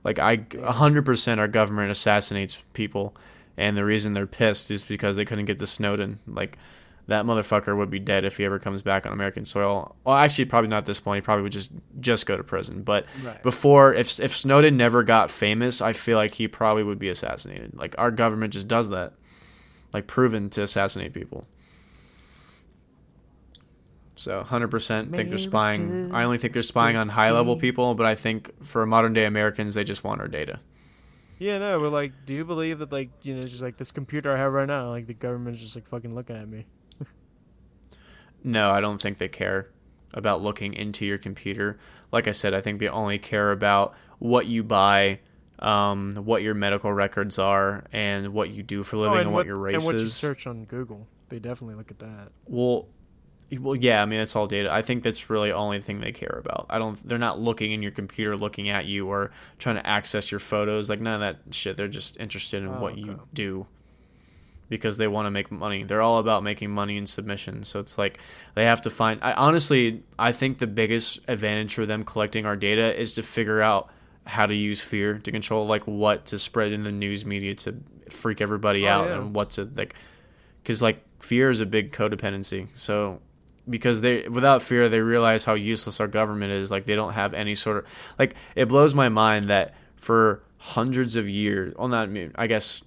[0.05, 3.15] Like i 100% our government assassinates people
[3.57, 6.59] and the reason they're pissed is because they couldn't get the snowden like
[7.07, 9.95] that motherfucker would be dead if he ever comes back on American soil.
[10.05, 11.23] Well, actually, probably not at this point.
[11.23, 11.71] He probably would just
[12.01, 12.83] just go to prison.
[12.83, 13.43] But Right.
[13.43, 17.77] before, if if Snowden never got famous, I feel like he probably would be assassinated.
[17.77, 19.13] Like our government just does that,
[19.93, 21.47] like proven to assassinate people.
[24.17, 26.11] So, hundred percent think they're spying.
[26.13, 29.25] I only think they're spying on high level people, but I think for modern day
[29.27, 30.61] Americans, they just want our data.
[31.41, 34.33] Yeah, no, but like, do you believe that like you know, just like this computer
[34.33, 36.65] I have right now, like the government's just like fucking looking at me?
[38.45, 39.69] No, I don't think they care
[40.13, 41.79] about looking into your computer.
[42.13, 45.21] Like I said, I think they only care about what you buy,
[45.59, 49.33] um, what your medical records are, and what you do for a living Oh, and,
[49.33, 51.07] what, your race and what you search on Google.
[51.31, 52.31] They definitely look at that.
[52.47, 52.87] Well,
[53.61, 54.03] well, yeah.
[54.03, 54.73] I mean, it's all data.
[54.73, 56.67] I think that's really the only thing they care about.
[56.71, 56.97] I don't.
[57.09, 60.91] They're not looking in your computer, looking at you, or trying to access your photos.
[60.91, 61.77] Like none of that shit.
[61.77, 63.67] They're just interested in Oh, what you do
[64.69, 65.83] because they want to make money.
[65.85, 67.65] They're all about making money and submission.
[67.65, 68.19] So it's like
[68.55, 69.21] they have to find.
[69.23, 73.61] I honestly, I think the biggest advantage for them collecting our data is to figure
[73.61, 73.91] out
[74.27, 77.77] how to use fear to control like what to spread in the news media to
[78.09, 79.17] freak everybody Oh, out yeah.
[79.17, 79.95] and what to like
[80.63, 83.21] because like fear is a big codependency so
[83.69, 87.35] because they without fear they realize how useless our government is like they don't have
[87.35, 87.85] any sort of
[88.19, 92.83] like it blows my mind that for hundreds of years well not i guess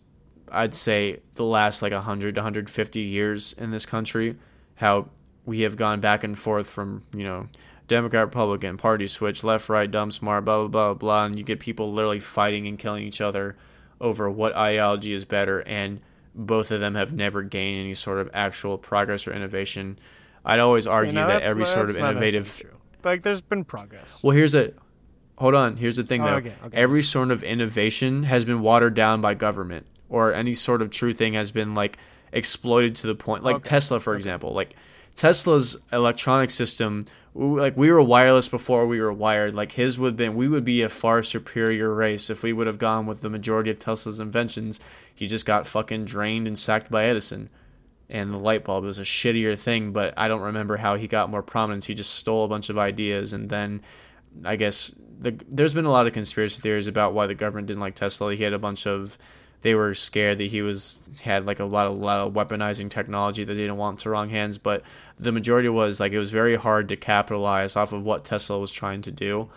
[0.52, 4.36] i'd say the last like 100 to 150 years in this country
[4.76, 5.08] how
[5.46, 7.48] we have gone back and forth from you know
[7.88, 11.60] democrat republican party switch left right dumb smart blah blah blah blah and you get
[11.60, 13.56] people literally fighting and killing each other
[14.02, 16.00] over what ideology is better and
[16.36, 19.98] both of them have never gained any sort of actual progress or innovation
[20.46, 22.62] i'd always argue You know, that every sort of innovative.
[23.04, 24.22] Like, there's been progress.
[24.24, 24.74] well, here's a
[25.38, 25.78] hold on.
[25.78, 26.36] Here's the thing Oh, though.
[26.38, 26.78] okay, okay.
[26.78, 31.14] Every sort of innovation has been watered down by government, or any sort of true
[31.14, 31.98] thing has been like
[32.32, 33.44] exploited to the point.
[33.44, 34.54] Like Okay, Tesla, for example.
[34.54, 34.76] Like
[35.16, 37.04] Tesla's electronic system,
[37.34, 39.54] like we were wireless before we were wired.
[39.54, 42.68] Like his would have been, we would be a far superior race if we would
[42.68, 44.80] have gone with the majority of Tesla's inventions.
[45.14, 47.50] He just got fucking drained and sacked by Edison
[48.10, 51.30] and the light bulb was a shittier thing, but I don't remember how he got
[51.30, 51.86] more prominence.
[51.86, 53.82] He just stole a bunch of ideas, and then
[54.46, 57.82] I guess the, there's been a lot of conspiracy theories about why the government didn't
[57.82, 58.34] like Tesla.
[58.34, 59.18] He had a bunch of
[59.62, 63.44] they were scared that he was had like a lot of lot of weaponizing technology
[63.44, 64.84] that they didn't want to wrong hands, but
[65.18, 68.72] the majority was like it was very hard to capitalize off of what Tesla was
[68.72, 69.50] trying to do.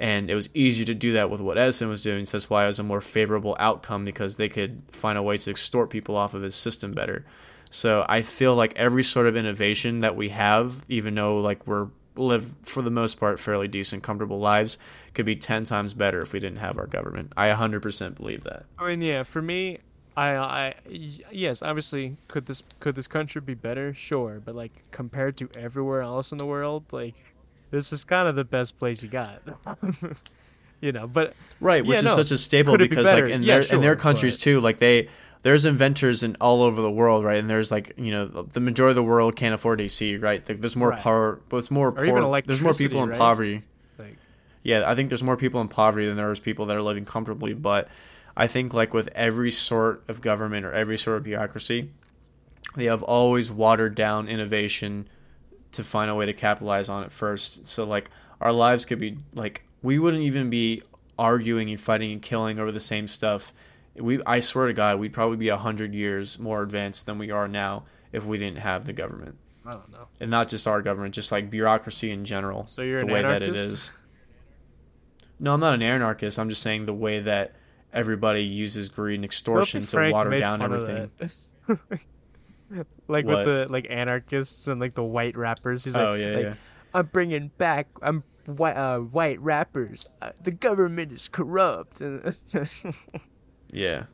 [0.00, 2.62] And it was easier to do that with what Edison was doing, so that's why
[2.62, 6.14] it was a more favorable outcome because they could find a way to extort people
[6.14, 7.24] off of his system better.
[7.70, 11.88] So I feel like every sort of innovation that we have, even though like we're
[12.18, 14.78] live for the most part fairly decent, comfortable lives,
[15.14, 17.32] could be ten times better if we didn't have our government.
[17.36, 18.64] I 100% believe that.
[18.78, 19.78] I mean, yeah, for me,
[20.16, 23.94] I, I, yes, obviously, could this could this country be better?
[23.94, 27.14] Sure, but like compared to everywhere else in the world, like
[27.70, 29.40] this is kind of the best place you got.
[30.80, 32.22] you know, but Right, which Yeah, is no.
[32.22, 34.60] such a staple it be because like in Yeah, their in their countries but- too,
[34.60, 35.08] like they
[35.42, 37.38] there's inventors in all over the world, right?
[37.38, 40.46] And there's like you know the majority of the world can't afford AC, right?
[40.48, 40.98] Like, there's more Right.
[41.00, 43.18] power, but it's more Or poor, there's more people in right?
[43.18, 43.62] poverty.
[43.98, 44.16] like
[44.62, 47.04] Yeah, I think there's more people in poverty than there is people that are living
[47.04, 47.54] comfortably.
[47.54, 47.88] But
[48.36, 51.90] I think like with every sort of government or every sort of bureaucracy,
[52.76, 55.08] they have always watered down innovation
[55.72, 57.66] to find a way to capitalize on it first.
[57.66, 58.10] So like
[58.40, 60.82] our lives could be like we wouldn't even be
[61.18, 63.52] arguing and fighting and killing over the same stuff.
[64.00, 67.30] We I swear to God, we'd probably be a hundred years more advanced than we
[67.30, 69.36] are now if we didn't have the government.
[69.66, 70.08] I don't know.
[70.20, 72.66] And not just our government, just like bureaucracy in general.
[72.66, 73.92] So you're the an way that it is.
[75.40, 76.38] No, I'm not an anarchist.
[76.38, 77.54] I'm just saying the way that
[77.92, 81.10] everybody uses greed and extortion to water down everything.
[83.08, 83.26] like What?
[83.26, 85.84] with the like anarchists and like the white rappers.
[85.84, 86.54] He's Oh like, yeah, like, yeah.
[86.94, 90.06] I'm bringing back I'm white uh, white rappers.
[90.22, 92.00] Uh, the government is corrupt.
[93.72, 94.04] Yeah.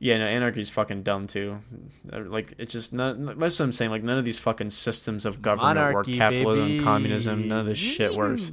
[0.00, 1.58] Yeah, no, anarchy's fucking dumb too.
[2.12, 3.26] Uh, Like it's just none.
[3.26, 3.90] That's what I'm saying.
[3.90, 6.18] Like none of these fucking systems of government Monarchy, work.
[6.18, 6.84] Capitalism, baby.
[6.84, 8.52] communism, none of this shit works.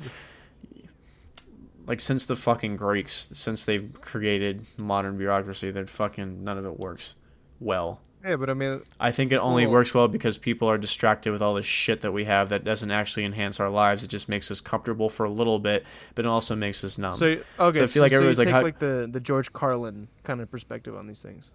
[1.85, 6.79] Like since the fucking Greeks, since they've created modern bureaucracy, that fucking none of it
[6.79, 7.15] works
[7.59, 8.01] well.
[8.25, 11.31] Yeah, but I mean, I think it only Well- works well because people are distracted
[11.31, 14.03] with all this shit that we have that doesn't actually enhance our lives.
[14.03, 15.85] It just makes us comfortable for a little bit,
[16.15, 17.11] but it also makes us numb.
[17.11, 17.77] so okay.
[17.77, 20.49] so I feel like everybody's like, take how- like the the George Carlin kind of
[20.49, 21.49] perspective on these things.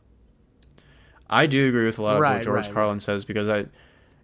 [1.28, 3.66] I do agree with a lot of what George right, Carlin says because I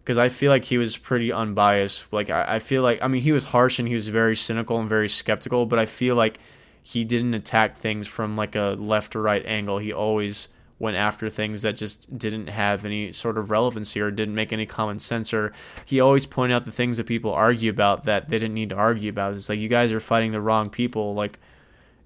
[0.04, 2.12] because I feel like he was pretty unbiased.
[2.12, 4.78] Like I, I feel like I mean he was harsh and he was very cynical
[4.78, 6.38] and very skeptical, but I feel like
[6.82, 9.78] he didn't attack things from like a left or right angle.
[9.78, 14.34] He always went after things that just didn't have any sort of relevancy or didn't
[14.34, 15.52] make any common sense or
[15.86, 18.76] he always pointed out the things that people argue about that they didn't need to
[18.76, 19.34] argue about.
[19.34, 21.14] It's like you guys are fighting the wrong people.
[21.14, 21.38] Like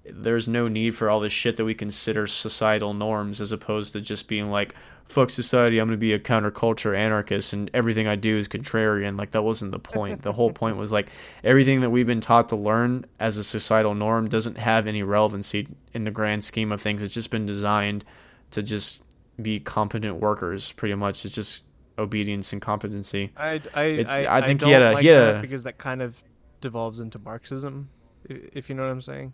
[0.05, 4.01] there's no need for all this shit that we consider societal norms as opposed to
[4.01, 4.73] just being like
[5.05, 9.17] fuck society i'm going to be a counterculture anarchist and everything i do is contrarian.
[9.17, 10.21] Like that wasn't the point.
[10.21, 11.09] The whole point was like
[11.43, 15.67] everything that we've been taught to learn as a societal norm doesn't have any relevancy
[15.93, 17.03] in the grand scheme of things.
[17.03, 18.05] It's just been designed
[18.51, 19.03] to just
[19.41, 21.65] be competent workers pretty much it's just
[21.97, 23.31] obedience and competency.
[23.35, 25.77] I, I, It's- I, I think don't he had a- like had that because that
[25.77, 26.21] kind of
[26.61, 27.89] devolves into Marxism,
[28.29, 29.33] if you know what I'm saying.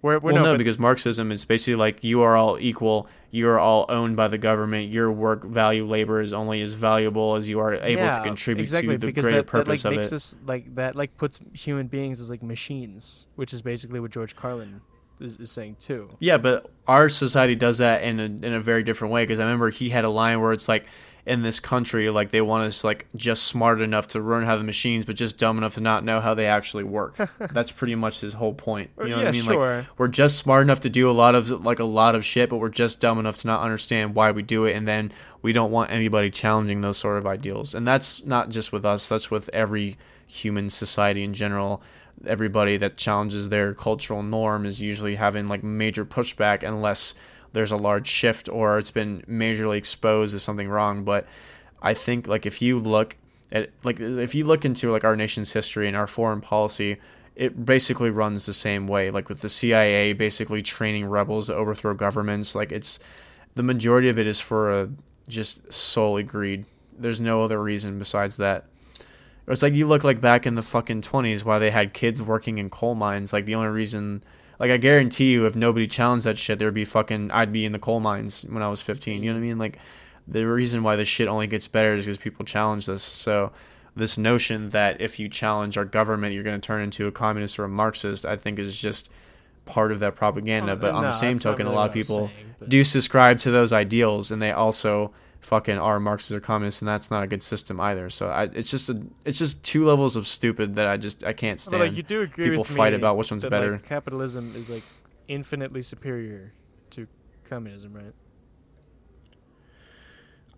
[0.00, 3.08] Where, where well, no, but- because Marxism is basically like you are all equal.
[3.30, 4.90] You are all owned by the government.
[4.90, 8.62] Your work value labor is only as valuable as you are able yeah, to contribute
[8.62, 10.14] exactly, to the because greater that, purpose that, like, of makes it.
[10.14, 14.34] Us, like that like puts human beings as like machines, which is basically what George
[14.36, 14.80] Carlin
[15.20, 16.08] is, is saying too.
[16.18, 19.24] Yeah, but our society does that in a in a very different way.
[19.24, 20.86] Because I remember he had a line where it's like,
[21.28, 24.64] in this country, like they want us like just smart enough to learn how the
[24.64, 27.16] machines, but just dumb enough to not know how they actually work.
[27.52, 28.90] That's pretty much his whole point.
[28.98, 29.42] You know what yeah, I mean?
[29.42, 29.76] sure.
[29.78, 32.48] Like we're just smart enough to do a lot of like a lot of shit,
[32.48, 35.12] but we're just dumb enough to not understand why we do it, and then
[35.42, 37.74] we don't want anybody challenging those sort of ideals.
[37.74, 39.06] And that's not just with us.
[39.06, 41.82] That's with every human society in general
[42.26, 47.14] everybody that challenges their cultural norm is usually having like major pushback unless
[47.52, 51.04] there's a large shift or it's been majorly exposed as something wrong.
[51.04, 51.26] But
[51.80, 53.16] i think like if you look
[53.52, 56.98] at like if you look into like our nation's history and our foreign policy
[57.36, 59.12] it basically runs the same way.
[59.12, 62.98] Like with the cia basically training rebels to overthrow governments like it's
[63.54, 64.90] the majority of it is for a
[65.28, 66.64] just solely greed.
[66.98, 68.66] There's no other reason besides that
[69.52, 72.58] it's like you look like back in the fucking twenties why they had kids working
[72.58, 73.32] in coal mines.
[73.32, 74.22] Like the only reason,
[74.58, 77.30] like I guarantee you, if nobody challenged that shit, there'd be fucking.
[77.30, 79.22] I'd be in the coal mines when I was fifteen.
[79.22, 79.58] You know what I mean?
[79.58, 79.78] Like
[80.26, 83.02] the reason why this shit only gets better is because people challenge this.
[83.02, 83.52] So
[83.96, 87.58] this notion that if you challenge our government, you're going to turn into a communist
[87.58, 89.10] or a Marxist, I think is just
[89.64, 90.72] part of that propaganda.
[90.72, 93.38] Well, but on the same token, really a lot of people saying, but- do subscribe
[93.40, 97.22] to those ideals, and they also fucking oh, are Marxists or communists, and that's not
[97.22, 98.10] a good system either.
[98.10, 101.32] So I, it's just a, it's just two levels of stupid that I just I
[101.32, 101.82] can't But, stand.
[101.82, 103.72] like you do agree people fight about which one's that, better.
[103.72, 104.84] Like, capitalism is like
[105.28, 106.52] infinitely superior
[106.90, 107.06] to
[107.44, 108.14] communism, right?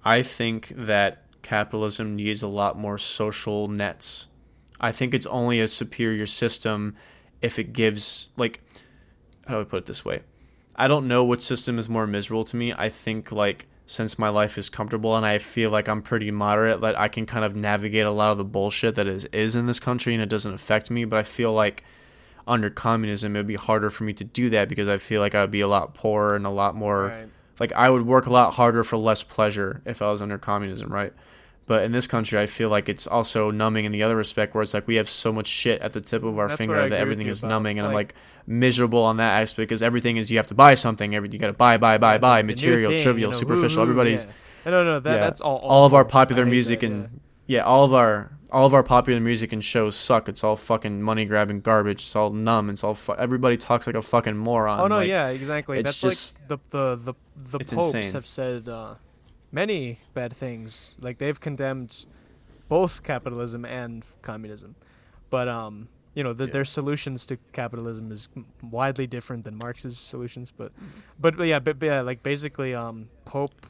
[0.05, 4.29] I think that capitalism needs a lot more social nets.
[4.81, 6.97] I think it's only a superior system
[7.43, 8.63] if it gives like
[9.47, 10.23] how do I put it this way?
[10.77, 12.73] I don't know which system is more miserable to me.
[12.73, 16.81] I think like since my life is comfortable and I feel like I'm pretty moderate
[16.83, 19.67] that I can kind of navigate a lot of the bullshit that is is in
[19.67, 21.83] this country and it doesn't affect me, but I feel like
[22.47, 25.35] under communism it would be harder for me to do that because I feel like
[25.35, 27.29] I would be a lot poorer and a lot more Right.
[27.59, 30.93] like I would work a lot harder for less pleasure if I was under communism,
[30.93, 31.13] right?
[31.71, 34.63] But in this country, I feel like it's also numbing in the other respect, where
[34.65, 36.99] it's like we have so much shit at the tip of our That's finger that
[36.99, 37.49] everything is about.
[37.51, 38.15] numbing, and I'm Like- like
[38.49, 41.47] miserable on that aspect because everything is you have to buy something, every you got
[41.47, 43.83] to buy, buy, buy, buy, material, thing, you trivial, know, superficial.
[43.85, 44.25] woo-hoo, Everybody's
[44.65, 44.71] yeah.
[44.73, 45.21] No, no, that, yeah.
[45.21, 45.59] that's all.
[45.59, 49.21] all of our popular music that, and yeah, all of our all of our popular
[49.21, 50.29] music and shows suck.
[50.29, 52.01] It's all fucking money grabbing garbage.
[52.01, 52.69] It's all numb.
[52.69, 54.81] It's all fu- everybody talks like a fucking moron.
[54.81, 55.81] Oh no, like, yeah, exactly.
[55.83, 57.15] That's just- like the the
[57.47, 58.13] the the popes insane.
[58.15, 58.95] have said uh,
[59.53, 60.97] many bad things.
[61.01, 62.07] Like they've condemned
[62.69, 64.77] both capitalism and communism,
[65.31, 66.53] but um, you know, the, Yeah.
[66.53, 68.29] their solutions to capitalism is
[68.63, 70.51] widely different than Marx's solutions.
[70.51, 70.73] But,
[71.21, 73.67] but, but yeah, but, but yeah, like basically, um, Pope,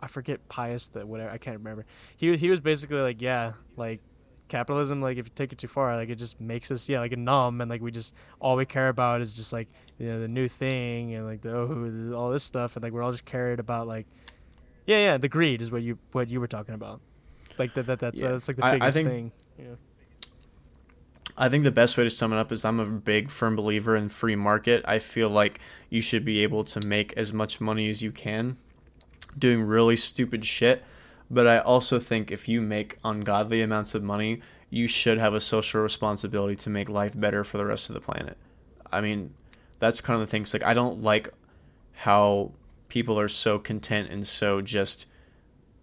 [0.00, 1.86] I forget Pius the whatever I can't remember.
[2.16, 4.00] He he was basically like, yeah, like
[4.48, 7.12] capitalism, like if you take it too far, like it just makes us yeah like
[7.12, 10.20] a numb and like we just all we care about is just like you know
[10.20, 13.24] the new thing and like the oh all this stuff and like we're all just
[13.24, 14.06] carried about like
[14.86, 17.00] yeah yeah the greed is what you what you were talking about
[17.58, 18.28] like that, that that's Yeah.
[18.28, 19.74] uh, that's like the I- I biggest think- thing yeah
[21.36, 23.94] I think the best way to sum it up is I'm a big firm believer
[23.94, 24.82] in free market.
[24.86, 25.60] I feel like
[25.90, 28.56] you should be able to make as much money as you can
[29.38, 30.82] doing really stupid shit.
[31.30, 34.40] But I also think if you make ungodly amounts of money,
[34.70, 38.00] you should have a social responsibility to make life better for the rest of the
[38.00, 38.38] planet.
[38.90, 39.34] I mean,
[39.78, 41.28] that's kind of the things like I don't like
[41.92, 42.52] how
[42.88, 45.06] people are so content and so just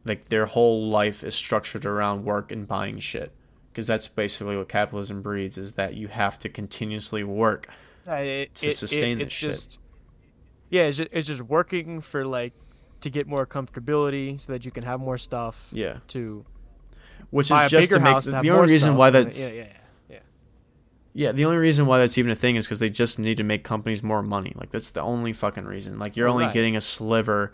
[0.05, 3.31] like their whole life is structured around work and buying shit.
[3.71, 7.67] Because that's basically what capitalism breeds is that you have to continuously work
[8.07, 9.49] Uh, it, to sustain it, this it's shit.
[9.51, 9.79] just
[10.69, 12.53] yeah it's just, it's just working for like
[13.01, 15.97] to get more comfortability so that you can have more stuff yeah.
[16.07, 16.45] to
[17.31, 19.77] which is just to make to the only reason why that's yeah yeah yeah
[21.13, 23.43] yeah the only reason why that's even a thing is because they just need to
[23.43, 24.53] make companies more money.
[24.55, 25.99] Like that's the only fucking reason.
[25.99, 26.53] Like you're only Right.
[26.53, 27.53] getting a sliver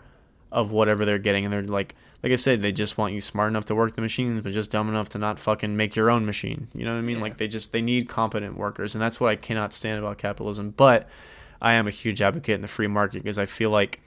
[0.52, 3.48] of whatever they're getting and they're like like i said they just want you smart
[3.48, 6.26] enough to work the machines but just dumb enough to not fucking make your own
[6.26, 6.66] machine.
[6.74, 7.18] You know what i mean?
[7.18, 7.22] Yeah.
[7.22, 10.70] like they just they need competent workers and that's what i cannot stand about capitalism.
[10.76, 11.08] But
[11.62, 14.00] i am a huge advocate in the free market because i feel like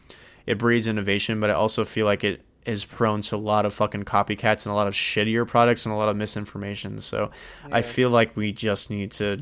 [0.46, 3.74] it breeds innovation but i also feel like it is prone to a lot of
[3.74, 7.00] fucking copycats and a lot of shittier products and a lot of misinformation.
[7.00, 7.32] So
[7.72, 9.38] i feel like we just need to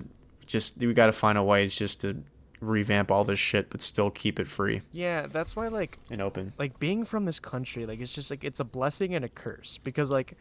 [0.45, 2.23] just we got to find a way It's just to
[2.59, 4.81] revamp all this shit but still keep it free.
[4.91, 6.53] Yeah, that's why like and open.
[6.59, 9.79] like being from this country, like it's just like it's a blessing and a curse
[9.83, 10.33] because like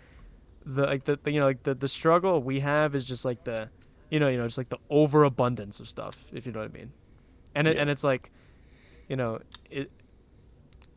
[0.67, 3.45] the like the, the you know like the the struggle we have is just like
[3.45, 3.69] the
[4.11, 6.73] you know you know just like the overabundance of stuff if you know what I
[6.79, 6.93] mean,
[7.55, 7.83] and it, Yeah.
[7.83, 8.31] and it's like
[9.09, 9.39] you know
[9.71, 9.91] it,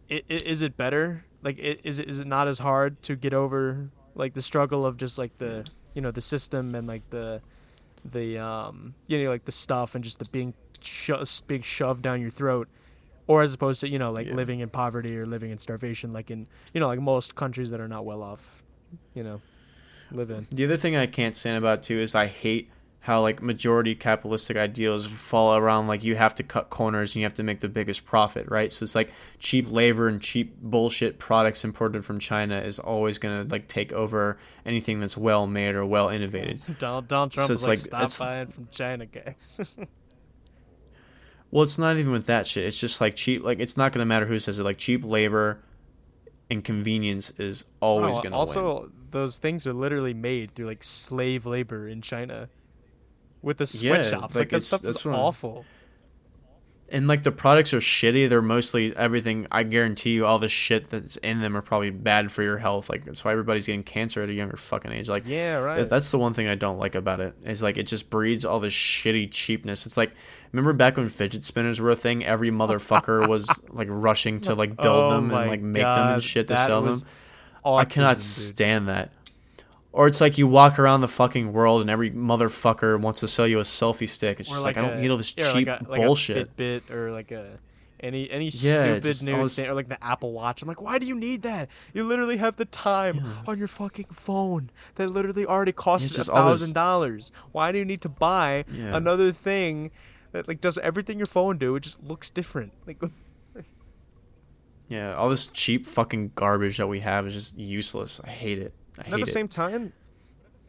[0.10, 3.16] it, it is it better like it, is it is it not as hard to
[3.16, 7.08] get over like the struggle of just like the you know the system and like
[7.10, 7.42] the
[8.06, 12.22] the um you know like the stuff and just the being sho- being shoved down
[12.22, 12.68] your throat
[13.28, 14.36] or as opposed to you know like Yeah.
[14.36, 17.80] living in poverty or living in starvation like in you know like most countries that
[17.80, 18.64] are not well off
[19.14, 19.42] you know
[20.12, 22.70] live in The other thing I can't stand about too is I hate
[23.06, 27.26] how like majority capitalistic ideals fall around like you have to cut corners and you
[27.26, 28.72] have to make the biggest profit, right?
[28.72, 33.44] So it's like cheap labor and cheap bullshit products imported from China is always gonna
[33.50, 36.62] like take over anything that's well made or well innovated.
[36.80, 39.76] Donald, Donald Trump So it's like, like- stop buying from China guys
[41.52, 42.66] Well, it's not even with that shit.
[42.66, 43.44] It's just like cheap.
[43.44, 44.64] Like it's not gonna matter who says it.
[44.64, 45.60] Like cheap labor
[46.50, 48.92] and convenience is always No, gonna also win.
[49.12, 52.50] those things are literally made through like slave labor in China
[53.44, 55.66] with the Yeah, sweatshops like, like, that stuff that's is awful
[56.90, 58.30] And like the products are shitty.
[58.30, 59.48] They're mostly everything.
[59.52, 62.90] I guarantee you, all the shit that's in them are probably bad for your health.
[62.90, 65.10] Like that's why everybody's getting cancer at a younger fucking age.
[65.10, 67.36] Like yeah right That's the one thing I don't like about it.
[67.44, 69.86] Is like it just breeds all this shitty cheapness.
[69.86, 70.12] It's like
[70.52, 74.76] remember back when fidget spinners were a thing, every motherfucker was like rushing to like
[74.78, 77.02] build Oh them and like make them and shit to sell them.
[77.66, 78.56] I cannot autism, dude.
[78.56, 79.12] stand that.
[79.94, 83.48] Or it's like you walk around the fucking world and every motherfucker wants to sell
[83.48, 84.40] you a selfie stick.
[84.40, 86.38] It's Or just like, I don't need all this yeah, cheap like a, like bullshit.
[86.38, 87.58] A Fitbit or like a
[88.00, 90.62] any any Yeah, stupid new thing or like the Apple Watch.
[90.64, 91.70] I'm like, why do you need that?
[91.94, 93.32] You literally have the time Yeah.
[93.52, 97.32] on your fucking phone that literally already costs a just all this- thousand dollars.
[97.52, 98.98] Why do you need to buy Yeah.
[98.98, 99.92] another thing
[100.32, 101.76] that like does everything your phone do?
[101.76, 102.74] It just looks different.
[102.88, 103.00] Like
[104.90, 108.20] yeah, all this cheap fucking garbage that we have is just useless.
[108.24, 108.74] I hate it.
[109.00, 109.28] I And at the it.
[109.30, 109.94] same time,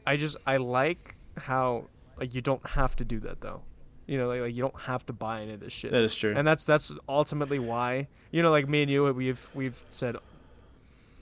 [0.07, 1.85] I just I like how
[2.19, 3.63] like you don't have to do that though.
[4.07, 5.91] You know, like, like you don't have to buy any of this shit.
[5.93, 6.35] that is true.
[6.37, 10.17] and that's that's ultimately why you know like me and you we've we've said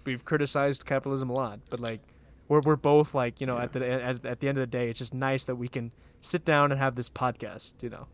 [0.04, 2.00] we've criticized capitalism a lot but like
[2.48, 3.62] we're, we're both like you know Yeah.
[3.64, 5.92] at the at, at the end of the day it's just nice that we can
[6.20, 8.06] sit down and have this podcast you know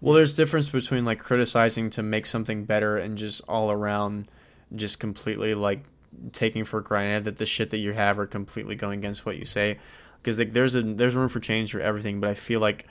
[0.00, 4.28] Well, there's difference between like criticizing to make something better and just all around,
[4.74, 5.84] just completely like
[6.32, 9.44] taking for granted that the shit that you have are completely going against what you
[9.44, 9.78] say.
[10.20, 12.86] Because like there's a there's room for change for everything, but I feel like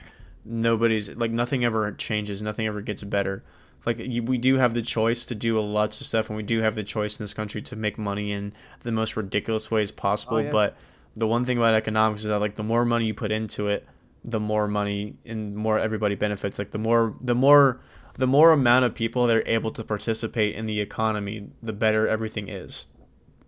[0.45, 3.43] nobody's like nothing ever changes, nothing ever gets better.
[3.85, 6.43] Like you, we do have the choice to do a lots of stuff, and we
[6.43, 9.91] do have the choice in this country to make money in the most ridiculous ways
[9.91, 10.37] possible.
[10.37, 10.51] Oh, yeah.
[10.51, 10.77] But
[11.15, 13.87] the one thing about economics is that like the more money you put into it,
[14.23, 16.59] the more money and more everybody benefits.
[16.59, 17.81] Like the more the more
[18.15, 22.07] the more amount of people that are able to participate in the economy, the better
[22.07, 22.87] everything is.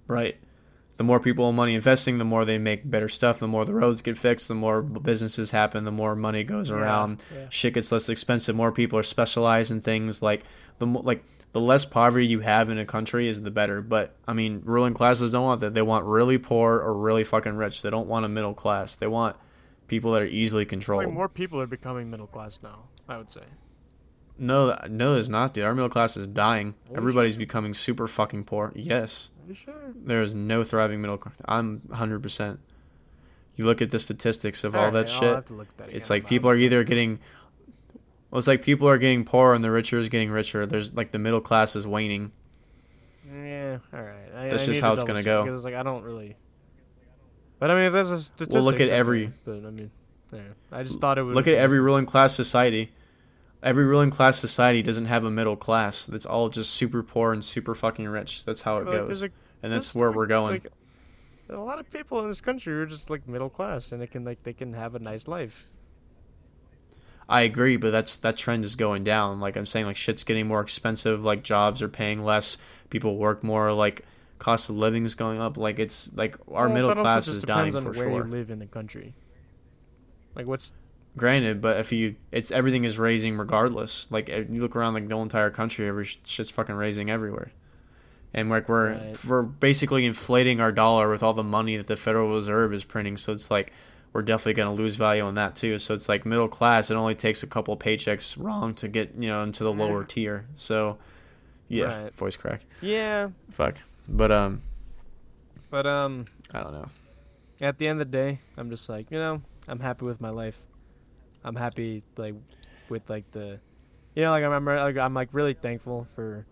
[0.09, 0.37] Right?
[0.97, 4.01] The more people money investing, the more they make better stuff, the more the roads
[4.01, 7.23] get fixed, the more businesses happen, the more money goes around.
[7.33, 7.45] yeah.
[7.49, 10.43] Shit gets less expensive, more people are specialized in things like
[10.79, 11.23] the like
[11.53, 13.81] the less poverty you have in a country is the better.
[13.81, 15.73] But I mean, ruling classes don't want that.
[15.73, 17.81] They want really poor or really fucking rich.
[17.81, 18.95] They don't want a middle class.
[18.95, 19.37] They want
[19.87, 21.05] people that are easily controlled.
[21.05, 23.41] like more people are becoming middle class now i would say
[24.37, 25.63] No, no, it's not, dude.
[25.65, 26.75] Our middle class is dying.
[26.89, 27.39] You Everybody's sure?
[27.39, 28.71] becoming super fucking poor.
[28.75, 31.17] Yes, sure there is no thriving middle.
[31.17, 31.35] class.
[31.45, 32.21] I'm 100.
[32.23, 32.59] percent
[33.55, 35.35] You look at the statistics of all Alright, that I'll shit.
[35.35, 37.19] have to look at that It's like people are either getting.
[38.31, 40.65] Well, it's like people are getting poorer and the richer is getting richer.
[40.65, 42.31] There's like the middle class is waning.
[43.25, 45.43] yeah all right I, That's I just how it's gonna go.
[45.43, 46.35] Because like I don't really.
[47.59, 48.53] But I mean, if there's a statistic.
[48.55, 49.91] Well, look at every- But I mean,
[50.31, 50.39] yeah,
[50.71, 51.35] I just thought it would.
[51.35, 52.91] Look at every ruling class society.
[53.61, 56.05] Every ruling class society doesn't have a middle class.
[56.05, 58.45] That's all just super poor and super fucking rich.
[58.45, 59.29] That's how it Like, goes, a-
[59.61, 60.53] and that's where like- we're going.
[60.53, 60.67] Like,
[61.49, 64.23] a lot of people in this country are just like middle class, and they can
[64.23, 65.69] like they can have a nice life.
[67.27, 69.39] I agree, but that's that trend is going down.
[69.39, 71.23] Like I'm saying, like shit's getting more expensive.
[71.25, 72.57] Like jobs are paying less.
[72.89, 73.73] People work more.
[73.73, 74.05] Like
[74.39, 75.57] cost of living is going up.
[75.57, 78.25] Like it's like our Well, middle class is dying depends on for where sure.
[78.25, 79.13] you live in the country.
[80.35, 80.71] Like what's
[81.19, 84.07] Granted, but if you, it's everything is raising regardless.
[84.09, 87.51] Like you look around like the whole entire country, every shit's fucking raising everywhere.
[88.33, 89.25] And like we're Right.
[89.25, 93.17] we're basically inflating our dollar with all the money that the Federal Reserve is printing.
[93.17, 93.71] So it's like
[94.13, 95.77] we're definitely gonna lose value on that too.
[95.79, 96.89] So it's like middle class.
[96.91, 100.45] It only takes a couple paychecks wrong to get you know into the lower tier.
[100.55, 100.97] So
[101.67, 102.15] yeah, Right.
[102.15, 102.61] voice crack.
[102.81, 103.77] yeah, Fuck.
[104.07, 104.61] But um,
[105.69, 106.89] but um, I don't know.
[107.61, 110.29] at the end of the day, I'm just like you know I'm happy with my
[110.29, 110.61] life.
[111.43, 112.35] I'm happy like
[112.89, 113.59] with like the,
[114.15, 116.45] you know, like I remember like I'm like really thankful for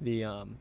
[0.00, 0.58] the um,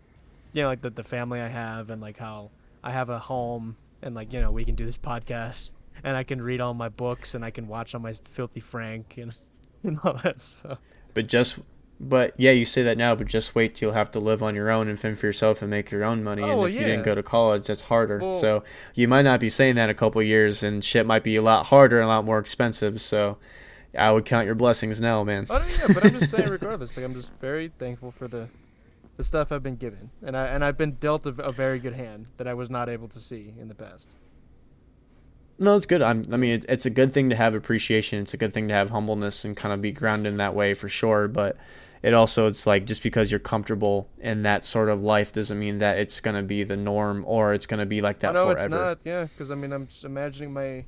[0.54, 2.52] you know, like the the family I have and like how
[2.84, 5.72] I have a home and like you know we can do this podcast
[6.04, 9.16] and I can read all my books and I can watch all my Filthy Frank
[9.18, 9.36] and
[9.84, 10.80] and all that stuff.
[11.14, 11.60] But just
[12.00, 14.56] but yeah, you say that now, but just wait till you'll have to live on
[14.56, 16.42] your own and fend for yourself and make your own money.
[16.44, 16.82] Oh, and if yeah.
[16.82, 18.20] you didn't go to college, that's harder.
[18.20, 18.64] Well- so
[18.96, 21.42] you might not be saying that a couple of years, and shit might be a
[21.42, 23.02] lot harder and a lot more expensive.
[23.02, 23.38] So
[23.98, 25.48] I would count your blessings now, man.
[25.50, 28.48] Oh yeah, but I'm just saying, regardless, like I'm just very thankful for the
[29.18, 31.94] the stuff I've been given, and I and I've been dealt a, a very good
[31.94, 34.16] hand that I was not able to see in the past.
[35.62, 36.02] No, it's good.
[36.02, 38.22] I'm, I mean, it, it's a good thing to have appreciation.
[38.22, 40.74] It's a good thing to have humbleness and kind of be grounded in that way
[40.74, 41.28] for sure.
[41.28, 41.58] But
[42.02, 45.80] it also, it's like just because you're comfortable in that sort of life doesn't mean
[45.80, 48.44] that it's going to be the norm or it's going to be like that no,
[48.44, 48.62] forever.
[48.62, 49.00] it's not.
[49.04, 50.86] Yeah, because I mean, I'm just imagining my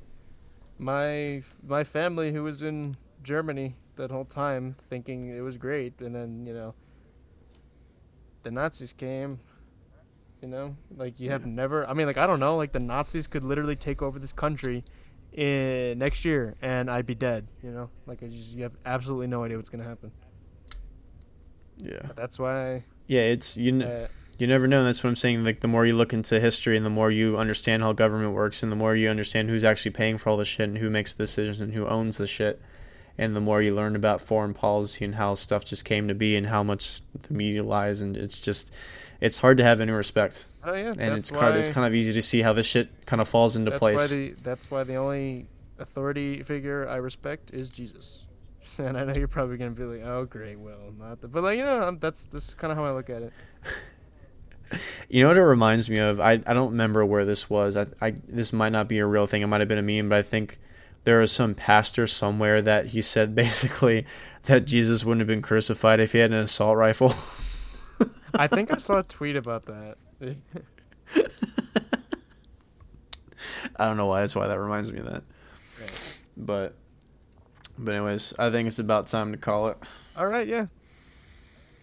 [0.78, 6.14] my my family who was in Germany that whole time, thinking it was great, and
[6.14, 6.74] then you know
[8.42, 9.38] the Nazis came.
[10.40, 11.86] You know, like you have never.
[11.86, 12.56] I mean, like I don't know.
[12.56, 14.82] Like the Nazis could literally take over this country
[15.32, 17.46] in next year, and I'd be dead.
[17.62, 20.10] You know, like I just you have absolutely no idea what's gonna happen.
[21.82, 21.98] Yeah.
[22.06, 22.82] But that's why.
[23.06, 23.72] Yeah, it's you.
[23.74, 24.84] N- Uh, you never know.
[24.84, 25.44] That's what I'm saying.
[25.44, 28.62] Like the more you look into history, and the more you understand how government works,
[28.62, 31.12] and the more you understand who's actually paying for all the shit, and who makes
[31.12, 32.60] the decisions, and who owns the shit,
[33.18, 36.34] and the more you learn about foreign policy and how stuff just came to be,
[36.34, 38.74] and how much the media lies, and it's just,
[39.20, 41.94] it's hard to have any respect, oh yeah, and it's why, kind, it's kind of
[41.94, 44.10] easy to see how this shit kind of falls into that's why place.
[44.10, 45.46] the that's why the only
[45.78, 48.24] authority figure I respect is Jesus.
[48.78, 51.58] And I know you're probably gonna be like, "Oh, great, well, not the," but like
[51.58, 53.32] you know, that's this kind of how I look at it.
[55.10, 56.18] You know what it reminds me of?
[56.18, 57.76] I, I don't remember where this was.
[57.76, 59.42] I, I this might not be a real thing.
[59.42, 60.58] It might have been a meme, but I think
[61.04, 64.06] there was some pastor somewhere that he said basically
[64.44, 67.14] that Jesus wouldn't have been crucified if he had an assault rifle.
[68.34, 69.96] I think I saw a tweet about that.
[73.76, 74.20] I don't know why.
[74.20, 75.22] That's why that reminds me of that.
[75.80, 75.90] Right.
[76.36, 76.74] But
[77.78, 79.76] but anyways, I think it's about time to call it.
[80.16, 80.66] All right, yeah,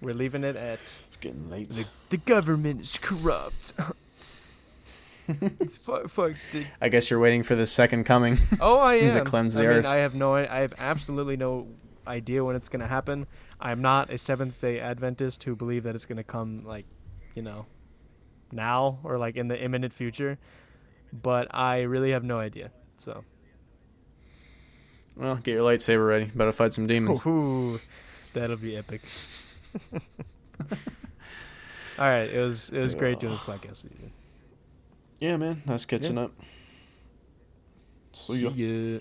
[0.02, 1.70] we're leaving it at It's getting late.
[1.70, 3.74] the, the government is corrupt.
[5.70, 8.38] fuck, fuck the I guess you're waiting for the second coming.
[8.60, 9.24] Oh, I am.
[9.24, 9.86] To cleanse the I earth.
[9.86, 10.36] Mean, I have no.
[10.36, 11.68] I have absolutely no
[12.08, 13.28] idea when it's gonna happen.
[13.60, 16.86] I'm not a Seventh Day Adventist who believe that it's gonna come like,
[17.36, 17.66] you know,
[18.52, 20.38] now or like in the imminent future.
[21.12, 22.72] But I really have no idea.
[22.98, 23.24] So,
[25.20, 26.26] well, get your lightsaber ready.
[26.26, 27.26] Better fight some demons.
[27.26, 27.80] Ooh,
[28.34, 29.02] that'll be epic.
[29.92, 30.00] All
[32.06, 34.10] right, it was it was great doing this podcast with you.
[35.20, 35.62] Yeah, man.
[35.66, 36.32] Nice catching up.
[38.14, 38.52] See ya.
[38.52, 39.00] ya.